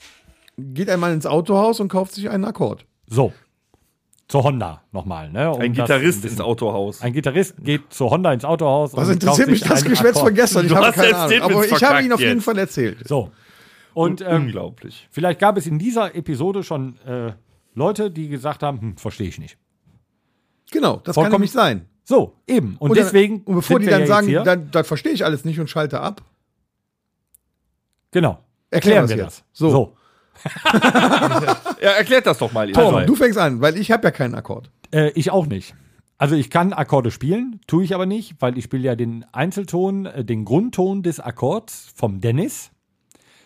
Geht 0.59 0.89
einmal 0.89 1.13
ins 1.13 1.25
Autohaus 1.27 1.79
und 1.79 1.87
kauft 1.87 2.13
sich 2.13 2.29
einen 2.29 2.45
Akkord. 2.45 2.85
so. 3.07 3.31
Zur 4.27 4.43
Honda 4.43 4.81
nochmal. 4.91 5.29
Ne, 5.31 5.49
um 5.51 5.61
Ein 5.61 5.73
das 5.73 5.85
Gitarrist 5.87 6.21
bisschen- 6.21 6.37
ins 6.37 6.41
Autohaus. 6.45 7.01
Ein 7.01 7.13
Gitarrist 7.13 7.55
geht 7.63 7.93
zur 7.93 8.09
Honda 8.11 8.33
ins 8.33 8.43
Autohaus. 8.45 8.95
Was 8.95 9.07
und 9.07 9.13
interessiert 9.15 9.47
kauft 9.47 9.49
mich 9.51 9.59
sich 9.61 9.69
das 9.69 9.83
Geschwätz 9.85 10.19
von 10.19 10.33
gestern? 10.33 10.65
Ich 10.65 10.71
Du 10.71 10.77
habe 10.77 10.91
keine 10.91 11.15
Ahnung. 11.15 11.41
Aber 11.41 11.65
ich 11.65 11.83
habe 11.83 12.03
ihn 12.03 12.11
auf 12.11 12.19
jeden 12.19 12.35
jetzt. 12.35 12.43
Fall 12.45 12.57
erzählt. 12.57 13.07
So. 13.07 13.31
Und 13.93 14.21
ähm, 14.21 14.43
Unglaublich. 14.43 15.07
vielleicht 15.11 15.39
gab 15.39 15.57
es 15.57 15.65
in 15.65 15.79
dieser 15.79 16.13
Episode 16.15 16.61
schon 16.63 16.97
äh, 17.07 17.31
Leute, 17.73 18.11
die 18.11 18.27
gesagt 18.27 18.63
haben, 18.63 18.79
hm, 18.81 18.97
verstehe 18.97 19.27
ich 19.27 19.39
nicht. 19.39 19.57
Genau, 20.71 20.97
das 20.97 21.03
kann 21.03 21.13
Vollkommen- 21.13 21.31
nämlich 21.33 21.51
sein. 21.51 21.87
So, 22.03 22.35
eben. 22.47 22.75
Und, 22.79 22.89
dann- 22.89 23.03
deswegen. 23.05 23.41
und 23.41 23.55
bevor 23.55 23.75
sind 23.77 23.81
die 23.81 23.85
wir 23.87 23.91
dann 23.91 24.01
ja 24.01 24.07
sagen, 24.07 24.27
hier. 24.27 24.43
dann, 24.43 24.69
das 24.71 24.87
verstehe 24.87 25.13
ich 25.13 25.23
alles 25.25 25.45
nicht 25.45 25.59
und 25.59 25.69
schalte 25.69 25.99
ab, 26.01 26.21
genau. 28.11 28.39
Erklären 28.69 29.03
Erklären 29.03 29.09
wir 29.09 29.25
das. 29.25 29.37
jetzt. 29.39 29.45
So. 29.53 29.69
so. 29.69 29.97
Ja, 31.81 31.91
erklärt 31.91 32.25
das 32.25 32.39
doch 32.39 32.51
mal. 32.51 32.67
ihr 32.67 32.73
Tom, 32.73 32.91
zwei. 32.91 33.05
du 33.05 33.15
fängst 33.15 33.37
an, 33.37 33.61
weil 33.61 33.77
ich 33.77 33.91
habe 33.91 34.03
ja 34.05 34.11
keinen 34.11 34.35
Akkord. 34.35 34.71
Äh, 34.91 35.11
ich 35.11 35.31
auch 35.31 35.45
nicht. 35.45 35.75
Also 36.17 36.35
ich 36.35 36.49
kann 36.49 36.73
Akkorde 36.73 37.11
spielen, 37.11 37.59
tue 37.67 37.83
ich 37.83 37.93
aber 37.93 38.07
nicht, 38.07 38.35
weil 38.39 38.57
ich 38.57 38.63
spiele 38.63 38.83
ja 38.83 38.95
den 38.95 39.25
Einzelton, 39.31 40.07
äh, 40.07 40.25
den 40.25 40.45
Grundton 40.45 41.03
des 41.03 41.19
Akkords 41.19 41.91
vom 41.95 42.21
Dennis, 42.21 42.71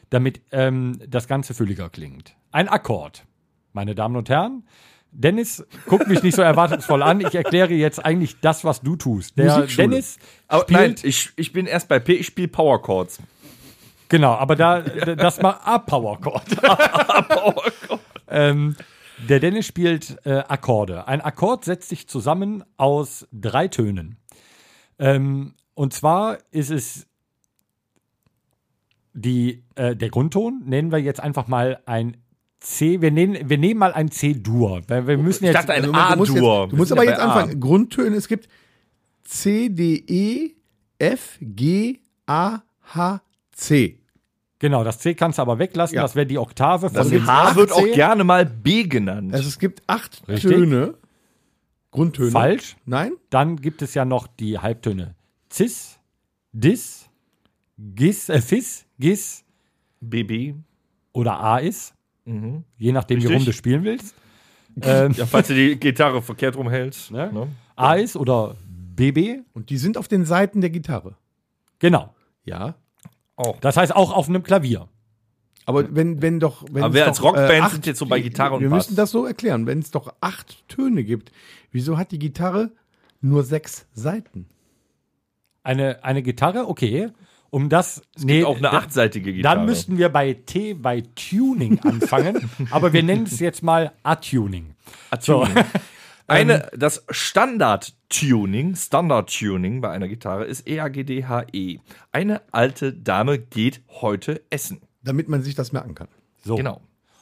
damit 0.10 0.42
ähm, 0.52 1.00
das 1.08 1.28
Ganze 1.28 1.54
fülliger 1.54 1.90
klingt. 1.90 2.36
Ein 2.52 2.70
Akkord, 2.70 3.26
meine 3.74 3.96
Damen 3.96 4.16
und 4.16 4.30
Herren. 4.30 4.64
Dennis, 5.14 5.66
guck 5.88 6.08
mich 6.08 6.24
nicht 6.24 6.36
so 6.36 6.42
erwartungsvoll 6.42 7.04
an. 7.04 7.20
Ich 7.20 7.36
erkläre 7.36 7.74
jetzt 7.74 8.04
eigentlich 8.04 8.40
das, 8.40 8.64
was 8.64 8.80
du 8.82 8.96
tust. 8.96 9.38
Der. 9.38 9.68
Dennis 9.68 10.18
Aber 10.48 10.62
spielt, 10.62 10.80
nein, 10.80 10.96
ich, 11.04 11.32
ich 11.36 11.52
bin 11.52 11.66
erst 11.66 11.90
bei 11.90 12.00
P, 12.00 12.14
ich 12.14 12.28
spiele 12.28 12.48
Power 12.48 12.82
Chords. 12.82 13.20
Genau, 14.12 14.34
aber 14.34 14.56
da 14.56 14.82
das 14.82 15.42
mal 15.42 15.60
A-Power 15.64 16.20
Chord. 16.22 16.44
ähm, 18.28 18.76
der 19.28 19.40
Dennis 19.40 19.66
spielt 19.66 20.18
äh, 20.26 20.44
Akkorde. 20.48 21.08
Ein 21.08 21.22
Akkord 21.22 21.66
setzt 21.66 21.90
sich 21.90 22.08
zusammen 22.08 22.64
aus 22.78 23.28
drei 23.32 23.68
Tönen. 23.68 24.18
Ähm, 25.00 25.56
und 25.74 25.94
zwar 25.94 26.38
ist 26.52 26.70
es 26.72 27.08
die, 29.14 29.64
äh, 29.76 29.96
der 29.96 30.10
Grundton, 30.10 30.62
nennen 30.66 30.92
wir 30.92 31.00
jetzt 31.00 31.20
einfach 31.20 31.48
mal 31.48 31.80
ein 31.86 32.18
C, 32.60 33.02
wir 33.02 33.10
nehmen, 33.12 33.50
wir 33.50 33.58
nehmen 33.58 33.80
mal 33.80 33.92
ein 33.92 34.12
C-Dur. 34.12 34.84
Wir 34.88 35.18
müssen 35.18 35.46
Ich 35.46 35.50
jetzt, 35.52 35.68
dachte 35.68 35.74
ein 35.74 35.84
du 35.84 35.92
musst, 35.92 36.32
A-Dur. 36.32 36.62
jetzt, 36.64 36.72
du 36.72 36.78
musst 36.78 36.92
aber 36.92 37.04
ja 37.04 37.12
jetzt 37.12 37.20
anfangen. 37.20 37.60
Grundtöne, 37.60 38.16
es 38.16 38.28
gibt 38.28 38.48
C, 39.24 39.70
D, 39.70 39.96
E, 40.08 40.56
F, 41.00 41.40
G, 41.42 42.00
A, 42.28 42.60
H, 42.94 43.22
C. 43.52 44.01
genau, 44.62 44.84
das 44.86 45.00
C 45.00 45.14
kannst 45.16 45.38
du 45.40 45.42
aber 45.42 45.60
weglassen, 45.60 45.96
Ja. 45.98 46.04
das 46.04 46.16
wäre 46.16 46.26
die 46.26 46.38
Oktave 46.38 46.88
von 46.90 46.96
Das 46.96 47.10
dem 47.10 47.26
H 47.28 47.56
wird 47.58 47.74
auch 47.74 47.84
gerne 47.94 48.24
mal 48.24 48.46
B 48.46 48.84
genannt. 48.84 49.34
Also 49.34 49.50
es 49.50 49.60
gibt 49.60 49.82
acht 49.88 50.22
Richtig. 50.30 50.52
Töne. 50.52 50.94
Grundtöne. 51.92 52.32
Falsch. 52.32 52.78
Nein? 52.86 53.12
Dann 53.30 53.58
gibt 53.58 53.82
es 53.82 53.94
ja 53.96 54.06
noch 54.06 54.28
die 54.28 54.58
Halbtöne 54.60 55.16
Cis, 55.52 56.00
Dis, 56.54 57.10
Gis, 57.78 58.30
äh, 58.30 58.40
Fis, 58.42 58.86
Gis 59.00 59.44
BB. 60.00 60.56
oder 61.12 61.40
A 61.42 61.58
ist. 61.58 61.94
Je 62.78 62.92
nachdem, 62.94 63.18
wie 63.18 63.24
Richtig. 63.24 63.36
rum 63.36 63.46
du 63.46 63.52
spielen 63.52 63.84
willst. 63.84 64.16
ähm, 64.82 65.12
Ja, 65.18 65.26
falls 65.26 65.48
du 65.50 65.54
die 65.56 65.78
Gitarre 65.78 66.22
verkehrt 66.22 66.56
rumhältst. 66.56 67.12
Ne? 67.12 67.30
Ne? 67.34 67.48
A 67.76 67.96
ist 67.96 68.16
oder 68.16 68.56
BB. 68.96 69.42
Und 69.54 69.70
die 69.70 69.78
sind 69.78 69.98
auf 69.98 70.08
den 70.08 70.24
Seiten 70.24 70.62
der 70.62 70.70
Gitarre. 70.70 71.18
Genau. 71.80 72.14
Ja. 72.46 72.76
Das 73.62 73.78
heißt 73.78 73.96
auch 73.96 74.12
auf 74.16 74.30
einem 74.30 74.44
Klavier. 74.44 74.88
Aber 75.66 75.94
wenn, 75.96 76.22
wenn 76.22 76.40
doch. 76.40 76.64
Wenn 76.72 76.84
Aber 76.84 76.94
wir 76.94 77.02
doch, 77.02 77.08
als 77.10 77.24
Rockband 77.24 77.62
acht- 77.64 77.72
sind 77.72 77.86
jetzt 77.86 78.00
so 78.00 78.06
bei 78.06 78.20
Gitarre 78.20 78.56
und 78.56 78.62
Wir 78.62 78.70
Bass. 78.70 78.88
müssen 78.88 78.96
das 78.96 79.12
so 79.12 79.26
erklären. 79.26 79.68
Wenn 79.68 79.80
es 79.80 79.92
doch 79.92 80.14
acht 80.22 80.68
Töne 80.68 81.04
gibt, 81.04 81.32
wieso 81.72 81.98
hat 81.98 82.12
die 82.12 82.20
Gitarre 82.20 82.72
nur 83.22 83.44
sechs 83.44 83.86
Seiten? 83.94 84.48
Eine, 85.64 86.04
eine 86.04 86.24
Gitarre, 86.24 86.68
okay. 86.68 87.10
Um 87.52 87.68
das. 87.70 88.02
Es 88.16 88.26
gibt 88.26 88.46
auch 88.46 88.54
eine 88.54 88.62
da- 88.64 88.72
achtseitige 88.74 89.34
Gitarre. 89.34 89.58
Dann 89.58 89.66
müssten 89.66 89.98
wir 89.98 90.10
bei 90.10 90.34
T, 90.34 90.74
bei 90.74 91.02
Tuning 91.16 91.80
anfangen. 91.82 92.50
aber 92.72 92.94
wir 92.94 93.04
nennen 93.04 93.24
es 93.26 93.40
jetzt 93.40 93.62
mal 93.62 93.92
A-Tuning. 94.04 94.74
So. 95.20 95.46
Eine, 96.32 96.70
das 96.78 97.04
Standard-Tuning, 97.10 98.76
Standard-Tuning 98.76 99.82
bei 99.82 99.90
einer 99.92 100.08
Gitarre 100.08 100.46
ist 100.46 100.68
E 100.68 100.78
EAGDHE. 100.78 101.80
Eine 102.12 102.42
alte 102.52 102.94
Dame 102.94 103.40
geht 103.40 103.82
heute 103.90 104.42
essen. 104.50 104.82
Damit 105.04 105.30
man 105.30 105.42
sich 105.42 105.56
das 105.56 105.72
merken 105.72 105.96
kann. 105.96 106.08
so. 106.44 106.56
Genau. 106.56 106.82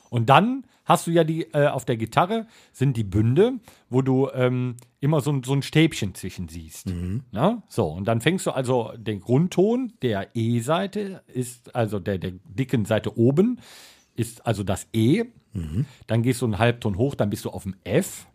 Und 0.10 0.30
dann 0.30 0.66
hast 0.86 1.06
du 1.06 1.12
ja 1.12 1.24
die, 1.24 1.44
äh, 1.54 1.68
auf 1.68 1.86
der 1.86 1.96
Gitarre 1.96 2.48
sind 2.72 2.98
die 2.98 3.04
Bünde, 3.04 3.60
wo 3.90 4.02
du 4.02 4.28
ähm, 4.34 4.76
immer 5.00 5.22
so, 5.22 5.32
ein- 5.32 5.44
so 5.44 5.54
ein 5.54 5.62
Stäbchen 5.62 6.16
zwischen 6.16 6.48
siehst. 6.50 6.88
Na? 7.32 7.62
So, 7.70 7.86
und 7.90 8.06
dann 8.08 8.20
fängst 8.22 8.48
du 8.48 8.52
also 8.52 8.92
den 8.98 9.20
Grundton 9.22 9.94
der 10.02 10.30
E-Seite 10.36 11.22
ist, 11.28 11.76
also 11.76 12.00
der, 12.00 12.18
der 12.18 12.32
dicken 12.44 12.86
Seite 12.86 13.18
oben, 13.20 13.60
ist 14.16 14.46
also 14.48 14.64
das 14.64 14.88
E. 14.94 15.26
Dann 16.08 16.24
gehst 16.24 16.42
du 16.42 16.46
einen 16.46 16.58
Halbton 16.58 16.98
hoch, 16.98 17.14
dann 17.16 17.30
bist 17.30 17.46
du 17.46 17.50
auf 17.52 17.64
dem 17.64 17.76
F. 17.84 18.26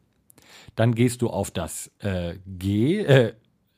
Dann 0.77 0.95
gehst 0.95 1.23
du 1.23 1.29
auf 1.29 1.51
das 1.51 1.91
äh, 2.01 2.37
G, 2.47 3.01
äh, 3.01 3.35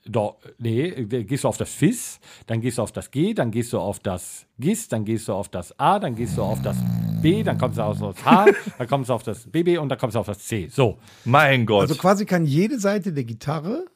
doch, 0.09 0.37
nee, 0.59 0.87
äh, 0.89 1.25
gehst 1.25 1.45
du 1.45 1.49
auf 1.49 1.57
das 1.57 1.71
Fis, 1.71 2.21
dann 2.47 2.61
gehst 2.61 2.79
du 2.79 2.83
auf 2.83 2.93
das 2.93 3.11
G, 3.11 3.35
dann 3.35 3.51
gehst 3.51 3.73
du 3.73 3.79
auf 3.79 3.99
das 3.99 4.47
Gis, 4.59 4.89
dann 4.89 5.05
gehst 5.05 5.29
du 5.29 5.33
auf 5.33 5.49
das 5.49 5.79
A, 5.79 5.99
dann 5.99 6.15
gehst 6.15 6.37
du 6.39 6.43
auf 6.43 6.63
das 6.63 6.77
B, 7.23 7.43
dann 7.43 7.59
kommst 7.59 7.79
du 7.79 7.83
auf 7.83 7.99
das 7.99 8.25
H, 8.25 8.47
dann 8.79 8.87
kommst 8.87 9.11
du 9.11 9.15
auf 9.15 9.23
das 9.25 9.51
BB 9.51 9.79
und 9.79 9.89
dann 9.89 9.99
kommst 9.99 10.15
du 10.15 10.21
auf 10.21 10.27
das 10.27 10.39
C. 10.41 10.69
So, 10.69 10.99
Mein 11.25 11.67
Gott. 11.67 11.83
Also 11.83 11.97
quasi 11.97 12.25
kann 12.25 12.47
jede 12.47 12.79
Seite 12.79 13.13
der 13.13 13.25
Gitarre 13.25 13.87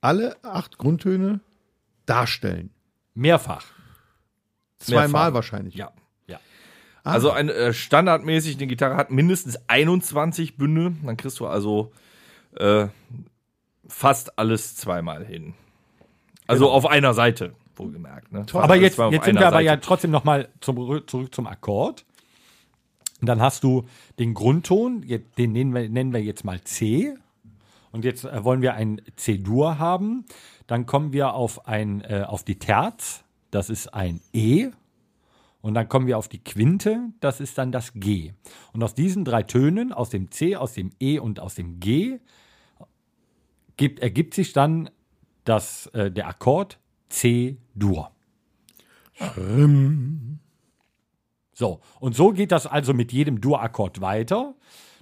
alle 0.00 0.36
acht 0.42 0.78
Grundtöne 0.78 1.40
darstellen. 2.06 2.70
mehrfach. 3.14 3.66
Zweimal 4.78 5.08
Mehrfach. 5.08 5.34
wahrscheinlich. 5.34 5.74
Ja, 5.74 5.90
ja. 6.28 6.38
also 7.02 7.30
eine 7.32 7.52
äh, 7.52 7.72
standardmäßig 7.72 8.56
eine 8.56 8.66
Gitarre 8.68 8.96
hat 8.96 9.10
mindestens 9.10 9.58
21 9.68 10.56
Bünde. 10.56 10.94
Dann 11.04 11.16
kriegst 11.16 11.40
du 11.40 11.46
also 11.46 11.92
äh, 12.56 12.88
fast 13.86 14.38
alles 14.38 14.76
zweimal 14.76 15.24
hin. 15.24 15.54
Also 16.46 16.70
auf 16.70 16.86
einer 16.86 17.14
Seite, 17.14 17.54
wohlgemerkt. 17.76 18.32
Ne? 18.32 18.40
Fast 18.40 18.54
Aber 18.56 18.76
jetzt, 18.76 18.98
jetzt 18.98 19.24
sind 19.24 19.38
wir 19.38 19.46
aber 19.46 19.60
ja 19.60 19.72
Seite. 19.72 19.82
trotzdem 19.82 20.10
noch 20.10 20.24
mal 20.24 20.48
zum, 20.60 21.06
zurück 21.06 21.34
zum 21.34 21.46
Akkord. 21.46 22.04
Dann 23.20 23.40
hast 23.40 23.64
du 23.64 23.84
den 24.18 24.34
Grundton, 24.34 25.04
den 25.36 25.52
nennen 25.52 25.74
wir, 25.74 25.88
nennen 25.88 26.12
wir 26.12 26.22
jetzt 26.22 26.44
mal 26.44 26.62
C. 26.62 27.14
Und 27.90 28.04
jetzt 28.04 28.24
äh, 28.24 28.44
wollen 28.44 28.62
wir 28.62 28.74
ein 28.74 29.00
C-Dur 29.16 29.78
haben. 29.78 30.24
Dann 30.66 30.86
kommen 30.86 31.12
wir 31.12 31.34
auf, 31.34 31.66
ein, 31.66 32.02
äh, 32.02 32.24
auf 32.26 32.44
die 32.44 32.58
Terz, 32.58 33.24
das 33.50 33.70
ist 33.70 33.94
ein 33.94 34.20
E. 34.32 34.68
Und 35.60 35.74
dann 35.74 35.88
kommen 35.88 36.06
wir 36.06 36.18
auf 36.18 36.28
die 36.28 36.42
Quinte, 36.42 37.12
das 37.20 37.40
ist 37.40 37.58
dann 37.58 37.72
das 37.72 37.92
G. 37.94 38.32
Und 38.72 38.82
aus 38.82 38.94
diesen 38.94 39.24
drei 39.24 39.42
Tönen, 39.42 39.92
aus 39.92 40.10
dem 40.10 40.30
C, 40.30 40.56
aus 40.56 40.72
dem 40.72 40.90
E 41.00 41.18
und 41.18 41.40
aus 41.40 41.56
dem 41.56 41.80
G, 41.80 42.20
gibt, 43.76 44.00
ergibt 44.00 44.34
sich 44.34 44.52
dann 44.52 44.90
das, 45.44 45.86
äh, 45.88 46.10
der 46.10 46.28
Akkord 46.28 46.78
C-Dur. 47.08 48.10
So, 51.52 51.80
und 51.98 52.14
so 52.14 52.30
geht 52.30 52.52
das 52.52 52.66
also 52.66 52.94
mit 52.94 53.12
jedem 53.12 53.40
Dur-Akkord 53.40 54.00
weiter. 54.00 54.54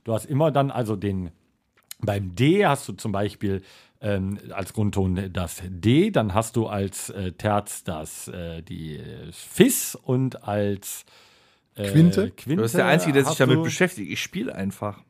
Du 0.05 0.15
hast 0.15 0.25
immer 0.25 0.51
dann 0.51 0.71
also 0.71 0.97
den, 0.97 1.33
beim 1.99 2.35
D 2.35 2.65
hast 2.65 2.89
du 2.89 2.95
zum 2.95 3.13
Beispiel 3.13 3.63
ähm, 4.01 4.39
als 4.53 4.73
Grundton 4.73 5.33
das 5.33 5.63
D, 5.65 6.11
dann 6.11 6.35
hast 6.35 6.57
du 6.57 6.67
als 6.67 7.11
äh, 7.11 7.33
Terz 7.33 7.83
das, 7.85 8.29
äh, 8.29 8.63
die 8.63 8.97
äh, 8.97 9.33
Fis 9.33 9.95
und 9.95 10.45
als 10.47 11.05
äh, 11.75 11.91
Quinte? 11.91 12.31
Quinte 12.31 12.57
Du 12.57 12.63
bist 12.63 12.75
der 12.77 12.87
Einzige, 12.87 13.13
der 13.15 13.25
sich 13.25 13.37
damit 13.39 13.63
beschäftigt. 13.63 14.11
Ich 14.11 14.21
spiele 14.21 14.55
einfach. 14.55 15.01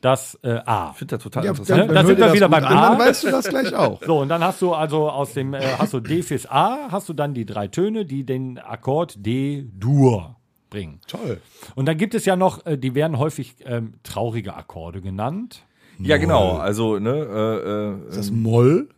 Das 0.00 0.36
äh, 0.42 0.58
A. 0.66 0.90
Ich 0.92 0.98
finde 0.98 1.14
das 1.16 1.22
total 1.22 1.44
Ja, 1.44 1.50
interessant. 1.52 1.78
dann- 1.80 1.86
dann 1.88 1.94
da 1.94 2.04
sind 2.06 2.18
hört 2.18 2.30
wir 2.30 2.34
wieder 2.34 2.48
beim 2.48 2.64
an, 2.64 2.76
A. 2.76 2.90
Dann 2.90 2.98
weißt 2.98 3.22
du 3.24 3.30
das 3.30 3.48
gleich 3.48 3.72
auch. 3.76 4.02
So, 4.04 4.18
und 4.20 4.28
dann 4.30 4.42
hast 4.42 4.60
du 4.60 4.72
also 4.74 5.08
aus 5.08 5.32
dem, 5.34 5.54
äh, 5.54 5.60
hast 5.78 5.92
du 5.92 6.00
D 6.00 6.22
Fis 6.22 6.44
A, 6.46 6.88
hast 6.90 7.08
du 7.08 7.12
dann 7.12 7.34
die 7.34 7.46
drei 7.46 7.68
Töne, 7.68 8.04
die 8.04 8.24
den 8.26 8.58
Akkord 8.58 9.24
D-Dur 9.24 10.34
bringen. 10.70 11.00
Toll. 11.06 11.40
Und 11.76 11.86
dann 11.86 11.98
gibt 11.98 12.14
es 12.14 12.24
ja 12.24 12.34
noch, 12.34 12.66
äh, 12.66 12.76
die 12.78 12.94
werden 12.96 13.18
häufig 13.18 13.54
ähm, 13.64 13.94
traurige 14.02 14.54
Akkorde 14.54 15.00
genannt. 15.02 15.62
Ja, 15.98 16.16
genau. 16.16 16.56
Also, 16.56 16.98
ne, 16.98 17.10
äh, 17.10 18.04
äh, 18.04 18.08
Ist 18.08 18.18
das 18.18 18.30
Moll? 18.30 18.88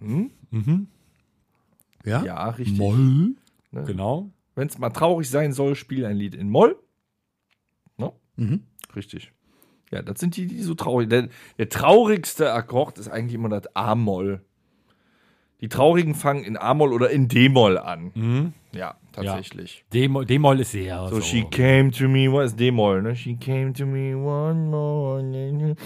Mhm. 0.00 0.30
Ja? 2.04 2.24
ja, 2.24 2.48
richtig. 2.50 2.78
Moll? 2.78 3.34
Genau. 3.72 4.30
Wenn 4.54 4.68
es 4.68 4.78
mal 4.78 4.90
traurig 4.90 5.30
sein 5.30 5.52
soll, 5.52 5.74
spiel 5.76 6.04
ein 6.04 6.16
Lied 6.16 6.34
in 6.34 6.50
Moll. 6.50 6.76
Ne? 7.96 8.12
Mhm. 8.36 8.64
Richtig. 8.94 9.32
Ja, 9.90 10.02
das 10.02 10.20
sind 10.20 10.36
die, 10.36 10.46
die 10.46 10.62
so 10.62 10.74
traurig. 10.74 11.08
Der, 11.08 11.28
der 11.58 11.68
traurigste 11.68 12.52
Akkord 12.52 12.98
ist 12.98 13.08
eigentlich 13.08 13.34
immer 13.34 13.48
das 13.48 13.74
A-Moll. 13.76 14.42
Die 15.62 15.68
traurigen 15.68 16.14
fangen 16.14 16.44
in 16.44 16.56
A-Moll 16.58 16.92
oder 16.92 17.08
in 17.10 17.28
D-Moll 17.28 17.78
an. 17.78 18.10
Mhm. 18.14 18.52
Ja, 18.72 18.96
tatsächlich. 19.12 19.84
D-Moll 19.92 20.26
D-Moll 20.26 20.60
ist 20.60 20.72
sehr 20.72 21.06
So, 21.08 21.16
so. 21.16 21.20
she 21.22 21.44
came 21.44 21.90
to 21.92 22.08
me, 22.08 22.30
was 22.32 22.50
ist 22.50 22.60
D-Moll, 22.60 23.00
ne? 23.02 23.14
She 23.16 23.36
came 23.36 23.72
to 23.72 23.86
me 23.86 24.14
one 24.16 24.66
morning. 24.68 25.76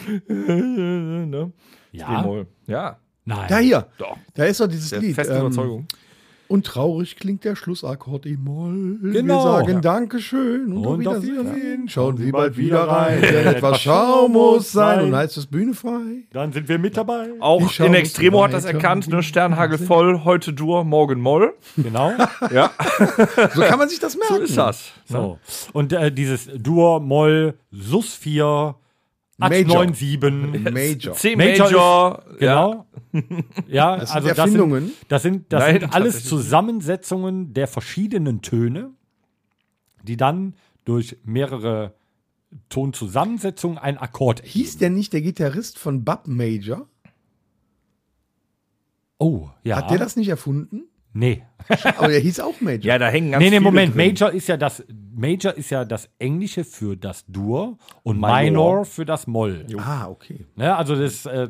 ne? 1.30 1.52
Ja? 1.92 2.20
D-Moll. 2.22 2.46
Ja, 2.66 2.96
Nein. 3.24 3.46
Da 3.48 3.58
hier. 3.58 3.86
doch. 3.98 4.16
Da 4.34 4.44
ist 4.44 4.60
doch 4.60 4.68
dieses 4.68 4.90
Der 4.90 5.00
Lied. 5.00 5.14
festen 5.14 5.34
ähm, 5.34 5.40
Überzeugung. 5.42 5.86
Und 6.48 6.66
traurig 6.66 7.16
klingt 7.16 7.44
der 7.44 7.56
Schlussakkord 7.56 8.26
im 8.26 8.44
Moll. 8.44 8.98
Genau. 9.12 9.36
Wir 9.36 9.42
sagen 9.42 9.72
Ja. 9.74 9.80
Dankeschön 9.80 10.72
und, 10.72 10.86
Und 10.86 11.06
auf 11.06 11.16
auf 11.16 11.22
Wiedersehen. 11.22 11.88
Schauen 11.88 12.16
Sie 12.16 12.30
bald 12.32 12.56
wieder 12.56 12.88
rein, 12.88 13.20
denn 13.20 13.46
etwas 13.54 13.80
Schau 13.80 14.28
muss 14.28 14.72
sein. 14.72 15.04
Und 15.04 15.10
dann 15.12 15.20
heißt 15.20 15.36
es 15.36 15.46
Bühne 15.46 15.74
frei. 15.74 16.24
Dann 16.32 16.52
sind 16.52 16.68
wir 16.68 16.78
mit 16.78 16.96
dabei. 16.96 17.30
Auch 17.40 17.78
in 17.80 17.94
Extremo 17.94 18.42
hat 18.44 18.52
das 18.52 18.64
erkannt, 18.64 19.08
ne? 19.08 19.22
Sternhagel 19.22 19.78
voll, 19.78 20.22
heute 20.24 20.52
Dur, 20.52 20.84
morgen 20.84 21.20
Moll. 21.20 21.54
Genau. 21.76 22.12
Ja, 22.52 22.70
So 23.54 23.62
kann 23.62 23.78
man 23.78 23.88
sich 23.88 23.98
das 23.98 24.16
merken. 24.16 24.36
so 24.36 24.42
ist 24.42 24.56
das. 24.56 24.92
So. 25.06 25.38
Und 25.72 25.92
äh, 25.92 26.12
dieses 26.12 26.48
Dur, 26.56 27.00
Moll, 27.00 27.54
Sus 27.70 28.14
4, 28.14 28.46
Major. 28.46 28.80
897. 29.38 30.72
Major. 30.72 31.14
C 31.14 31.36
Major 31.36 31.66
Major, 31.70 32.24
Genau. 32.38 32.86
Ja, 33.68 33.96
Das 33.98 34.08
sind 34.08 34.16
also 34.16 34.28
das 34.28 34.38
Erfindungen. 34.38 34.84
sind, 34.86 34.96
das 35.08 35.22
sind, 35.22 35.52
das 35.52 35.62
Nein, 35.62 35.80
sind 35.80 35.94
alles. 35.94 36.24
Zusammensetzungen 36.24 37.52
der 37.54 37.66
verschiedenen 37.68 38.42
Töne, 38.42 38.90
die 40.02 40.16
dann 40.16 40.54
durch 40.84 41.18
mehrere 41.24 41.94
Tonzusammensetzungen 42.68 43.76
ein 43.78 43.98
Akkord 43.98 44.40
ergeben. 44.40 44.52
Hieß 44.52 44.78
der 44.78 44.90
nicht 44.90 45.12
der 45.12 45.20
Gitarrist 45.22 45.78
von 45.78 46.04
Bub 46.04 46.26
Major? 46.26 46.88
Oh, 49.18 49.48
ja. 49.64 49.76
Hat 49.76 49.90
der 49.90 49.98
das 49.98 50.16
nicht 50.16 50.28
erfunden? 50.28 50.84
Nee. 51.16 51.42
Aber 51.96 52.08
der 52.08 52.20
hieß 52.20 52.40
auch 52.40 52.60
Major. 52.60 52.84
Ja, 52.84 52.98
da 52.98 53.08
hängen 53.08 53.30
ganz 53.32 53.40
Nee, 53.42 53.50
nee, 53.50 53.56
viele 53.56 53.60
Moment. 53.62 53.94
drin. 53.94 54.06
Major 54.08 54.30
ist 54.30 54.48
ja 54.48 54.56
das 54.56 54.84
Major 55.14 55.54
ist 55.54 55.70
ja 55.70 55.84
das 55.84 56.10
Englische 56.18 56.62
für 56.64 56.96
das 56.96 57.24
Dur 57.26 57.78
und 58.02 58.16
Minor. 58.18 58.42
Minor, 58.42 58.84
für 58.84 59.06
das 59.06 59.26
Moll. 59.26 59.66
Ah, 59.78 60.08
okay. 60.08 60.44
Ne, 60.56 60.76
also 60.76 60.94
das 60.94 61.24
äh, 61.24 61.48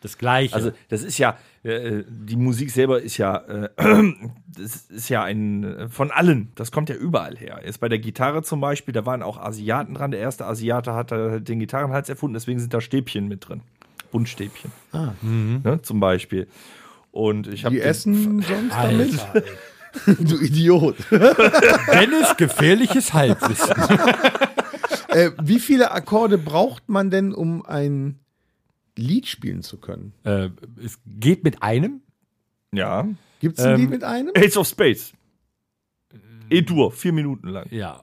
das 0.00 0.18
gleiche. 0.18 0.54
Also 0.54 0.70
das 0.88 1.02
ist 1.02 1.16
ja, 1.16 1.38
äh, 1.62 2.02
die 2.06 2.36
Musik 2.36 2.70
selber 2.70 3.00
ist 3.00 3.16
ja, 3.16 3.36
äh, 3.36 3.68
das 4.48 4.76
ist 4.90 5.08
ja 5.08 5.22
ein, 5.22 5.64
äh, 5.64 5.88
von 5.88 6.10
allen, 6.10 6.52
das 6.56 6.72
kommt 6.72 6.90
ja 6.90 6.94
überall 6.94 7.36
her. 7.38 7.62
Jetzt 7.64 7.80
bei 7.80 7.88
der 7.88 7.98
Gitarre 8.00 8.42
zum 8.42 8.60
Beispiel, 8.60 8.92
da 8.92 9.06
waren 9.06 9.22
auch 9.22 9.38
Asiaten 9.38 9.94
dran, 9.94 10.10
der 10.10 10.20
erste 10.20 10.44
Asiate 10.44 10.92
hat 10.92 11.10
äh, 11.12 11.40
den 11.40 11.58
Gitarrenhals 11.58 12.10
erfunden, 12.10 12.34
deswegen 12.34 12.58
sind 12.58 12.74
da 12.74 12.82
Stäbchen 12.82 13.28
mit 13.28 13.48
drin, 13.48 13.62
Buntstäbchen, 14.12 14.72
ne, 15.22 15.80
zum 15.82 16.00
Beispiel. 16.00 16.48
Und 17.14 17.46
ich 17.46 17.64
habe 17.64 17.76
Die 17.76 17.80
essen 17.80 18.42
sonst 18.42 18.72
damit? 18.74 19.20
Alter, 19.32 19.42
Du 20.18 20.40
Idiot. 20.40 20.96
Dennis 21.12 22.36
gefährliches 22.36 23.12
Halbwissen. 23.14 23.70
äh, 25.10 25.30
wie 25.40 25.60
viele 25.60 25.92
Akkorde 25.92 26.38
braucht 26.38 26.88
man 26.88 27.10
denn, 27.10 27.32
um 27.32 27.64
ein 27.64 28.18
Lied 28.96 29.28
spielen 29.28 29.62
zu 29.62 29.78
können? 29.78 30.12
äh, 30.24 30.50
es 30.84 30.98
geht 31.06 31.44
mit 31.44 31.62
einem. 31.62 32.00
ja, 32.72 33.06
Gibt 33.38 33.60
es 33.60 33.64
ein 33.64 33.74
Ähm, 33.74 33.80
Lied 33.82 33.90
mit 33.90 34.02
einem? 34.02 34.32
Ace 34.36 34.56
of 34.56 34.66
Space, 34.66 35.12
E-Dur, 36.50 36.90
vier 36.90 37.12
Minuten 37.12 37.46
lang. 37.48 37.66
Ja. 37.70 38.02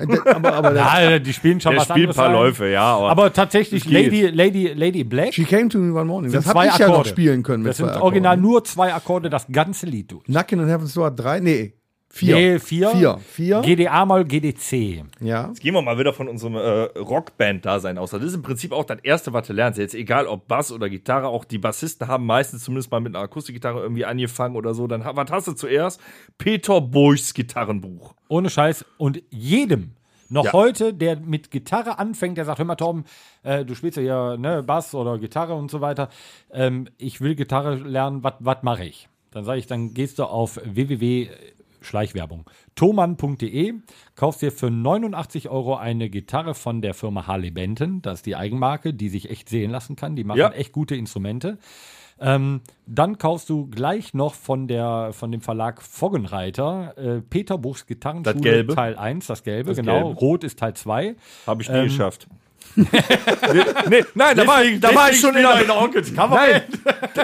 Äh, 0.00 0.30
aber, 0.30 0.52
aber 0.54 0.74
Ja, 0.74 1.18
die 1.18 1.32
spielen 1.32 1.60
schon 1.60 1.72
Der 1.72 1.80
was 1.80 1.88
spielt 1.88 2.10
ein 2.10 2.14
paar. 2.14 2.32
Läufe, 2.32 2.68
ja, 2.68 2.82
aber, 2.96 3.10
Aber 3.10 3.32
tatsächlich. 3.32 3.88
Lady 3.88 4.22
Lady 4.28 4.68
Lady 4.74 5.04
Black. 5.04 5.34
She 5.34 5.44
came 5.44 5.68
to 5.68 5.78
me 5.78 5.92
one 5.94 6.04
morning. 6.06 6.32
Das 6.32 6.46
habe 6.46 6.54
zwei 6.58 6.66
ich 6.68 6.78
ja 6.78 6.86
noch 6.86 6.94
Akkorde. 6.94 7.08
spielen 7.10 7.42
können 7.42 7.62
mit 7.62 7.70
Das 7.70 7.76
sind 7.78 7.90
zwei 7.90 8.00
original 8.00 8.36
nur 8.36 8.64
zwei 8.64 8.92
Akkorde, 8.92 9.30
das 9.30 9.46
ganze 9.50 9.86
Lied 9.86 10.10
durch. 10.12 10.24
Knockin' 10.24 10.60
on 10.60 10.68
Heaven's 10.68 10.94
Door 10.94 11.10
drei? 11.12 11.40
Nee, 11.40 11.74
vier. 12.14 12.36
Nee, 12.36 12.58
vier. 12.58 12.90
Vier. 12.90 13.18
Vier. 13.18 13.60
GDA 13.62 14.04
mal 14.06 14.24
GDC. 14.24 15.04
ja. 15.20 15.48
Jetzt 15.48 15.60
gehen 15.60 15.74
wir 15.74 15.82
mal 15.82 15.98
wieder 15.98 16.12
von 16.12 16.28
unserem 16.28 16.54
äh, 16.54 16.98
Rockband-Dasein 16.98 17.98
aus. 17.98 18.10
Das 18.10 18.22
ist 18.22 18.34
im 18.34 18.42
Prinzip 18.42 18.72
auch 18.72 18.84
das 18.84 18.98
Erste, 19.02 19.32
was 19.32 19.46
du 19.46 19.52
lernst. 19.52 19.78
Jetzt 19.78 19.94
egal 19.94 20.26
ob 20.26 20.46
Bass 20.48 20.70
oder 20.72 20.88
Gitarre, 20.88 21.26
auch 21.28 21.44
die 21.44 21.58
Bassisten 21.58 22.08
haben 22.08 22.26
meistens 22.26 22.64
zumindest 22.64 22.90
mal 22.90 23.00
mit 23.00 23.14
einer 23.14 23.24
Akustikgitarre 23.24 23.80
irgendwie 23.80 24.04
angefangen 24.04 24.56
oder 24.56 24.74
so. 24.74 24.86
Dann 24.86 25.04
was 25.04 25.30
hast 25.30 25.48
du 25.48 25.52
zuerst? 25.52 26.00
Peter 26.38 26.80
Burchs 26.80 27.34
Gitarrenbuch. 27.34 28.14
Ohne 28.28 28.50
Scheiß. 28.50 28.84
Und 28.96 29.22
jedem, 29.30 29.92
noch 30.28 30.46
Ja. 30.46 30.52
heute, 30.52 30.94
der 30.94 31.16
mit 31.18 31.50
Gitarre 31.50 31.98
anfängt, 31.98 32.38
der 32.38 32.44
sagt, 32.44 32.58
hör 32.58 32.64
mal, 32.64 32.76
Torben, 32.76 33.04
äh, 33.42 33.64
du 33.64 33.74
spielst 33.74 33.96
ja 33.98 34.02
hier 34.02 34.36
ne, 34.38 34.62
Bass 34.62 34.94
oder 34.94 35.18
Gitarre 35.18 35.54
und 35.54 35.70
so 35.70 35.80
weiter. 35.80 36.08
Ähm, 36.52 36.88
ich 36.96 37.20
will 37.20 37.34
Gitarre 37.34 37.74
lernen, 37.76 38.22
was 38.22 38.62
mache 38.62 38.84
ich? 38.84 39.08
Dann 39.30 39.44
sage 39.44 39.58
ich, 39.58 39.66
dann 39.66 39.94
gehst 39.94 40.18
du 40.20 40.24
auf 40.24 40.60
www. 40.64 41.28
Schleichwerbung. 41.84 42.48
thomann.de, 42.74 43.74
kaufst 44.16 44.42
dir 44.42 44.52
für 44.52 44.70
89 44.70 45.48
Euro 45.48 45.76
eine 45.76 46.08
Gitarre 46.10 46.54
von 46.54 46.80
der 46.82 46.94
Firma 46.94 47.26
Harley 47.26 47.50
Benton. 47.50 48.02
Das 48.02 48.20
ist 48.20 48.26
die 48.26 48.36
Eigenmarke, 48.36 48.94
die 48.94 49.08
sich 49.08 49.30
echt 49.30 49.48
sehen 49.48 49.70
lassen 49.70 49.96
kann. 49.96 50.16
Die 50.16 50.24
machen 50.24 50.38
Ja. 50.38 50.50
echt 50.50 50.72
gute 50.72 50.96
Instrumente. 50.96 51.58
Ähm, 52.20 52.60
dann 52.86 53.18
kaufst 53.18 53.50
du 53.50 53.66
gleich 53.66 54.14
noch 54.14 54.34
von, 54.34 54.68
der, 54.68 55.10
von 55.12 55.32
dem 55.32 55.40
Verlag 55.40 55.82
Foggenreiter 55.82 56.94
äh, 56.96 57.20
Peter 57.22 57.58
Buchs 57.58 57.86
Gitarrenschule 57.86 58.34
Das 58.34 58.42
Gelbe. 58.42 58.74
Teil 58.74 58.96
1, 58.96 59.26
das 59.26 59.42
Gelbe, 59.42 59.70
Das 59.70 59.78
genau. 59.78 60.04
Gelbe. 60.06 60.20
Rot 60.20 60.44
ist 60.44 60.58
Teil 60.58 60.74
2. 60.74 61.16
Habe 61.46 61.62
ich 61.62 61.68
nie 61.68 61.76
Ähm, 61.76 61.84
geschafft. 61.84 62.28
Nee, 62.76 62.86
nee, 63.88 64.04
nein, 64.14 64.36
da 64.36 64.46
war, 64.46 64.64
ich, 64.64 64.80
da 64.80 64.94
war 64.94 65.10
ich 65.10 65.20
schon 65.20 65.34
in 65.36 65.42
der, 65.42 65.64
nein, 65.66 66.62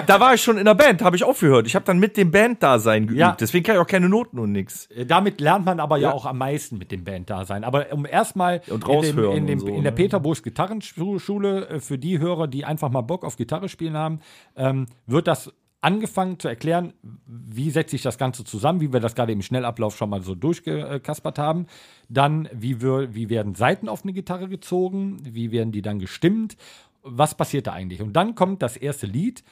da 0.05 0.19
war 0.19 0.33
ich 0.33 0.41
schon 0.41 0.57
in 0.57 0.65
der 0.65 0.75
Band, 0.75 1.01
habe 1.01 1.15
ich 1.15 1.23
aufgehört. 1.23 1.67
Ich 1.67 1.75
habe 1.75 1.85
dann 1.85 1.99
mit 1.99 2.17
dem 2.17 2.31
Banddasein 2.31 3.07
geübt. 3.07 3.19
Ja. 3.19 3.35
Deswegen 3.39 3.63
kann 3.65 3.75
ich 3.75 3.81
auch 3.81 3.87
keine 3.87 4.09
Noten 4.09 4.39
und 4.39 4.51
nix. 4.51 4.87
Äh, 4.87 5.05
Damit 5.05 5.41
lernt 5.41 5.65
man 5.65 5.79
aber 5.79 5.97
ja, 5.97 6.09
Ja. 6.09 6.15
auch 6.15 6.25
am 6.25 6.37
meisten 6.37 6.77
mit 6.77 6.91
dem 6.91 7.03
Band-Dasein. 7.03 7.63
Aber 7.63 7.91
um 7.91 8.05
erstmal 8.05 8.61
in, 8.67 8.79
dem, 8.79 9.31
in, 9.31 9.47
dem, 9.47 9.59
so, 9.59 9.67
in 9.67 9.83
der 9.83 9.91
ne? 9.91 9.91
Peter 9.93 10.19
Buchs 10.19 10.43
Gitarrenschule, 10.43 11.67
äh, 11.67 11.79
für 11.79 11.97
die 11.97 12.19
Hörer, 12.19 12.47
die 12.47 12.65
einfach 12.65 12.89
mal 12.89 13.01
Bock 13.01 13.23
auf 13.23 13.37
Gitarre 13.37 13.69
spielen 13.69 13.95
haben, 13.95 14.19
ähm, 14.55 14.87
wird 15.05 15.27
das 15.27 15.51
angefangen 15.81 16.37
zu 16.39 16.47
erklären, 16.47 16.93
wie 17.25 17.71
setze 17.71 17.95
ich 17.95 18.03
das 18.03 18.19
Ganze 18.19 18.43
zusammen, 18.43 18.81
wie 18.81 18.93
wir 18.93 18.99
das 18.99 19.15
gerade 19.15 19.31
im 19.31 19.41
Schnellablauf 19.41 19.97
schon 19.97 20.11
mal 20.11 20.21
so 20.21 20.35
durchgekaspert 20.35 21.39
haben. 21.39 21.65
Dann, 22.13 22.49
wie, 22.51 22.81
wir, 22.81 23.15
wie 23.15 23.29
werden 23.29 23.55
Saiten 23.55 23.87
auf 23.87 24.03
eine 24.03 24.11
Gitarre 24.11 24.49
gezogen, 24.49 25.19
wie 25.23 25.51
werden 25.51 25.71
die 25.71 25.81
dann 25.81 25.97
gestimmt, 25.97 26.57
was 27.03 27.35
passiert 27.35 27.67
da 27.67 27.73
eigentlich? 27.73 28.01
Und 28.01 28.13
dann 28.13 28.35
kommt 28.35 28.61
das 28.61 28.75
erste 28.75 29.07
Lied, 29.07 29.43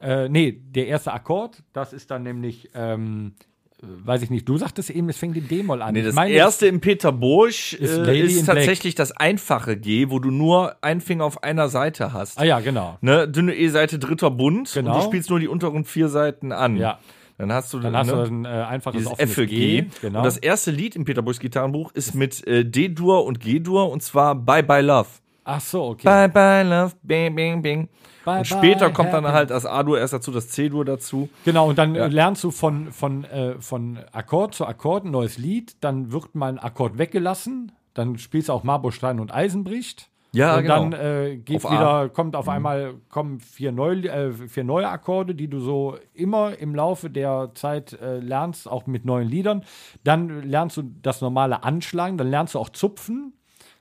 äh, 0.00 0.28
nee, 0.28 0.52
der 0.52 0.88
erste 0.88 1.12
Akkord, 1.12 1.62
das 1.72 1.92
ist 1.92 2.10
dann 2.10 2.24
nämlich, 2.24 2.70
ähm, 2.74 3.34
äh, 3.80 3.86
weiß 3.86 4.22
ich 4.22 4.30
nicht, 4.30 4.48
du 4.48 4.56
sagtest 4.58 4.90
eben, 4.90 5.08
es 5.08 5.16
fängt 5.16 5.36
in 5.36 5.46
D-Moll 5.46 5.80
an. 5.80 5.94
Nee, 5.94 6.02
das 6.02 6.14
meine, 6.14 6.32
erste 6.32 6.66
im 6.66 6.80
Peter 6.80 7.12
Burch 7.12 7.74
ist 7.74 7.96
äh, 7.96 8.20
ist 8.20 8.38
in 8.38 8.44
Black. 8.44 8.56
tatsächlich 8.56 8.96
das 8.96 9.12
einfache 9.12 9.76
G, 9.76 10.10
wo 10.10 10.18
du 10.18 10.30
nur 10.32 10.76
einen 10.82 11.00
Finger 11.00 11.24
auf 11.24 11.42
einer 11.42 11.68
Seite 11.68 12.12
hast. 12.12 12.38
Ah 12.38 12.44
ja, 12.44 12.58
genau. 12.58 12.98
Ne, 13.00 13.28
dünne 13.28 13.54
E-Seite, 13.54 13.98
dritter 13.98 14.30
Bund. 14.30 14.72
Genau. 14.74 14.94
Und 14.94 15.02
du 15.02 15.06
spielst 15.06 15.30
nur 15.30 15.38
die 15.38 15.48
unteren 15.48 15.84
vier 15.84 16.08
Seiten 16.08 16.50
an. 16.50 16.76
Ja. 16.76 16.98
Dann 17.38 17.52
hast 17.52 17.72
du, 17.72 17.78
Dann 17.78 17.96
hast 17.96 18.08
ne, 18.08 18.12
du 18.14 18.22
ein 18.22 18.44
äh, 18.44 18.48
einfaches 18.48 18.98
dieses 18.98 19.12
offenes 19.12 19.30
F 19.30 19.34
für 19.34 19.46
G. 19.46 19.86
Genau. 20.00 20.18
Und 20.18 20.24
das 20.24 20.36
erste 20.38 20.72
Lied 20.72 20.96
im 20.96 21.04
Peter 21.04 21.22
Burchs 21.22 21.38
Gitarrenbuch 21.38 21.92
ist 21.92 22.16
mit 22.16 22.44
äh, 22.48 22.64
D-Dur 22.64 23.24
und 23.24 23.38
G-Dur 23.38 23.90
und 23.90 24.02
zwar 24.02 24.34
Bye 24.34 24.64
Bye 24.64 24.82
Love. 24.82 25.08
Ach 25.44 25.60
so, 25.60 25.84
okay. 25.84 26.04
Bye 26.04 26.28
Bye 26.28 26.64
Love, 26.64 26.94
bing, 27.02 27.34
bing, 27.36 27.62
bing. 27.62 27.88
Bye, 28.24 28.40
und 28.40 28.44
später 28.44 28.86
bye, 28.86 28.92
kommt 28.92 29.12
dann 29.12 29.24
happy. 29.24 29.34
halt 29.36 29.50
das 29.50 29.66
A-Dur 29.66 30.00
erst 30.00 30.14
dazu, 30.14 30.32
das 30.32 30.48
C-Dur 30.48 30.84
dazu. 30.84 31.28
Genau, 31.44 31.68
und 31.68 31.78
dann 31.78 31.94
äh, 31.94 32.08
lernst 32.08 32.42
du 32.42 32.50
von, 32.50 32.90
von, 32.90 33.22
äh, 33.24 33.54
von 33.60 34.00
Akkord 34.10 34.56
zu 34.56 34.66
Akkord 34.66 35.04
ein 35.04 35.12
neues 35.12 35.38
Lied, 35.38 35.76
dann 35.80 36.10
wird 36.10 36.34
mal 36.34 36.50
ein 36.50 36.58
Akkord 36.58 36.98
weggelassen, 36.98 37.70
dann 37.94 38.18
spielst 38.18 38.48
du 38.48 38.52
auch 38.52 38.64
Marburstein 38.64 39.20
und 39.20 39.32
Eisen 39.32 39.62
bricht. 39.62 40.10
Ja, 40.32 40.56
und 40.56 40.62
genau. 40.62 40.90
dann 40.90 40.92
äh, 40.92 41.36
geht 41.36 41.56
Auf 41.56 41.66
A. 41.66 41.70
Mhm. 41.70 41.74
wieder, 41.74 42.08
kommt 42.10 42.36
auf 42.36 42.48
einmal 42.48 42.94
kommen 43.08 43.40
vier 43.40 43.72
neue, 43.72 44.08
äh, 44.08 44.32
vier 44.32 44.64
neue 44.64 44.88
Akkorde, 44.88 45.34
die 45.34 45.48
du 45.48 45.60
so 45.60 45.96
immer 46.12 46.58
im 46.58 46.74
Laufe 46.74 47.08
der 47.08 47.52
Zeit 47.54 47.94
äh, 47.94 48.18
lernst, 48.18 48.68
auch 48.68 48.86
mit 48.86 49.04
neuen 49.04 49.28
Liedern. 49.28 49.64
Dann 50.04 50.42
lernst 50.42 50.76
du 50.76 50.82
das 51.02 51.20
normale 51.20 51.62
Anschlagen, 51.62 52.18
dann 52.18 52.30
lernst 52.30 52.54
du 52.54 52.58
auch 52.58 52.68
Zupfen. 52.68 53.32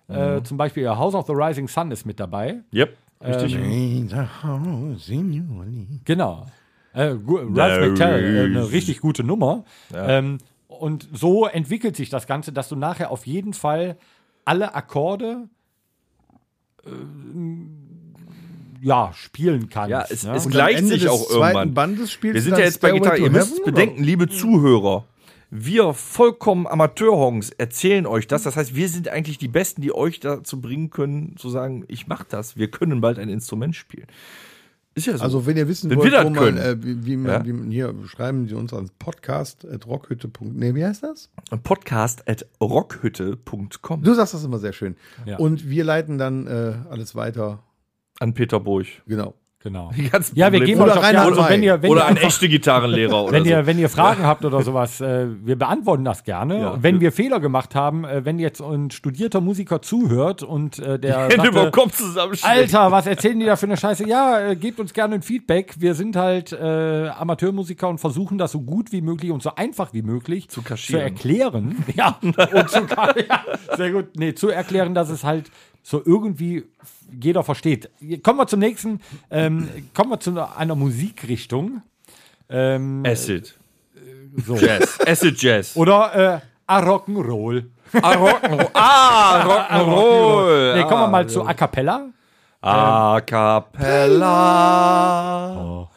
Mhm. 0.07 0.15
Äh, 0.15 0.43
zum 0.43 0.57
Beispiel 0.57 0.87
House 0.89 1.15
of 1.15 1.27
the 1.27 1.33
Rising 1.33 1.67
Sun 1.67 1.91
ist 1.91 2.05
mit 2.05 2.19
dabei. 2.19 2.61
Yep, 2.73 2.97
richtig. 3.25 3.55
Ähm, 3.55 3.63
Genau. 6.05 6.45
Äh, 6.93 7.13
Ralph 7.27 7.89
McTell, 7.89 8.35
äh, 8.35 8.45
eine 8.45 8.71
richtig 8.71 9.01
gute 9.01 9.23
Nummer. 9.23 9.65
Ähm, 9.93 10.37
und 10.67 11.07
so 11.11 11.45
entwickelt 11.45 11.95
sich 11.95 12.09
das 12.09 12.25
Ganze, 12.25 12.53
dass 12.53 12.69
du 12.69 12.75
nachher 12.75 13.11
auf 13.11 13.27
jeden 13.27 13.53
Fall 13.53 13.97
alle 14.45 14.73
Akkorde 14.75 15.43
äh, 15.43 15.56
ja, 18.81 19.11
spielen 19.13 19.69
kannst. 19.69 19.89
Ja, 19.89 20.05
es- 20.09 20.23
ne? 20.23 20.35
es 20.35 20.47
gleicht 20.49 20.85
sich 20.85 21.07
auch 21.09 21.29
irgendwann. 21.29 21.73
Bandes 21.73 22.17
Wir 22.21 22.41
sind 22.41 22.57
ja 22.57 22.59
jetzt 22.65 22.81
bei 22.81 22.91
Gitarre. 22.91 23.17
Ihr 23.17 23.29
müsst 23.31 23.63
bedenken, 23.63 24.03
liebe 24.03 24.27
Zuhörer, 24.29 25.05
wir 25.49 25.93
vollkommen 25.93 26.67
Amateurhongs 26.67 27.51
erzählen 27.51 28.05
euch 28.05 28.27
das. 28.27 28.43
Das 28.43 28.55
heißt, 28.57 28.75
wir 28.75 28.89
sind 28.89 29.07
eigentlich 29.07 29.37
die 29.37 29.47
Besten, 29.47 29.81
die 29.81 29.93
euch 29.95 30.19
dazu 30.19 30.59
bringen 30.61 30.89
können, 30.89 31.35
zu 31.37 31.49
sagen, 31.49 31.85
ich 31.87 32.07
mach 32.07 32.23
das. 32.23 32.57
Wir 32.57 32.69
können 32.69 33.01
bald 33.01 33.17
ein 33.17 33.29
Instrument 33.29 33.75
spielen. 33.75 34.07
Ist 34.97 35.05
ja 35.05 35.15
so. 35.17 35.23
Also, 35.23 35.45
wenn 35.45 35.55
ihr 35.57 35.67
wissen 35.67 35.89
Wenn 35.91 35.99
wollt, 35.99 36.11
wir 36.11 36.23
wo 36.23 36.29
man, 36.31 36.33
können. 36.33 36.57
äh, 36.57 36.83
wie, 36.83 37.05
wie 37.05 37.17
man, 37.17 37.31
Ja. 37.31 37.45
wie 37.45 37.53
man 37.53 37.69
hier 37.69 37.93
schreiben 38.07 38.47
Sie 38.47 38.55
uns 38.55 38.73
an 38.73 38.89
podcast.rockhütte.de. 38.97 40.47
Nee, 40.51 40.73
wie 40.73 40.83
heißt 40.83 41.03
das? 41.03 41.29
Podcast 41.63 42.27
at 42.27 42.45
rockhütte.com 42.59 44.01
Du 44.01 44.13
sagst 44.15 44.33
das 44.33 44.43
immer 44.43 44.57
sehr 44.59 44.73
schön. 44.73 44.95
Ja. 45.25 45.37
Und 45.37 45.69
wir 45.69 45.83
leiten 45.83 46.17
dann 46.17 46.47
äh, 46.47 46.73
alles 46.89 47.13
weiter. 47.15 47.59
an 48.19 48.33
Peter 48.33 48.59
Burg. 48.59 48.87
Genau. 49.05 49.35
Genau. 49.63 49.91
Die 49.97 50.07
ganzen 50.09 50.37
Ja, 50.37 50.51
wir 50.51 50.59
geben 50.59 50.81
Oder 50.81 50.93
euch 50.93 51.17
auch 51.17 51.21
also 51.25 51.49
wenn 51.49 51.63
ihr, 51.63 51.81
wenn 51.81 51.89
oder 51.89 52.01
ihr 52.01 52.05
an 52.05 52.09
einfach- 52.11 52.27
echte 52.27 52.47
Gitarrenlehrer 52.47 53.23
oder 53.23 53.33
Wenn 53.33 53.43
so. 53.43 53.49
ihr, 53.49 53.65
wenn 53.65 53.79
ihr 53.79 53.89
Fragen 53.89 54.23
habt 54.23 54.45
oder 54.45 54.61
sowas, 54.61 55.01
äh, 55.01 55.25
wir 55.43 55.55
beantworten 55.57 56.05
das 56.05 56.23
gerne. 56.23 56.59
Ja. 56.59 56.77
Wenn 56.79 56.99
wir 57.01 57.11
Fehler 57.11 57.39
gemacht 57.39 57.73
haben, 57.73 58.05
äh, 58.05 58.23
wenn 58.23 58.37
jetzt 58.37 58.61
ein 58.61 58.91
studierter 58.91 59.41
Musiker 59.41 59.81
zuhört 59.81 60.43
und 60.43 60.77
äh, 60.77 60.99
der 60.99 61.21
Hände 61.29 61.35
über 61.47 61.65
den 61.65 61.71
sagte, 61.71 61.71
Kopf. 61.71 62.43
Alter, 62.43 62.91
was 62.91 63.07
erzählen 63.07 63.39
die 63.39 63.47
da 63.47 63.55
für 63.55 63.65
eine 63.65 63.77
Scheiße? 63.77 64.07
Ja, 64.07 64.39
äh, 64.51 64.55
gebt 64.55 64.79
uns 64.79 64.93
gerne 64.93 65.15
ein 65.15 65.21
Feedback. 65.23 65.73
Wir 65.79 65.95
sind 65.95 66.15
halt 66.15 66.51
äh, 66.53 67.07
Amateurmusiker 67.09 67.89
und 67.89 67.97
versuchen 67.97 68.37
das 68.37 68.51
so 68.51 68.61
gut 68.61 68.91
wie 68.91 69.01
möglich 69.01 69.31
und 69.31 69.41
so 69.41 69.55
einfach 69.55 69.91
wie 69.91 70.03
möglich 70.03 70.49
Zu 70.49 70.61
kaschieren. 70.61 71.01
erklären. 71.01 71.83
Ja, 71.95 72.19
und 72.21 72.35
zu, 72.69 72.79
ja, 73.27 73.41
sehr 73.75 73.91
gut. 73.91 74.09
Nee, 74.15 74.35
zu 74.35 74.49
erklären, 74.49 74.93
dass 74.93 75.09
es 75.09 75.23
halt 75.23 75.49
so 75.81 76.01
irgendwie 76.05 76.63
jeder 77.21 77.43
versteht. 77.43 77.89
Kommen 78.23 78.39
wir 78.39 78.47
zum 78.47 78.59
nächsten. 78.59 78.99
Ähm, 79.31 79.67
kommen 79.93 80.09
wir 80.11 80.19
zu 80.19 80.31
einer 80.57 80.75
Musikrichtung. 80.75 81.81
Ähm, 82.49 83.03
Acid. 83.05 83.55
so. 84.45 84.55
Jazz. 84.55 84.99
Acid 85.05 85.41
Jazz. 85.41 85.75
Oder 85.75 86.15
äh, 86.15 86.39
a 86.67 86.79
Rock'n'Roll. 86.79 87.65
Ah, 88.01 88.13
Rock'n'Roll. 88.13 88.69
Ah, 88.73 89.43
Rock'n'Roll. 89.43 90.75
Nee, 90.75 90.83
kommen 90.83 91.01
wir 91.01 91.07
mal 91.07 91.27
zu 91.27 91.45
A 91.45 91.53
Cappella. 91.53 92.09
A 92.61 93.21
cappella. 94.57 95.87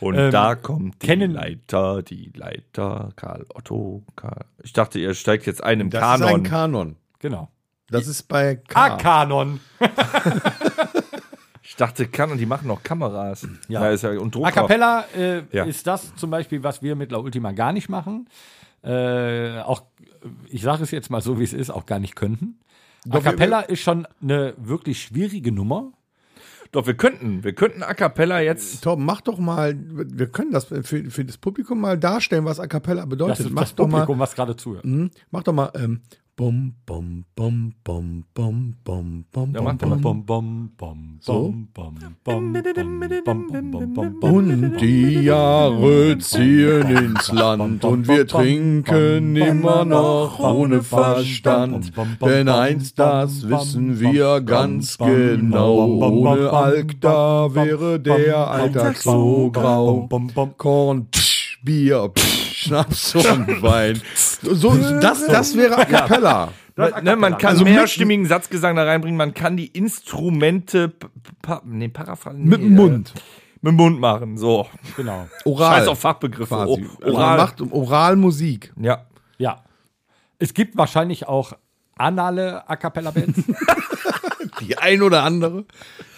Und 0.00 0.14
Ähm, 0.14 0.30
da 0.30 0.54
kommt 0.54 1.02
die 1.02 1.06
kennen- 1.06 1.32
Leiter, 1.32 2.02
die 2.02 2.30
Leiter, 2.34 3.10
Karl 3.16 3.44
Otto. 3.54 4.02
Karl. 4.16 4.44
Ich 4.62 4.72
dachte, 4.72 4.98
ihr 4.98 5.12
steigt 5.14 5.46
jetzt 5.46 5.62
ein 5.62 5.80
im 5.80 5.90
Das 5.90 6.00
Kanon. 6.00 6.28
ist 6.28 6.34
ein 6.34 6.42
Kanon. 6.44 6.96
Genau. 7.18 7.48
Das 7.90 8.06
ist 8.06 8.24
bei 8.28 8.60
A 8.74 8.90
K. 8.90 8.96
Kanon. 8.96 9.60
ich 11.62 11.76
dachte, 11.76 12.06
Kanon, 12.08 12.38
die 12.38 12.46
machen 12.46 12.68
noch 12.68 12.82
Kameras. 12.82 13.46
Ja. 13.68 13.88
ist 13.90 14.02
ja 14.02 14.10
und 14.18 14.34
Drucker. 14.34 14.48
A 14.48 14.50
Cappella 14.50 15.04
äh, 15.16 15.42
Ja. 15.52 15.64
ist 15.64 15.86
das 15.86 16.14
zum 16.16 16.30
Beispiel, 16.30 16.62
was 16.62 16.82
wir 16.82 16.96
mit 16.96 17.10
La 17.12 17.18
Ultima 17.18 17.52
gar 17.52 17.72
nicht 17.72 17.88
machen. 17.88 18.28
Äh, 18.82 19.58
auch, 19.60 19.82
ich 20.48 20.62
sage 20.62 20.82
es 20.82 20.90
jetzt 20.90 21.10
mal 21.10 21.20
so, 21.20 21.38
wie 21.38 21.44
es 21.44 21.52
ist, 21.52 21.70
auch 21.70 21.86
gar 21.86 21.98
nicht 21.98 22.16
könnten. 22.16 22.58
A 23.06 23.10
Doch, 23.10 23.24
wir- 23.24 23.30
Cappella 23.32 23.60
ist 23.60 23.80
schon 23.80 24.06
eine 24.22 24.54
wirklich 24.56 25.02
schwierige 25.02 25.52
Nummer. 25.52 25.92
Doch, 26.72 26.86
wir 26.86 26.94
könnten, 26.94 27.42
wir 27.42 27.52
könnten 27.52 27.82
A 27.82 27.94
cappella 27.94 28.40
jetzt. 28.40 28.84
Torben, 28.84 29.04
mach 29.04 29.20
doch 29.22 29.38
mal, 29.38 29.74
wir 29.76 30.28
können 30.28 30.52
das 30.52 30.66
für, 30.66 30.82
für 30.82 31.24
das 31.24 31.36
Publikum 31.36 31.80
mal 31.80 31.98
darstellen, 31.98 32.44
was 32.44 32.60
A 32.60 32.68
Cappella 32.68 33.06
bedeutet. 33.06 33.40
Das 33.40 33.46
ist 33.46 33.52
mach 33.52 33.62
das 33.62 33.74
doch 33.74 33.88
mal, 33.88 34.02
Publikum, 34.02 34.20
was 34.20 34.34
gerade 34.36 34.54
zuhört. 34.54 34.84
hm, 34.84 35.10
mach 35.32 35.42
doch 35.42 35.52
mal, 35.52 35.72
ähm, 35.74 36.02
bum 36.40 36.72
bum 36.86 37.24
bum 37.36 37.74
bum 37.84 38.24
bum 38.32 38.74
bum 38.82 39.24
bum 39.30 39.52
ja, 39.52 39.60
bum 39.60 40.00
bum 40.00 40.24
bum 40.24 40.70
bum 40.74 41.18
so. 41.20 41.52
Und 44.22 44.80
die 44.80 45.20
Jahre 45.20 46.16
ziehen 46.16 46.96
ins 46.96 47.30
Land 47.30 47.84
und 47.84 48.08
wir 48.08 48.26
trinken 48.26 49.36
immer 49.36 49.84
noch 49.84 50.40
ohne 50.40 50.82
Verstand, 50.82 51.92
denn 52.22 52.48
eins 52.48 52.94
das 52.94 53.46
wissen 53.46 54.00
wir 54.00 54.40
ganz 54.40 54.96
genau, 54.96 55.74
ohne 55.98 56.50
Alk 56.50 57.02
da 57.02 57.54
wäre 57.54 58.00
der 58.00 58.50
Alltag 58.50 58.96
so 58.96 59.50
grau. 59.50 60.08
Korn, 60.56 61.06
psch, 61.10 61.58
Bier, 61.62 62.08
psch. 62.08 62.49
Schnaps 62.60 63.14
und 63.14 63.62
Wein. 63.62 64.00
So, 64.42 64.74
das, 65.00 65.26
das 65.26 65.56
wäre 65.56 65.76
A 65.78 65.84
Cappella. 65.84 66.52
Ne, 67.02 67.16
man 67.16 67.36
kann 67.38 67.50
Also 67.50 67.64
mehrstimmigen 67.64 68.26
Satzgesang 68.26 68.74
da 68.76 68.84
reinbringen, 68.84 69.16
man 69.18 69.34
kann 69.34 69.56
die 69.56 69.66
Instrumente 69.66 70.92
pa, 71.42 71.60
nee, 71.64 71.88
paraphrasen. 71.88 72.44
Mit 72.44 72.60
dem 72.60 72.74
Mund. 72.74 73.12
Äh, 73.14 73.20
mit 73.62 73.72
dem 73.72 73.76
Mund 73.76 74.00
machen, 74.00 74.38
so. 74.38 74.66
Genau. 74.96 75.28
Oral. 75.44 75.78
Scheiß 75.80 75.88
auf 75.88 75.98
Fachbegriffe. 76.00 76.54
quasi. 76.54 76.70
O- 76.70 76.74
Also 77.04 77.04
man 77.04 77.12
Oral. 77.14 77.36
macht 77.36 77.60
Oralmusik. 77.72 78.72
ja. 78.80 79.04
Ja. 79.38 79.62
Es 80.38 80.54
gibt 80.54 80.76
wahrscheinlich 80.76 81.28
auch 81.28 81.52
anale 81.98 82.66
A 82.68 82.76
Cappella 82.76 83.10
Bands. 83.10 83.40
Die 84.60 84.76
ein 84.78 85.02
oder 85.02 85.22
andere. 85.22 85.64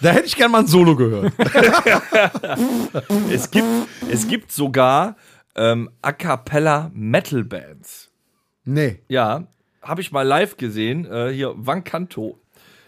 Da 0.01 0.11
hätte 0.11 0.25
ich 0.27 0.35
gern 0.37 0.51
mal 0.51 0.59
ein 0.59 0.67
Solo 0.67 0.95
gehört. 0.95 1.33
Es 3.31 3.49
gibt, 3.51 3.67
es 4.09 4.27
gibt 4.27 4.51
sogar 4.51 5.15
ähm, 5.55 5.89
A 6.01 6.11
cappella 6.11 6.91
Metal 6.93 7.43
Bands. 7.43 8.11
Nee. 8.65 9.01
Ja, 9.07 9.47
habe 9.81 10.01
ich 10.01 10.11
mal 10.11 10.23
live 10.25 10.57
gesehen. 10.57 11.05
Äh, 11.05 11.31
hier, 11.33 11.53
Vancanto. 11.55 12.39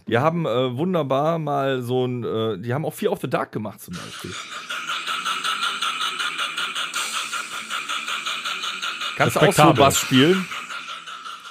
Die 0.08 0.18
haben 0.18 0.46
äh, 0.46 0.78
wunderbar 0.78 1.40
mal 1.40 1.82
so 1.82 2.06
ein, 2.06 2.24
äh, 2.24 2.58
die 2.60 2.74
haben 2.74 2.86
auch 2.86 2.94
Fear 2.94 3.12
of 3.12 3.22
the 3.22 3.30
Dark 3.30 3.52
gemacht 3.52 3.82
zum 3.82 3.96
Beispiel. 3.96 4.32
Kannst 9.18 9.36
du 9.36 9.40
auch 9.40 9.54
so. 9.54 9.74
Bass 9.74 9.98
spielen? 9.98 10.46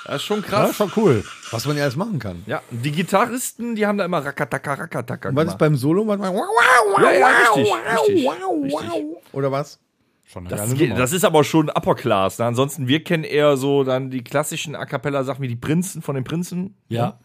Das 0.05 0.17
ist 0.17 0.25
schon 0.25 0.43
Das 0.43 0.51
krass. 0.51 0.71
ist 0.71 0.77
schon 0.77 0.93
cool. 0.97 1.25
Was 1.51 1.67
man 1.67 1.77
ja 1.77 1.85
alles 1.85 1.97
machen 1.97 2.19
kann. 2.19 2.43
Ja, 2.47 2.63
die 2.71 2.93
Gitarristen, 2.93 3.75
die 3.75 3.87
haben 3.87 3.97
da 3.97 4.05
immer 4.05 4.25
Rakataka, 4.25 4.75
Rakataka 4.75 5.29
Und 5.31 5.37
was 5.37 5.47
ist 5.49 5.59
beim 5.59 5.77
Solo? 5.77 6.07
Was 6.07 6.19
man, 6.19 6.35
Ja, 6.35 7.11
ja, 7.13 7.29
richtig, 7.55 7.73
richtig, 7.75 8.31
richtig. 8.31 9.05
Oder 9.33 9.51
was? 9.51 9.79
Schon 10.25 10.47
eine 10.47 10.57
Das, 10.57 10.75
geht, 10.75 10.99
das 10.99 11.13
ist 11.13 11.25
aber 11.25 11.45
schon 11.45 11.69
Upper 11.69 11.95
Class. 11.95 12.39
Ne? 12.39 12.47
Ansonsten, 12.47 12.89
wir 12.89 13.05
kennen 13.05 13.25
eher 13.25 13.57
so 13.57 13.85
dann 13.85 14.11
die 14.11 14.25
klassischen 14.25 14.75
A 14.75 14.87
Cappella-Sachen 14.87 15.43
wie 15.43 15.49
die 15.49 15.57
Prinzen 15.57 16.03
von 16.03 16.15
den 16.15 16.25
Prinzen. 16.25 16.77
ja. 16.89 17.19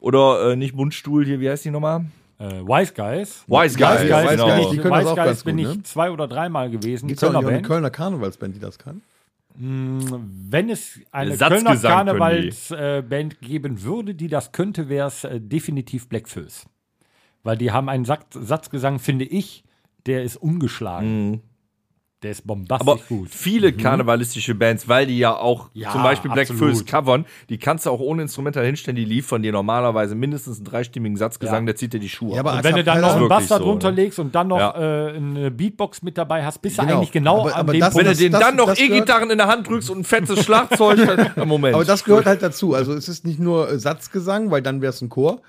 Oder 0.00 0.52
äh, 0.52 0.56
nicht 0.56 0.74
Mundstuhl 0.74 1.26
hier, 1.26 1.40
wie 1.40 1.50
heißt 1.50 1.62
die 1.66 1.70
nochmal? 1.70 2.06
Äh, 2.38 2.62
Wise 2.62 2.94
Guys. 2.94 3.44
Wise 3.46 3.76
Guys, 3.76 4.00
Wise 4.00 4.08
Guys, 4.08 4.30
genau. 4.30 4.46
bin 4.46 4.58
ich, 4.60 4.70
Die 4.70 4.76
können 4.78 4.94
das 4.94 5.00
Wise 5.02 5.10
auch 5.10 5.16
Guys 5.16 5.26
ganz 5.26 5.44
bin 5.44 5.56
gut, 5.58 5.66
ich 5.66 5.76
ne? 5.76 5.82
zwei 5.82 6.10
oder 6.10 6.26
dreimal 6.26 6.70
gewesen. 6.70 7.06
Gibt 7.06 7.22
es 7.22 7.28
auch 7.28 7.34
eine 7.34 7.46
Band. 7.46 7.66
Kölner 7.66 7.90
Karnevalsband, 7.90 8.56
die 8.56 8.60
das 8.60 8.78
kann? 8.78 9.02
Wenn 9.56 10.70
es 10.70 11.00
eine 11.10 11.36
Satzgesang 11.36 11.80
Kölner. 11.80 12.14
Karnevalsband 12.14 13.40
geben 13.42 13.82
würde, 13.82 14.14
die 14.14 14.28
das 14.28 14.52
könnte, 14.52 14.88
wäre 14.88 15.08
es 15.08 15.24
äh, 15.24 15.38
definitiv 15.38 16.08
Black 16.08 16.28
Föß. 16.30 16.64
Weil 17.42 17.58
die 17.58 17.72
haben 17.72 17.90
einen 17.90 18.06
Satz, 18.06 18.24
Satzgesang, 18.32 18.98
finde 18.98 19.26
ich, 19.26 19.64
der 20.06 20.22
ist 20.22 20.36
ungeschlagen. 20.36 21.42
Der 22.22 22.32
ist 22.32 22.46
bombastisch 22.46 22.84
Mhm. 22.86 22.90
Aber 22.90 23.00
gut. 23.08 23.28
Mhm. 23.28 23.32
viele 23.32 23.72
karnevalistische 23.72 24.54
Bands, 24.54 24.86
weil 24.88 25.06
die 25.06 25.18
ja 25.18 25.34
auch 25.34 25.70
Ja, 25.72 25.90
zum 25.90 26.02
Beispiel 26.02 26.30
Black. 26.30 26.48
Föß 26.48 26.84
covern, 26.84 27.24
die 27.48 27.56
kannst 27.56 27.86
du 27.86 27.90
auch 27.90 28.00
ohne 28.00 28.20
Instrumental 28.20 28.62
hinstellen, 28.66 28.96
die 28.96 29.06
liefern 29.06 29.42
dir 29.42 29.52
normalerweise 29.52 30.14
mindestens 30.14 30.58
einen 30.58 30.66
dreistimmigen 30.66 31.16
Satzgesang, 31.16 31.60
Ja. 31.62 31.66
der 31.66 31.76
zieht 31.76 31.94
dir 31.94 31.98
die 31.98 32.10
Schuhe. 32.10 32.34
Ja, 32.34 32.40
aber 32.40 32.50
ab. 32.52 32.56
Und 32.58 32.64
wenn 32.64 32.76
du 32.76 32.84
dann 32.84 33.00
noch 33.00 33.16
einen 33.16 33.28
Bass 33.28 33.48
so, 33.48 33.56
drunter 33.58 33.90
legst 33.90 34.18
und 34.18 34.34
dann 34.34 34.48
noch 34.48 34.58
Ja. 34.58 35.08
äh, 35.08 35.16
eine 35.16 35.50
Beatbox 35.50 36.02
mit 36.02 36.18
dabei 36.18 36.44
hast, 36.44 36.60
bist 36.60 36.76
du 36.76 36.82
Genau. 36.82 36.96
eigentlich 36.98 37.12
genau 37.12 37.40
Aber- 37.40 37.54
an 37.54 37.60
aber 37.60 37.72
dem 37.72 37.80
das- 37.80 37.94
wenn 37.96 38.04
du 38.04 38.14
den 38.14 38.32
das- 38.32 38.40
dann 38.42 38.56
noch 38.56 38.76
E-Gitarren 38.76 39.30
in 39.30 39.38
der 39.38 39.46
Hand 39.46 39.66
drückst 39.66 39.88
und 39.88 40.00
ein 40.00 40.04
fettes 40.04 40.44
Schlagzeug, 40.44 40.98
dann, 41.36 41.48
Moment. 41.48 41.74
Aber 41.74 41.86
das 41.86 42.04
gehört 42.04 42.26
halt 42.26 42.42
dazu. 42.42 42.74
Also 42.74 42.92
es 42.92 43.08
ist 43.08 43.24
nicht 43.24 43.38
nur 43.40 43.70
äh, 43.70 43.78
Satzgesang, 43.78 44.50
weil 44.50 44.60
dann 44.60 44.82
wäre 44.82 44.90
es 44.92 45.00
ein 45.00 45.08
Chor, 45.08 45.40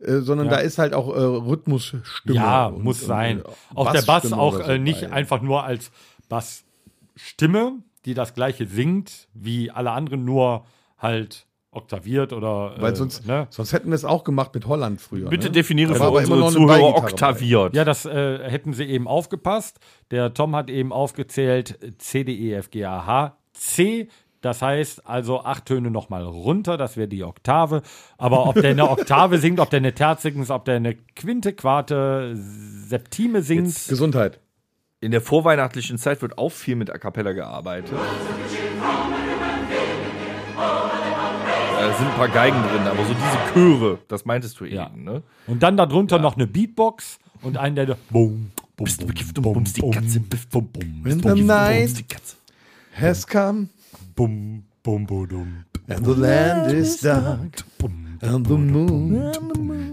äh, 0.00 0.18
sondern 0.18 0.48
Ja. 0.48 0.56
da 0.56 0.58
ist 0.58 0.76
halt 0.76 0.92
auch 0.92 1.08
äh, 1.08 1.20
Rhythmusstimme. 1.20 2.02
Ja, 2.26 2.66
und- 2.66 2.84
muss 2.84 3.00
und, 3.00 3.08
sein. 3.08 3.38
äh, 3.40 3.42
auch 3.74 3.90
der 3.92 4.02
Bass 4.02 4.30
auch 4.32 4.60
äh, 4.60 4.78
nicht 4.78 5.10
einfach 5.10 5.40
nur 5.40 5.64
als 5.64 5.90
Bassstimme, 6.28 7.82
die 8.04 8.14
das 8.14 8.34
gleiche 8.34 8.66
singt, 8.66 9.28
wie 9.34 9.70
alle 9.70 9.90
anderen, 9.90 10.24
nur 10.24 10.64
halt 10.98 11.48
oktaviert 11.70 12.32
oder. 12.32 12.74
Weil 12.78 12.92
äh, 12.92 12.96
sonst, 12.96 13.26
ne? 13.26 13.46
sonst 13.50 13.72
hätten 13.72 13.88
wir 13.88 13.94
es 13.94 14.04
auch 14.04 14.24
gemacht 14.24 14.54
mit 14.54 14.66
Holland 14.66 15.00
früher. 15.00 15.28
Bitte 15.28 15.46
ne? 15.46 15.52
definiere 15.52 15.94
für 15.94 16.00
war 16.00 16.08
aber 16.08 16.22
immer 16.22 16.36
unsere 16.36 16.52
Zuhörer 16.52 16.96
oktaviert. 16.96 17.74
Ja, 17.74 17.84
das 17.84 18.04
äh, 18.04 18.50
hätten 18.50 18.72
sie 18.72 18.84
eben 18.84 19.08
aufgepasst. 19.08 19.78
Der 20.10 20.34
Tom 20.34 20.54
hat 20.56 20.70
eben 20.70 20.92
aufgezählt 20.92 21.78
C, 21.98 22.24
D, 22.24 22.32
E, 22.32 22.54
F, 22.54 22.70
G, 22.70 22.84
A, 22.84 23.06
H, 23.06 23.36
C. 23.52 24.08
Das 24.40 24.62
heißt 24.62 25.04
also 25.04 25.40
acht 25.42 25.66
Töne 25.66 25.90
nochmal 25.90 26.22
runter, 26.22 26.76
das 26.76 26.96
wäre 26.96 27.08
die 27.08 27.24
Oktave. 27.24 27.82
Aber 28.18 28.46
ob 28.46 28.54
der 28.54 28.70
eine 28.70 28.88
Oktave 28.90 29.38
singt, 29.38 29.58
ob 29.58 29.70
der 29.70 29.78
eine 29.78 29.94
Terz 29.94 30.22
singt, 30.22 30.48
ob 30.50 30.64
der 30.64 30.76
eine 30.76 30.94
Quinte, 30.94 31.52
Quarte, 31.52 32.34
Septime 32.36 33.42
singt. 33.42 33.74
Gesundheit. 33.88 34.38
In 35.00 35.12
der 35.12 35.20
vorweihnachtlichen 35.20 35.96
Zeit 35.96 36.22
wird 36.22 36.38
auch 36.38 36.50
viel 36.50 36.74
mit 36.74 36.90
A 36.90 36.98
Cappella 36.98 37.30
gearbeitet. 37.32 37.92
Da 41.80 41.96
sind 41.96 42.08
ein 42.08 42.14
paar 42.16 42.28
Geigen 42.28 42.56
drin, 42.62 42.82
aber 42.82 43.04
so 43.04 43.14
diese 43.14 43.52
Chöre, 43.54 43.98
das 44.08 44.24
meintest 44.24 44.58
du 44.58 44.64
eben, 44.64 44.74
Ja. 44.74 44.90
ne? 44.96 45.22
Und 45.46 45.62
dann 45.62 45.76
darunter 45.76 46.18
noch 46.18 46.34
eine 46.34 46.48
Beatbox 46.48 47.20
und 47.42 47.56
einen, 47.56 47.76
der 47.76 47.86
bum, 48.10 48.50
bum, 48.76 48.84
Bist 48.84 49.00
du 49.00 49.06
bekifft 49.06 49.38
und 49.38 49.44
bummst 49.44 49.76
die 49.76 49.88
Katze, 49.88 50.18
bum, 50.50 50.66
bum. 50.68 51.02
Bum, 51.04 51.12
the 51.12 51.28
bum, 51.28 51.46
night 51.46 51.96
die 51.96 52.02
Katze. 52.02 52.34
has 53.00 53.24
come 53.24 53.68
bum, 54.16 54.64
bum, 54.82 55.06
bum, 55.06 55.28
bum. 55.28 55.64
and 55.86 56.04
the 56.04 56.14
land 56.20 56.72
is 56.72 57.00
dark 57.00 57.38
and 58.20 58.46
the 58.48 58.54
moon 58.54 59.30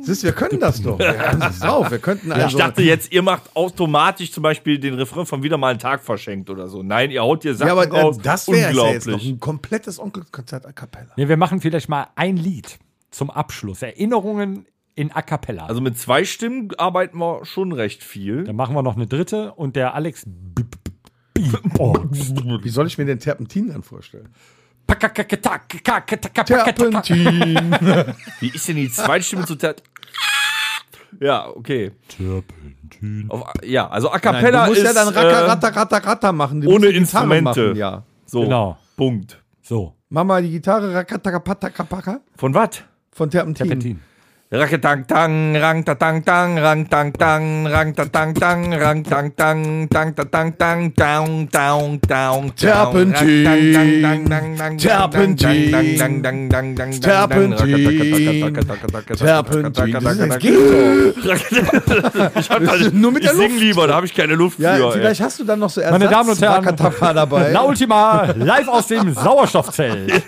Siehst, 0.06 0.24
wir 0.24 0.32
können 0.34 0.60
das 0.60 0.82
doch. 0.82 1.00
Wir 1.00 1.18
haben 1.32 1.40
drauf. 1.60 1.90
Wir 1.90 2.00
könnten 2.00 2.28
Ich 2.28 2.36
also. 2.36 2.58
dachte 2.58 2.82
jetzt, 2.84 3.12
ihr 3.12 3.22
macht 3.22 3.56
automatisch 3.56 4.32
zum 4.32 4.44
Beispiel 4.44 4.78
den 4.80 4.94
Refrain 4.94 5.26
von 5.26 5.42
wieder 5.44 5.58
mal 5.58 5.70
einen 5.70 5.80
Tag 5.80 6.04
verschenkt 6.04 6.50
oder 6.50 6.68
so. 6.68 6.84
Nein, 6.84 7.10
ihr 7.12 7.22
haut 7.24 7.42
hier 7.42 7.56
Sachen 7.56 7.68
ja, 7.68 7.74
aber 7.74 7.88
äh, 7.88 8.02
raus. 8.02 8.20
das 8.22 8.48
wäre 8.48 8.74
ja 8.74 8.92
jetzt 8.92 9.08
noch 9.08 9.14
Unglaublich. 9.14 9.30
ein 9.30 9.40
komplettes 9.40 10.00
Onkelkonzert 10.00 10.66
a 10.66 10.72
cappella. 10.72 11.12
Nee, 11.18 11.28
wir 11.28 11.38
machen 11.38 11.60
vielleicht 11.60 11.90
mal 11.90 12.08
ein 12.16 12.38
Lied 12.38 12.78
zum 13.12 13.30
Abschluss. 13.32 13.82
Erinnerungen 13.82 14.66
in 14.96 15.12
A 15.12 15.22
Cappella. 15.22 15.66
Also 15.66 15.82
mit 15.82 15.98
zwei 15.98 16.24
Stimmen 16.24 16.70
arbeiten 16.78 17.18
wir 17.18 17.44
schon 17.46 17.72
recht 17.74 18.04
viel. 18.04 18.44
Dann 18.46 18.56
machen 18.56 18.76
wir 18.76 18.82
noch 18.84 18.96
eine 18.96 19.08
dritte 19.08 19.54
und 19.54 19.76
der 19.76 19.94
Alex. 19.96 20.26
Wie 21.38 22.70
soll 22.70 22.88
ich 22.88 22.98
mir 22.98 23.06
den 23.06 23.20
Terpentin 23.20 23.68
dann 23.70 23.84
vorstellen? 23.84 24.30
Terpentin. 24.88 26.22
Terpentin. 26.46 27.76
Wie 28.40 28.50
ist 28.50 28.68
denn 28.68 28.76
die 28.76 28.92
zweite 28.92 29.24
Stimme 29.24 29.46
zu 29.46 29.56
Tat? 29.56 29.82
Ja, 31.20 31.48
okay. 31.48 31.92
Auf, 33.30 33.44
ja, 33.64 33.88
also 33.88 34.10
A 34.10 34.14
Nein, 34.14 34.22
Cappella 34.22 34.64
du 34.66 34.70
musst 34.70 34.82
ist 34.82 34.88
ja 34.88 34.94
dann 34.94 35.14
Racker, 35.14 35.30
äh, 35.30 35.46
Ratter, 35.46 35.76
Ratter, 35.76 35.98
Ratter 36.06 36.32
machen. 36.34 36.62
Du 36.62 36.72
ohne 36.72 36.88
Instrumente. 36.88 37.68
Machen, 37.68 37.76
ja. 37.76 38.04
so. 38.26 38.42
Genau. 38.42 38.78
Punkt. 38.96 39.42
So, 39.62 39.96
Mach 40.10 40.24
mal 40.24 40.42
die 40.44 40.52
Gitarre 40.52 40.94
Rakataka 40.94 41.42
Von 42.36 42.54
was? 42.54 42.84
von 43.16 43.30
Terpentin. 43.30 43.56
Terpentin. 43.56 44.00
Raketang 44.56 45.04
tang, 45.04 45.52
rang 45.60 45.84
ta 45.84 45.96
tang 46.00 46.24
tang, 46.24 46.56
rang 46.58 46.88
tang 46.88 47.12
tang, 47.12 47.68
rang 47.68 47.92
ta 47.94 48.06
tang 48.08 48.32
tang, 48.34 48.72
rang 48.72 49.04
tang 49.04 49.28
tang, 49.36 49.88
tang 49.92 50.14
ta 50.16 50.24
tang 50.24 50.52
tang, 50.56 50.80
down 50.96 51.48
down 51.52 52.00
down. 52.08 52.56
Terpentin. 52.56 53.44
Terpentin. 54.80 55.68
Terpentin. 57.02 57.58
Terpentin. 59.20 59.76
Ich, 62.40 62.50
hab 62.50 62.64
da, 62.64 62.74
Nur 62.94 63.12
mit 63.12 63.24
ich 63.24 63.30
der 63.30 63.36
sing 63.36 63.50
Luft. 63.52 63.60
lieber, 63.62 63.88
da 63.88 63.96
habe 63.96 64.06
ich 64.06 64.14
keine 64.14 64.36
Luft 64.36 64.60
Ja, 64.60 64.76
für. 64.78 64.92
vielleicht 64.94 65.22
hast 65.22 65.40
du 65.40 65.44
dann 65.44 65.60
noch 65.60 65.70
so 65.70 65.82
Ersatz 65.82 66.00
Meine 66.00 66.10
Damen 66.12 66.30
und 66.30 66.42
Herren, 66.42 67.16
dabei. 67.16 67.52
La 67.52 67.62
Ultima, 67.62 68.34
live 68.36 68.68
aus 68.68 68.88
dem 68.88 69.14
Sauerstoffzelt. 69.14 70.12
ey. 70.12 70.22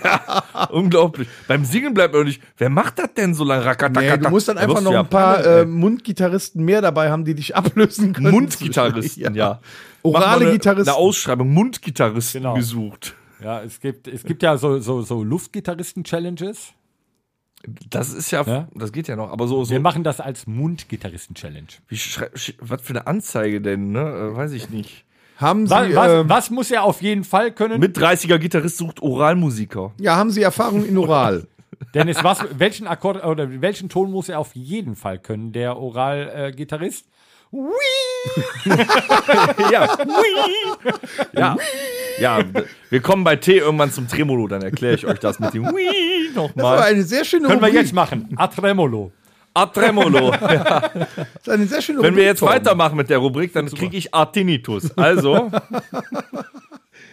Unglaublich. 0.70 1.28
Beim 1.46 1.64
Singen 1.64 1.94
bleibt 1.94 2.14
mir 2.14 2.24
nicht. 2.24 2.42
Wer 2.58 2.68
macht 2.70 2.98
das 2.98 3.12
denn 3.14 3.34
so 3.34 3.44
lange? 3.44 3.64
Rakataka. 3.64 4.17
Du 4.18 4.30
musst 4.30 4.48
dann 4.48 4.58
einfach 4.58 4.80
noch 4.80 4.92
ein 4.94 5.08
paar 5.08 5.44
äh, 5.44 5.64
Mundgitarristen 5.66 6.64
mehr 6.64 6.80
dabei 6.80 7.10
haben, 7.10 7.24
die 7.24 7.34
dich 7.34 7.54
ablösen 7.56 8.12
können. 8.12 8.30
Mundgitarristen, 8.30 9.34
ja. 9.34 9.48
Mal 9.48 10.10
Orale 10.10 10.44
eine, 10.46 10.52
Gitarristen. 10.52 10.88
Eine 10.90 10.98
Ausschreibung, 10.98 11.48
Mundgitarristen 11.52 12.42
Genau. 12.42 12.54
gesucht. 12.54 13.14
Ja, 13.42 13.62
es 13.62 13.80
gibt, 13.80 14.08
es 14.08 14.24
gibt 14.24 14.42
ja 14.42 14.56
so, 14.56 14.78
so, 14.80 15.02
so 15.02 15.22
Luftgitarristen-Challenges. 15.22 16.72
Das 17.90 18.12
ist 18.12 18.30
ja, 18.30 18.42
Ja? 18.42 18.68
das 18.74 18.92
geht 18.92 19.08
ja 19.08 19.16
noch. 19.16 19.30
Aber 19.32 19.48
so, 19.48 19.64
so 19.64 19.70
Wir 19.72 19.80
machen 19.80 20.04
das 20.04 20.20
als 20.20 20.46
Mundgitarristen-Challenge. 20.46 21.66
was 22.60 22.82
für 22.82 22.90
eine 22.90 23.06
Anzeige 23.06 23.60
denn, 23.60 23.90
ne? 23.92 24.00
Äh, 24.00 24.36
weiß 24.36 24.52
ich 24.52 24.70
nicht. 24.70 25.04
Haben 25.36 25.66
Sie, 25.66 25.70
Was, 25.72 25.94
was, 25.94 26.10
ähm, 26.12 26.28
was 26.28 26.50
muss 26.50 26.70
er 26.70 26.82
auf 26.82 27.00
jeden 27.02 27.22
Fall 27.24 27.52
können? 27.52 27.78
Mit 27.78 27.96
30er 27.96 28.38
Gitarrist 28.38 28.76
sucht 28.78 29.00
Oralmusiker. 29.02 29.92
ja, 30.00 30.16
haben 30.16 30.30
Sie 30.30 30.42
Erfahrung 30.42 30.84
in 30.84 30.96
Oral? 30.98 31.46
Dennis, 31.94 32.22
was, 32.24 32.44
welchen 32.58 32.86
Akkord 32.86 33.24
oder 33.24 33.60
welchen 33.62 33.88
Ton 33.88 34.10
muss 34.10 34.28
er 34.28 34.38
auf 34.38 34.54
jeden 34.54 34.96
Fall 34.96 35.18
können, 35.18 35.52
der 35.52 35.76
Oral-Gitarrist? 35.78 37.06
Ja. 39.72 39.96
ja. 41.32 41.56
Ja, 42.20 42.40
wir 42.90 43.00
kommen 43.00 43.22
bei 43.24 43.36
T 43.36 43.58
irgendwann 43.58 43.92
zum 43.92 44.08
Tremolo, 44.08 44.48
dann 44.48 44.60
erkläre 44.62 44.94
ich 44.96 45.06
euch 45.06 45.18
das 45.20 45.38
mit 45.38 45.54
dem 45.54 45.64
Wii 45.66 46.30
Das 46.34 46.42
war 46.42 46.48
nochmal. 46.56 46.82
eine 46.82 47.02
sehr 47.04 47.24
schöne 47.24 47.46
Können 47.46 47.60
wir 47.60 47.68
Rubrik. 47.68 47.82
jetzt 47.82 47.92
machen. 47.94 48.28
A 48.36 48.48
Tremolo. 48.48 49.12
A 49.54 49.66
Tremolo. 49.66 50.32
Das 50.32 51.16
ist 51.42 51.48
eine 51.48 51.66
sehr 51.66 51.80
schöne 51.80 52.02
Wenn 52.02 52.16
wir 52.16 52.24
jetzt 52.24 52.42
weitermachen 52.42 52.96
mit 52.96 53.08
der 53.08 53.18
Rubrik, 53.18 53.52
dann 53.52 53.66
kriege 53.66 53.96
ich 53.96 54.12
Artinitus. 54.12 54.90
Also, 54.98 55.50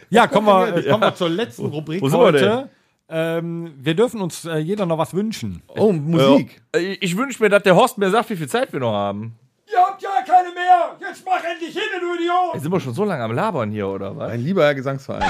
Ja, 0.09 0.27
kommen 0.27 0.47
wir, 0.47 0.75
äh, 0.77 0.89
kommen 0.89 1.03
wir 1.03 1.15
zur 1.15 1.29
letzten 1.29 1.65
Rubrik 1.67 2.01
Wo 2.01 2.09
sind 2.09 2.19
wir 2.19 2.25
heute. 2.25 2.69
Ähm, 3.07 3.73
wir 3.77 3.93
dürfen 3.93 4.19
uns 4.21 4.45
äh, 4.45 4.57
jeder 4.57 4.85
noch 4.85 4.97
was 4.97 5.13
wünschen. 5.13 5.61
Oh, 5.67 5.91
Musik. 5.91 6.61
äh, 6.75 6.93
ich 6.99 7.15
wünsche 7.15 7.41
mir, 7.43 7.49
dass 7.49 7.61
der 7.63 7.75
Horst 7.75 7.97
mir 7.99 8.09
sagt, 8.09 8.29
wie 8.31 8.35
viel 8.35 8.49
Zeit 8.49 8.73
wir 8.73 8.79
noch 8.79 8.93
haben. 8.93 9.35
Ihr 9.71 9.79
habt 9.79 10.01
ja 10.01 10.09
keine 10.25 10.49
mehr! 10.53 10.95
Jetzt 10.99 11.23
mach 11.25 11.43
endlich 11.43 11.73
hin, 11.73 11.83
du 11.99 12.15
Idiot! 12.15 12.55
Ey, 12.55 12.59
sind 12.59 12.71
wir 12.71 12.79
schon 12.79 12.93
so 12.93 13.03
lange 13.03 13.23
am 13.23 13.31
Labern 13.33 13.71
hier, 13.71 13.87
oder 13.87 14.15
was? 14.15 14.31
Ein 14.31 14.41
lieber 14.41 14.63
Herr 14.63 14.75
Gesangsverein. 14.75 15.21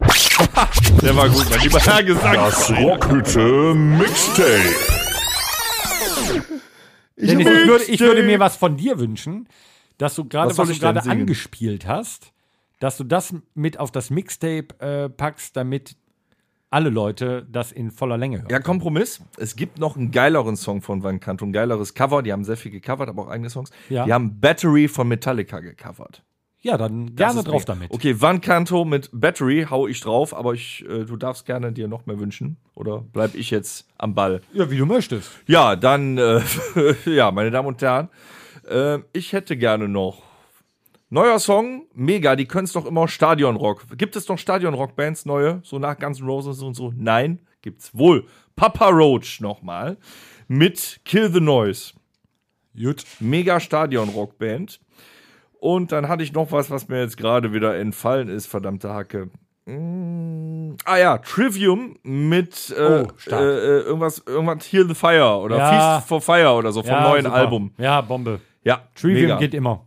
Der 1.02 1.16
war 1.16 1.28
gut, 1.28 1.48
mein 1.50 1.60
lieber 1.60 1.78
Herr 1.78 2.02
Gesang. 2.02 2.34
Das 2.34 2.70
Rockhütte 2.70 3.74
Mixtape. 3.74 4.74
Dennis, 7.16 7.46
ich, 7.46 7.66
würde, 7.66 7.84
ich 7.84 8.00
würde 8.00 8.22
mir 8.22 8.40
was 8.40 8.56
von 8.56 8.76
dir 8.76 8.98
wünschen, 8.98 9.48
dass 9.98 10.14
du 10.14 10.24
gerade, 10.24 10.50
Was 10.50 10.58
was, 10.58 10.66
du 10.68 10.72
ich 10.74 10.80
gerade 10.80 11.02
angespielt 11.08 11.86
hast, 11.86 12.32
dass 12.80 12.96
du 12.96 13.04
das 13.04 13.34
mit 13.54 13.78
auf 13.78 13.92
das 13.92 14.10
Mixtape 14.10 14.68
äh, 14.80 15.08
packst, 15.08 15.56
damit 15.56 15.96
alle 16.72 16.88
Leute 16.90 17.46
das 17.50 17.70
in 17.70 17.90
voller 17.90 18.16
Länge 18.16 18.38
hören. 18.38 18.48
Ja, 18.50 18.58
Kompromiss. 18.58 19.20
Es 19.36 19.56
gibt 19.56 19.78
noch 19.78 19.96
einen 19.96 20.10
geileren 20.10 20.56
Song 20.56 20.80
von 20.82 21.02
Van 21.02 21.20
Canto, 21.20 21.44
ein 21.44 21.52
geileres 21.52 21.94
Cover. 21.94 22.22
Die 22.22 22.32
haben 22.32 22.44
sehr 22.44 22.56
viel 22.56 22.70
gecovert, 22.70 23.08
aber 23.08 23.22
auch 23.22 23.28
eigene 23.28 23.50
Songs. 23.50 23.70
Ja. 23.90 24.04
Die 24.06 24.12
haben 24.12 24.40
Battery 24.40 24.88
von 24.88 25.06
Metallica 25.06 25.60
gecovert. 25.60 26.22
Ja, 26.62 26.78
dann 26.78 27.14
Das 27.16 27.34
gerne 27.34 27.42
drauf 27.42 27.62
mega. 27.62 27.74
damit. 27.74 27.90
Okay, 27.90 28.20
Van 28.20 28.40
Canto 28.40 28.84
mit 28.84 29.10
Battery 29.12 29.66
hau 29.68 29.88
ich 29.88 30.00
drauf, 30.00 30.34
aber 30.34 30.54
ich, 30.54 30.84
äh, 30.88 31.04
du 31.04 31.16
darfst 31.16 31.44
gerne 31.44 31.72
dir 31.72 31.88
noch 31.88 32.06
mehr 32.06 32.18
wünschen. 32.20 32.56
Oder 32.74 33.04
bleib 33.12 33.34
ich 33.34 33.50
jetzt 33.50 33.88
am 33.98 34.14
Ball? 34.14 34.40
Ja, 34.52 34.70
wie 34.70 34.78
du 34.78 34.86
möchtest. 34.86 35.30
Ja, 35.46 35.74
dann, 35.76 36.18
äh, 36.18 36.40
ja, 37.04 37.32
meine 37.32 37.50
Damen 37.50 37.68
und 37.68 37.82
Herren, 37.82 38.08
äh, 38.70 39.00
ich 39.12 39.32
hätte 39.32 39.56
gerne 39.56 39.88
noch 39.88 40.22
neuer 41.12 41.38
Song, 41.38 41.84
mega, 41.94 42.34
die 42.36 42.46
können 42.46 42.64
es 42.64 42.72
doch 42.72 42.86
immer 42.86 43.06
Stadionrock. 43.06 43.84
Gibt 43.98 44.16
es 44.16 44.26
noch 44.28 44.38
Stadionrock-Bands 44.38 45.26
neue, 45.26 45.60
so 45.62 45.78
nach 45.78 45.98
Guns 45.98 46.20
N' 46.20 46.26
Roses 46.26 46.62
und 46.62 46.74
so? 46.74 46.92
Nein, 46.96 47.40
gibt's 47.60 47.90
wohl. 47.96 48.24
Papa 48.56 48.88
Roach 48.88 49.40
nochmal 49.40 49.98
mit 50.48 51.00
Kill 51.04 51.30
the 51.32 51.40
Noise. 51.40 51.92
Gut. 52.76 53.04
Mega 53.20 53.60
Stadionrock-Band. 53.60 54.80
Und 55.60 55.92
dann 55.92 56.08
hatte 56.08 56.22
ich 56.22 56.32
noch 56.32 56.50
was, 56.50 56.70
was 56.70 56.88
mir 56.88 57.00
jetzt 57.00 57.16
gerade 57.16 57.52
wieder 57.52 57.76
entfallen 57.78 58.28
ist, 58.28 58.46
verdammte 58.46 58.90
Hacke. 58.92 59.30
Mm, 59.66 60.74
ah 60.84 60.96
ja, 60.96 61.18
Trivium 61.18 61.96
mit 62.02 62.74
äh, 62.76 63.04
Oh, 63.06 63.30
äh, 63.30 63.34
äh, 63.34 63.80
irgendwas, 63.82 64.22
irgendwas 64.26 64.72
Heal 64.72 64.88
the 64.88 64.94
Fire 64.94 65.36
oder 65.38 65.56
Ja. 65.58 65.70
Feast 65.98 66.08
for 66.08 66.20
Fire 66.20 66.54
oder 66.54 66.72
so 66.72 66.82
vom 66.82 66.90
Ja, 66.90 67.08
neuen 67.08 67.24
super. 67.24 67.36
Album. 67.36 67.72
Ja, 67.78 68.00
Bombe. 68.00 68.40
Ja, 68.64 68.88
Trivium 68.96 69.22
mega. 69.26 69.36
geht 69.38 69.54
immer. 69.54 69.86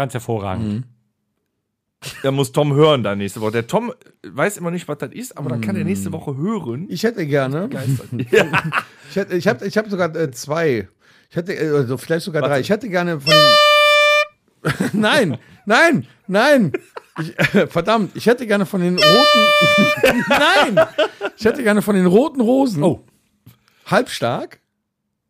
Ganz 0.00 0.14
hervorragend. 0.14 0.86
Da 2.22 2.30
muss 2.30 2.52
Tom 2.52 2.72
hören 2.72 3.02
dann 3.02 3.18
nächste 3.18 3.42
Woche. 3.42 3.52
Der 3.52 3.66
Tom 3.66 3.92
weiß 4.22 4.56
immer 4.56 4.70
nicht, 4.70 4.88
was 4.88 4.96
das 4.96 5.12
ist, 5.12 5.36
aber 5.36 5.50
dann 5.50 5.60
kann 5.60 5.76
er 5.76 5.84
nächste 5.84 6.10
Woche 6.10 6.38
hören. 6.38 6.86
Ich 6.88 7.02
hätte 7.02 7.26
gerne. 7.26 7.68
ja. 8.30 8.46
Ich, 9.10 9.16
hätte, 9.16 9.36
ich 9.36 9.46
habe 9.46 9.66
ich 9.66 9.76
hab 9.76 9.90
sogar 9.90 10.16
äh, 10.16 10.30
zwei. 10.30 10.88
Ich 11.28 11.36
hätte, 11.36 11.52
äh, 11.52 11.68
also 11.68 11.98
vielleicht 11.98 12.24
sogar 12.24 12.40
Warte. 12.40 12.54
drei. 12.54 12.60
Ich 12.60 12.70
hätte 12.70 12.88
gerne 12.88 13.20
von 13.20 13.30
den. 13.30 14.90
nein, 15.02 15.36
nein, 15.66 16.06
nein. 16.26 16.72
Ich, 17.20 17.38
äh, 17.54 17.66
verdammt, 17.66 18.16
ich 18.16 18.24
hätte 18.24 18.46
gerne 18.46 18.64
von 18.64 18.80
den 18.80 18.96
roten. 18.96 20.24
nein! 20.30 20.86
Ich 21.36 21.44
hätte 21.44 21.62
gerne 21.62 21.82
von 21.82 21.94
den 21.94 22.06
roten 22.06 22.40
Rosen. 22.40 22.82
Oh. 22.82 23.04
Halbstark. 23.84 24.60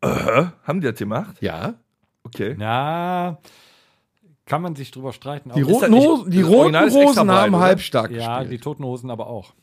Haben 0.01 0.79
die 0.79 0.87
das 0.87 0.97
gemacht? 0.97 1.35
Ja. 1.41 1.73
Okay. 2.23 2.55
Ja, 2.57 3.37
kann 4.45 4.61
man 4.61 4.75
sich 4.75 4.91
drüber 4.91 5.13
streiten. 5.13 5.51
Die 5.55 5.61
das 5.61 5.69
roten, 5.69 5.95
Hosen, 5.95 6.31
die 6.31 6.41
das 6.41 6.49
roten 6.49 6.75
Rosen 6.75 7.27
breit, 7.27 7.37
haben 7.37 7.53
oder? 7.53 7.63
halbstark 7.63 8.11
ja, 8.11 8.39
die 8.39 8.43
gespielt. 8.45 8.63
Toten 8.63 8.83
Hosen 8.83 9.09
aber 9.09 9.27
auch. 9.27 9.53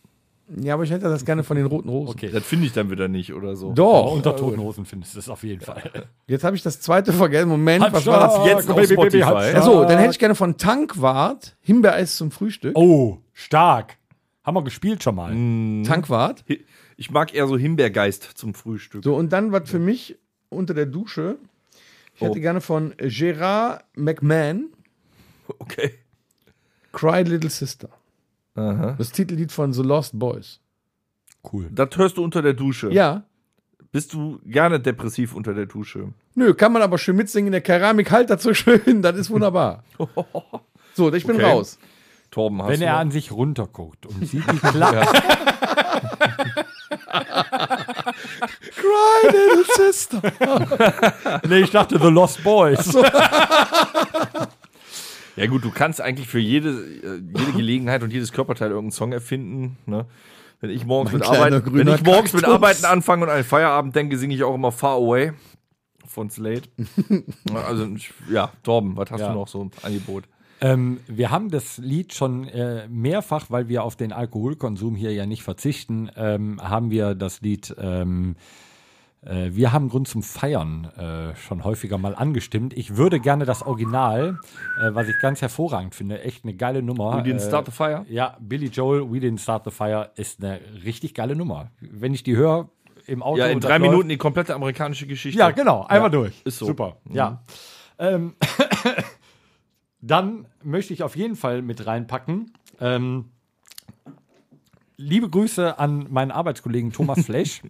Ja, 0.56 0.74
aber 0.74 0.84
ich 0.84 0.90
hätte 0.90 1.04
das 1.04 1.26
gerne 1.26 1.44
von 1.44 1.58
den 1.58 1.66
roten 1.66 1.90
Rosen. 1.90 2.14
Okay. 2.14 2.30
Das 2.32 2.42
finde 2.44 2.66
ich 2.66 2.72
dann 2.72 2.90
wieder 2.90 3.06
nicht 3.06 3.34
oder 3.34 3.54
so. 3.54 3.72
Doch. 3.72 4.12
unter 4.12 4.34
Toten 4.34 4.60
Hosen 4.60 4.86
findest 4.86 5.14
du 5.14 5.18
es 5.18 5.28
auf 5.28 5.42
jeden 5.42 5.60
Fall. 5.60 6.08
Jetzt 6.26 6.42
habe 6.42 6.56
ich 6.56 6.62
das 6.62 6.80
zweite 6.80 7.12
vergessen. 7.12 7.50
Moment, 7.50 7.84
was 7.92 8.06
war 8.06 8.20
das? 8.20 8.46
Jetzt 8.46 8.70
auf 8.70 8.76
Baby, 8.76 8.96
Baby. 8.96 9.22
Achso, 9.22 9.84
dann 9.84 9.98
hätte 9.98 10.12
ich 10.12 10.18
gerne 10.18 10.34
von 10.34 10.56
Tankwart 10.56 11.56
Himbeereis 11.60 12.16
zum 12.16 12.30
Frühstück. 12.30 12.76
Oh, 12.78 13.18
stark. 13.34 13.98
Haben 14.42 14.56
wir 14.56 14.64
gespielt 14.64 15.02
schon 15.02 15.16
mal. 15.16 15.32
Tankwart. 15.84 16.44
Ich 16.96 17.10
mag 17.10 17.34
eher 17.34 17.46
so 17.46 17.58
Himbeergeist 17.58 18.22
zum 18.34 18.54
Frühstück. 18.54 19.04
So, 19.04 19.14
und 19.14 19.32
dann 19.32 19.52
was 19.52 19.68
für 19.68 19.78
mich 19.78 20.16
unter 20.48 20.72
der 20.72 20.86
Dusche. 20.86 21.36
Ich 22.18 22.22
hätte 22.22 22.38
Oh. 22.38 22.40
gerne 22.42 22.60
von 22.60 22.94
Gerard 22.98 23.84
McMahon 23.94 24.70
Okay. 25.60 25.94
Cry 26.92 27.22
Little 27.22 27.48
Sister. 27.50 27.88
Aha. 28.56 28.96
Das 28.98 29.12
Titellied 29.12 29.52
von 29.52 29.72
The 29.72 29.82
Lost 29.82 30.18
Boys. 30.18 30.60
Cool. 31.52 31.68
Das 31.72 31.90
hörst 31.96 32.16
du 32.16 32.24
unter 32.24 32.42
der 32.42 32.54
Dusche. 32.54 32.90
Ja. 32.90 33.22
Bist 33.92 34.12
du 34.12 34.38
gerne 34.44 34.80
depressiv 34.80 35.34
unter 35.34 35.54
der 35.54 35.66
Dusche? 35.66 36.12
Nö, 36.34 36.52
kann 36.54 36.72
man 36.72 36.82
aber 36.82 36.98
schön 36.98 37.16
mitsingen. 37.16 37.52
Der 37.52 37.60
Keramik 37.62 38.10
halt 38.10 38.28
dazu 38.30 38.52
schön. 38.52 39.00
Das 39.00 39.16
ist 39.16 39.30
wunderbar. 39.30 39.84
So, 40.94 41.12
ich 41.14 41.24
bin 41.24 41.36
Okay. 41.36 41.44
raus. 41.44 41.78
Torben, 42.32 42.60
hast 42.60 42.70
Wenn 42.70 42.80
du 42.80 42.86
er 42.86 42.92
noch? 42.94 42.98
an 43.00 43.10
sich 43.12 43.30
runterguckt 43.30 44.04
und 44.06 44.26
sieht 44.26 44.42
die 44.52 44.58
Klappe. 44.58 45.06
Cry, 48.76 49.30
little 49.32 49.64
sister. 49.76 50.20
Nee, 51.48 51.60
ich 51.60 51.70
dachte 51.70 51.98
The 52.00 52.08
Lost 52.08 52.42
Boys. 52.42 52.94
Ja 55.36 55.46
gut, 55.46 55.64
du 55.64 55.70
kannst 55.70 56.00
eigentlich 56.00 56.26
für 56.28 56.40
jede, 56.40 56.70
äh, 56.70 57.22
jede 57.38 57.52
Gelegenheit 57.52 58.02
und 58.02 58.12
jedes 58.12 58.32
Körperteil 58.32 58.70
irgendeinen 58.70 58.90
Song 58.92 59.12
erfinden. 59.12 59.78
Ne? 59.86 60.06
Wenn 60.60 60.70
ich 60.70 60.84
morgens, 60.84 61.12
Mein 61.12 61.20
mit, 61.20 61.28
Arbeiten, 61.28 61.74
wenn 61.74 61.88
ich 61.88 62.02
morgens 62.02 62.32
mit. 62.32 62.44
Arbeiten 62.44 62.84
anfange 62.84 63.22
und 63.24 63.30
an 63.30 63.36
den 63.36 63.44
Feierabend 63.44 63.94
denke, 63.94 64.18
singe 64.18 64.34
ich 64.34 64.42
auch 64.42 64.54
immer 64.54 64.72
Far 64.72 64.96
Away 64.96 65.32
von 66.08 66.28
Slade. 66.30 66.62
also 67.54 67.86
ja, 68.28 68.50
Torben, 68.64 68.96
was 68.96 69.10
hast 69.12 69.20
Ja. 69.20 69.28
du 69.28 69.34
noch 69.38 69.46
so 69.46 69.62
im 69.62 69.70
Angebot? 69.82 70.24
Ähm, 70.60 71.00
wir 71.06 71.30
haben 71.30 71.50
das 71.50 71.78
Lied 71.78 72.12
schon 72.14 72.48
äh, 72.48 72.88
mehrfach, 72.88 73.46
weil 73.48 73.68
wir 73.68 73.84
auf 73.84 73.96
den 73.96 74.12
Alkoholkonsum 74.12 74.96
hier 74.96 75.12
ja 75.12 75.24
nicht 75.26 75.42
verzichten, 75.42 76.10
ähm, 76.16 76.60
haben 76.62 76.90
wir 76.90 77.14
das 77.14 77.40
Lied 77.42 77.74
ähm, 77.80 78.34
äh, 79.22 79.50
Wir 79.52 79.72
haben 79.72 79.88
Grund 79.88 80.08
zum 80.08 80.22
Feiern 80.22 80.84
äh, 80.96 81.36
schon 81.36 81.64
häufiger 81.64 81.98
mal 81.98 82.14
angestimmt. 82.14 82.72
Ich 82.76 82.96
würde 82.96 83.20
gerne 83.20 83.44
das 83.44 83.62
Original, 83.62 84.38
äh, 84.80 84.94
was 84.94 85.08
ich 85.08 85.18
ganz 85.20 85.42
hervorragend 85.42 85.94
finde, 85.94 86.22
echt 86.22 86.44
eine 86.44 86.54
geile 86.54 86.82
Nummer. 86.82 87.16
We 87.18 87.28
didn't 87.30 87.36
äh, 87.44 87.46
start 87.48 87.66
the 87.66 87.72
fire? 87.72 88.04
Ja, 88.08 88.36
Billy 88.40 88.66
Joel, 88.66 89.10
We 89.12 89.18
Didn't 89.18 89.40
Start 89.40 89.64
the 89.64 89.70
Fire 89.70 90.10
ist 90.16 90.42
eine 90.42 90.60
richtig 90.84 91.14
geile 91.14 91.36
Nummer. 91.36 91.70
Wenn 91.80 92.14
ich 92.14 92.22
die 92.22 92.36
höre 92.36 92.68
im 93.06 93.22
Auto. 93.22 93.38
Ja, 93.38 93.46
in 93.46 93.60
drei 93.60 93.78
läuft- 93.78 93.90
Minuten 93.90 94.08
die 94.08 94.18
komplette 94.18 94.54
amerikanische 94.54 95.06
Geschichte. 95.06 95.38
ja, 95.38 95.50
genau, 95.50 95.84
einmal 95.84 96.10
durch. 96.10 96.40
ist 96.44 96.58
so. 96.58 96.66
Super. 96.66 96.96
Ja. 97.10 97.42
Ähm, 97.98 98.34
dann 100.00 100.46
möchte 100.62 100.92
ich 100.92 101.02
auf 101.02 101.16
jeden 101.16 101.36
Fall 101.36 101.62
mit 101.62 101.86
reinpacken. 101.86 102.52
Ähm, 102.80 103.26
liebe 104.96 105.28
Grüße 105.28 105.78
an 105.78 106.06
meinen 106.10 106.30
Arbeitskollegen 106.30 106.92
Thomas 106.92 107.24
Flesch, 107.26 107.62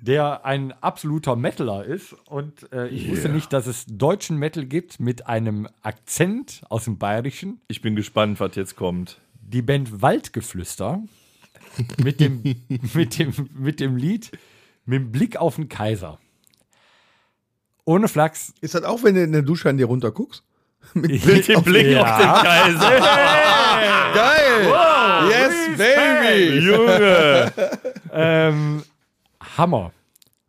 der 0.00 0.44
ein 0.44 0.72
absoluter 0.82 1.36
Metaler 1.36 1.84
ist. 1.84 2.14
Und 2.26 2.72
äh, 2.72 2.88
ich 2.88 3.10
wusste 3.10 3.28
nicht, 3.28 3.52
dass 3.52 3.66
es 3.66 3.86
deutschen 3.86 4.38
Metal 4.38 4.64
gibt 4.64 5.00
mit 5.00 5.26
einem 5.26 5.68
Akzent 5.82 6.62
aus 6.68 6.84
dem 6.84 6.98
Bayerischen. 6.98 7.60
Ich 7.68 7.82
bin 7.82 7.96
gespannt, 7.96 8.40
was 8.40 8.56
jetzt 8.56 8.76
kommt. 8.76 9.20
Die 9.40 9.62
Band 9.62 10.02
Waldgeflüster 10.02 11.02
mit 12.02 12.20
dem, 12.20 12.42
mit 12.94 13.18
dem, 13.18 13.32
mit 13.54 13.80
dem 13.80 13.96
Lied 13.96 14.30
Mit 14.86 15.00
dem 15.00 15.12
Blick 15.12 15.36
auf 15.36 15.56
den 15.56 15.68
Kaiser. 15.68 16.18
Ohne 17.84 18.08
Flachs, 18.08 18.54
Ist 18.60 18.74
das 18.74 18.82
auch, 18.84 19.02
wenn 19.02 19.14
du 19.14 19.22
in 19.22 19.32
der 19.32 19.42
Dusche 19.42 19.68
an 19.68 19.76
dir 19.76 19.86
runter 19.86 20.10
Mit 20.94 21.48
dem 21.48 21.62
Blick 21.62 21.86
Ja. 21.88 22.02
auf 22.02 22.18
den 22.42 22.48
Kaiser. 22.50 22.90
Geil! 24.14 25.28
yes, 25.30 25.78
baby! 25.78 26.58
Junge! 26.66 27.52
Ähm, 28.16 28.84
Hammer. 29.56 29.90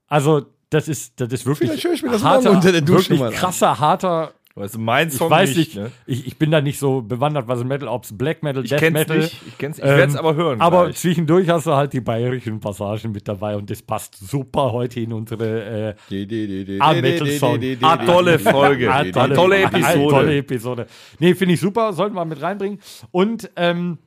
Also, 0.07 0.45
das 0.69 0.87
ist, 0.87 1.13
das 1.19 1.33
ist 1.33 1.47
wirklich 1.47 1.67
Vielleicht 1.71 1.83
höre 1.83 1.93
ich 1.93 2.03
mir 2.03 2.11
das 2.11 2.23
harter, 2.23 2.43
morgen 2.43 2.57
unter 2.57 2.71
der 2.71 2.81
Dusche 2.81 3.15
mal 3.15 3.29
an. 3.29 3.33
krasser, 3.33 3.79
harter. 3.79 4.33
Weißt 4.57 4.75
du, 4.75 4.79
mein 4.79 5.09
Ich 5.09 5.15
Song 5.15 5.29
weiß 5.29 5.53
nicht, 5.57 5.75
ne? 5.75 5.91
ich, 6.05 6.27
ich 6.27 6.37
bin 6.39 6.49
da 6.49 6.61
nicht 6.61 6.79
so 6.79 7.01
bewandert, 7.01 7.45
was 7.49 7.61
Metal, 7.65 7.89
ob 7.89 8.05
es 8.05 8.17
Black 8.17 8.41
Metal, 8.41 8.63
Ich 8.63 8.69
Death 8.69 8.79
kenn's 8.79 8.93
Metal. 8.93 9.17
nicht, 9.17 9.41
ich 9.45 9.57
kenn's, 9.57 9.79
ich 9.79 9.83
werd's 9.83 10.15
aber 10.15 10.33
hören 10.35 10.61
Aber 10.61 10.85
gleich. 10.85 10.95
zwischendurch 10.95 11.49
hast 11.49 11.67
du 11.67 11.73
halt 11.73 11.91
die 11.91 11.99
bayerischen 11.99 12.61
Passagen 12.61 13.11
mit 13.11 13.27
dabei 13.27 13.57
und 13.57 13.69
das 13.69 13.81
passt 13.81 14.15
super 14.15 14.71
heute 14.71 15.01
in 15.01 15.11
unsere 15.11 15.95
äh, 16.09 16.77
Ah, 16.79 16.93
Metal 16.93 17.27
Song. 17.31 17.59
Ah, 17.81 17.97
tolle 17.97 18.39
Folge. 18.39 18.89
Ah, 18.89 19.03
Ah, 19.13 19.27
tolle 19.27 19.63
Episode. 19.63 20.07
Tolle 20.09 20.37
Episode. 20.37 20.87
Nee, 21.19 21.35
finde 21.35 21.55
ich 21.55 21.59
super, 21.59 21.91
sollten 21.91 22.15
wir 22.15 22.23
mit 22.23 22.41
reinbringen. 22.41 22.79
Und 23.11 23.51
ähm, 23.57 23.97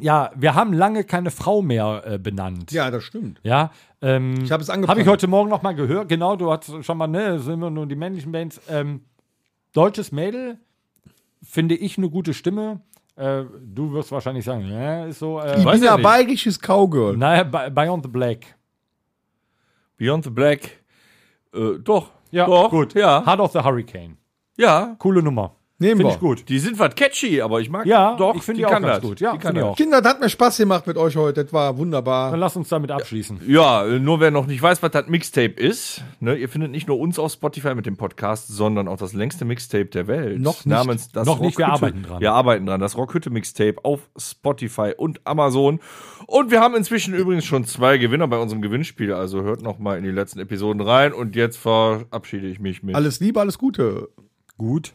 ja, 0.00 0.30
wir 0.34 0.54
haben 0.54 0.72
lange 0.72 1.04
keine 1.04 1.30
Frau 1.30 1.60
mehr 1.60 2.02
äh, 2.06 2.18
benannt. 2.18 2.72
Ja, 2.72 2.90
das 2.90 3.04
stimmt. 3.04 3.38
Ja, 3.42 3.70
ähm, 4.00 4.32
Ich 4.44 4.50
habe 4.50 4.62
es 4.62 4.68
habe 4.70 4.76
angefangen. 4.78 5.00
ich 5.02 5.08
heute 5.08 5.26
Morgen 5.26 5.50
noch 5.50 5.60
mal 5.60 5.74
gehört. 5.74 6.08
Genau, 6.08 6.36
du 6.36 6.50
hast 6.50 6.72
schon 6.82 6.96
mal, 6.96 7.06
ne, 7.06 7.38
sind 7.38 7.52
immer 7.54 7.68
nur 7.70 7.86
die 7.86 7.96
männlichen 7.96 8.32
Bands. 8.32 8.62
Ähm, 8.70 9.02
deutsches 9.74 10.10
Mädel 10.12 10.58
finde 11.42 11.74
ich 11.74 11.98
eine 11.98 12.08
gute 12.08 12.32
Stimme. 12.32 12.80
Äh, 13.16 13.44
du 13.60 13.92
wirst 13.92 14.10
wahrscheinlich 14.10 14.44
sagen, 14.44 14.66
ja, 14.66 15.04
ist 15.06 15.18
so. 15.18 15.38
Äh, 15.40 15.60
ja 15.62 15.72
nicht. 15.96 16.02
bayerisches 16.02 16.58
Cowgirl. 16.58 17.16
naja, 17.16 17.44
Beyond 17.44 18.04
the 18.04 18.08
Black. 18.10 18.56
Beyond 19.98 20.24
the 20.24 20.30
Black. 20.30 20.82
Äh, 21.54 21.78
doch. 21.78 22.10
Ja, 22.30 22.46
doch, 22.46 22.70
gut. 22.70 22.94
Ja. 22.94 23.24
Heart 23.24 23.40
of 23.40 23.52
the 23.52 23.60
Hurricane. 23.60 24.16
ja. 24.56 24.96
Coole 24.98 25.22
Nummer. 25.22 25.54
Nehmen 25.80 26.06
ich 26.06 26.20
gut. 26.20 26.48
Die 26.48 26.60
sind 26.60 26.78
was 26.78 26.94
catchy, 26.94 27.40
aber 27.42 27.60
ich 27.60 27.68
mag 27.68 27.84
Ja, 27.84 28.14
doch. 28.16 28.36
ich 28.36 28.42
finde 28.42 28.58
die 28.58 28.62
die 28.62 28.66
auch 28.66 28.70
kann 28.70 28.82
ganz 28.84 29.00
das. 29.00 29.02
gut. 29.08 29.20
Ja, 29.20 29.32
die 29.32 29.38
kann 29.38 29.58
auch. 29.58 29.76
Kinder, 29.76 30.00
das 30.00 30.12
hat 30.12 30.20
mir 30.20 30.28
Spaß 30.28 30.56
gemacht 30.58 30.86
mit 30.86 30.96
euch 30.96 31.16
heute. 31.16 31.42
Das 31.42 31.52
war 31.52 31.72
Dann 31.72 31.78
wunderbar. 31.78 32.36
lass 32.36 32.54
uns 32.54 32.68
damit 32.68 32.92
abschließen. 32.92 33.40
Ja, 33.48 33.84
äh, 33.84 33.98
nur 33.98 34.20
wer 34.20 34.30
noch 34.30 34.46
nicht 34.46 34.62
weiß, 34.62 34.84
was 34.84 34.92
das 34.92 35.08
Mixtape 35.08 35.54
ist, 35.60 36.02
ne, 36.20 36.36
ihr 36.36 36.48
findet 36.48 36.70
nicht 36.70 36.86
nur 36.86 37.00
uns 37.00 37.18
auf 37.18 37.32
Spotify 37.32 37.74
mit 37.74 37.86
dem 37.86 37.96
Podcast, 37.96 38.46
sondern 38.48 38.86
auch 38.86 38.98
das 38.98 39.14
längste 39.14 39.44
Mixtape 39.44 39.86
der 39.86 40.06
Welt. 40.06 40.40
Noch 40.40 40.54
nicht. 40.58 40.66
Namens 40.66 41.08
das 41.10 41.26
Noch 41.26 41.40
nicht, 41.40 41.58
wir 41.58 41.66
Rockhütte- 41.66 41.72
arbeiten 41.72 42.02
dran. 42.04 42.20
Wir 42.20 42.32
arbeiten 42.32 42.66
dran. 42.66 42.80
Das 42.80 42.96
Rockhütte 42.96 43.30
Mixtape 43.30 43.76
auf 43.84 44.08
Spotify 44.16 44.92
und 44.96 45.26
Amazon. 45.26 45.80
Und 46.28 46.52
wir 46.52 46.60
haben 46.60 46.76
inzwischen 46.76 47.14
übrigens 47.14 47.44
schon 47.46 47.64
zwei 47.64 47.98
Gewinner 47.98 48.28
bei 48.28 48.38
unserem 48.38 48.62
Gewinnspiel. 48.62 49.12
Also 49.12 49.42
hört 49.42 49.60
noch 49.62 49.80
mal 49.80 49.98
in 49.98 50.04
die 50.04 50.10
letzten 50.12 50.38
Episoden 50.38 50.80
rein. 50.80 51.12
Und 51.12 51.34
jetzt 51.34 51.56
verabschiede 51.56 52.46
ich 52.46 52.60
mich 52.60 52.84
mit 52.84 52.94
Alles 52.94 53.18
Liebe, 53.18 53.40
alles 53.40 53.58
Gute. 53.58 54.08
Gut. 54.56 54.94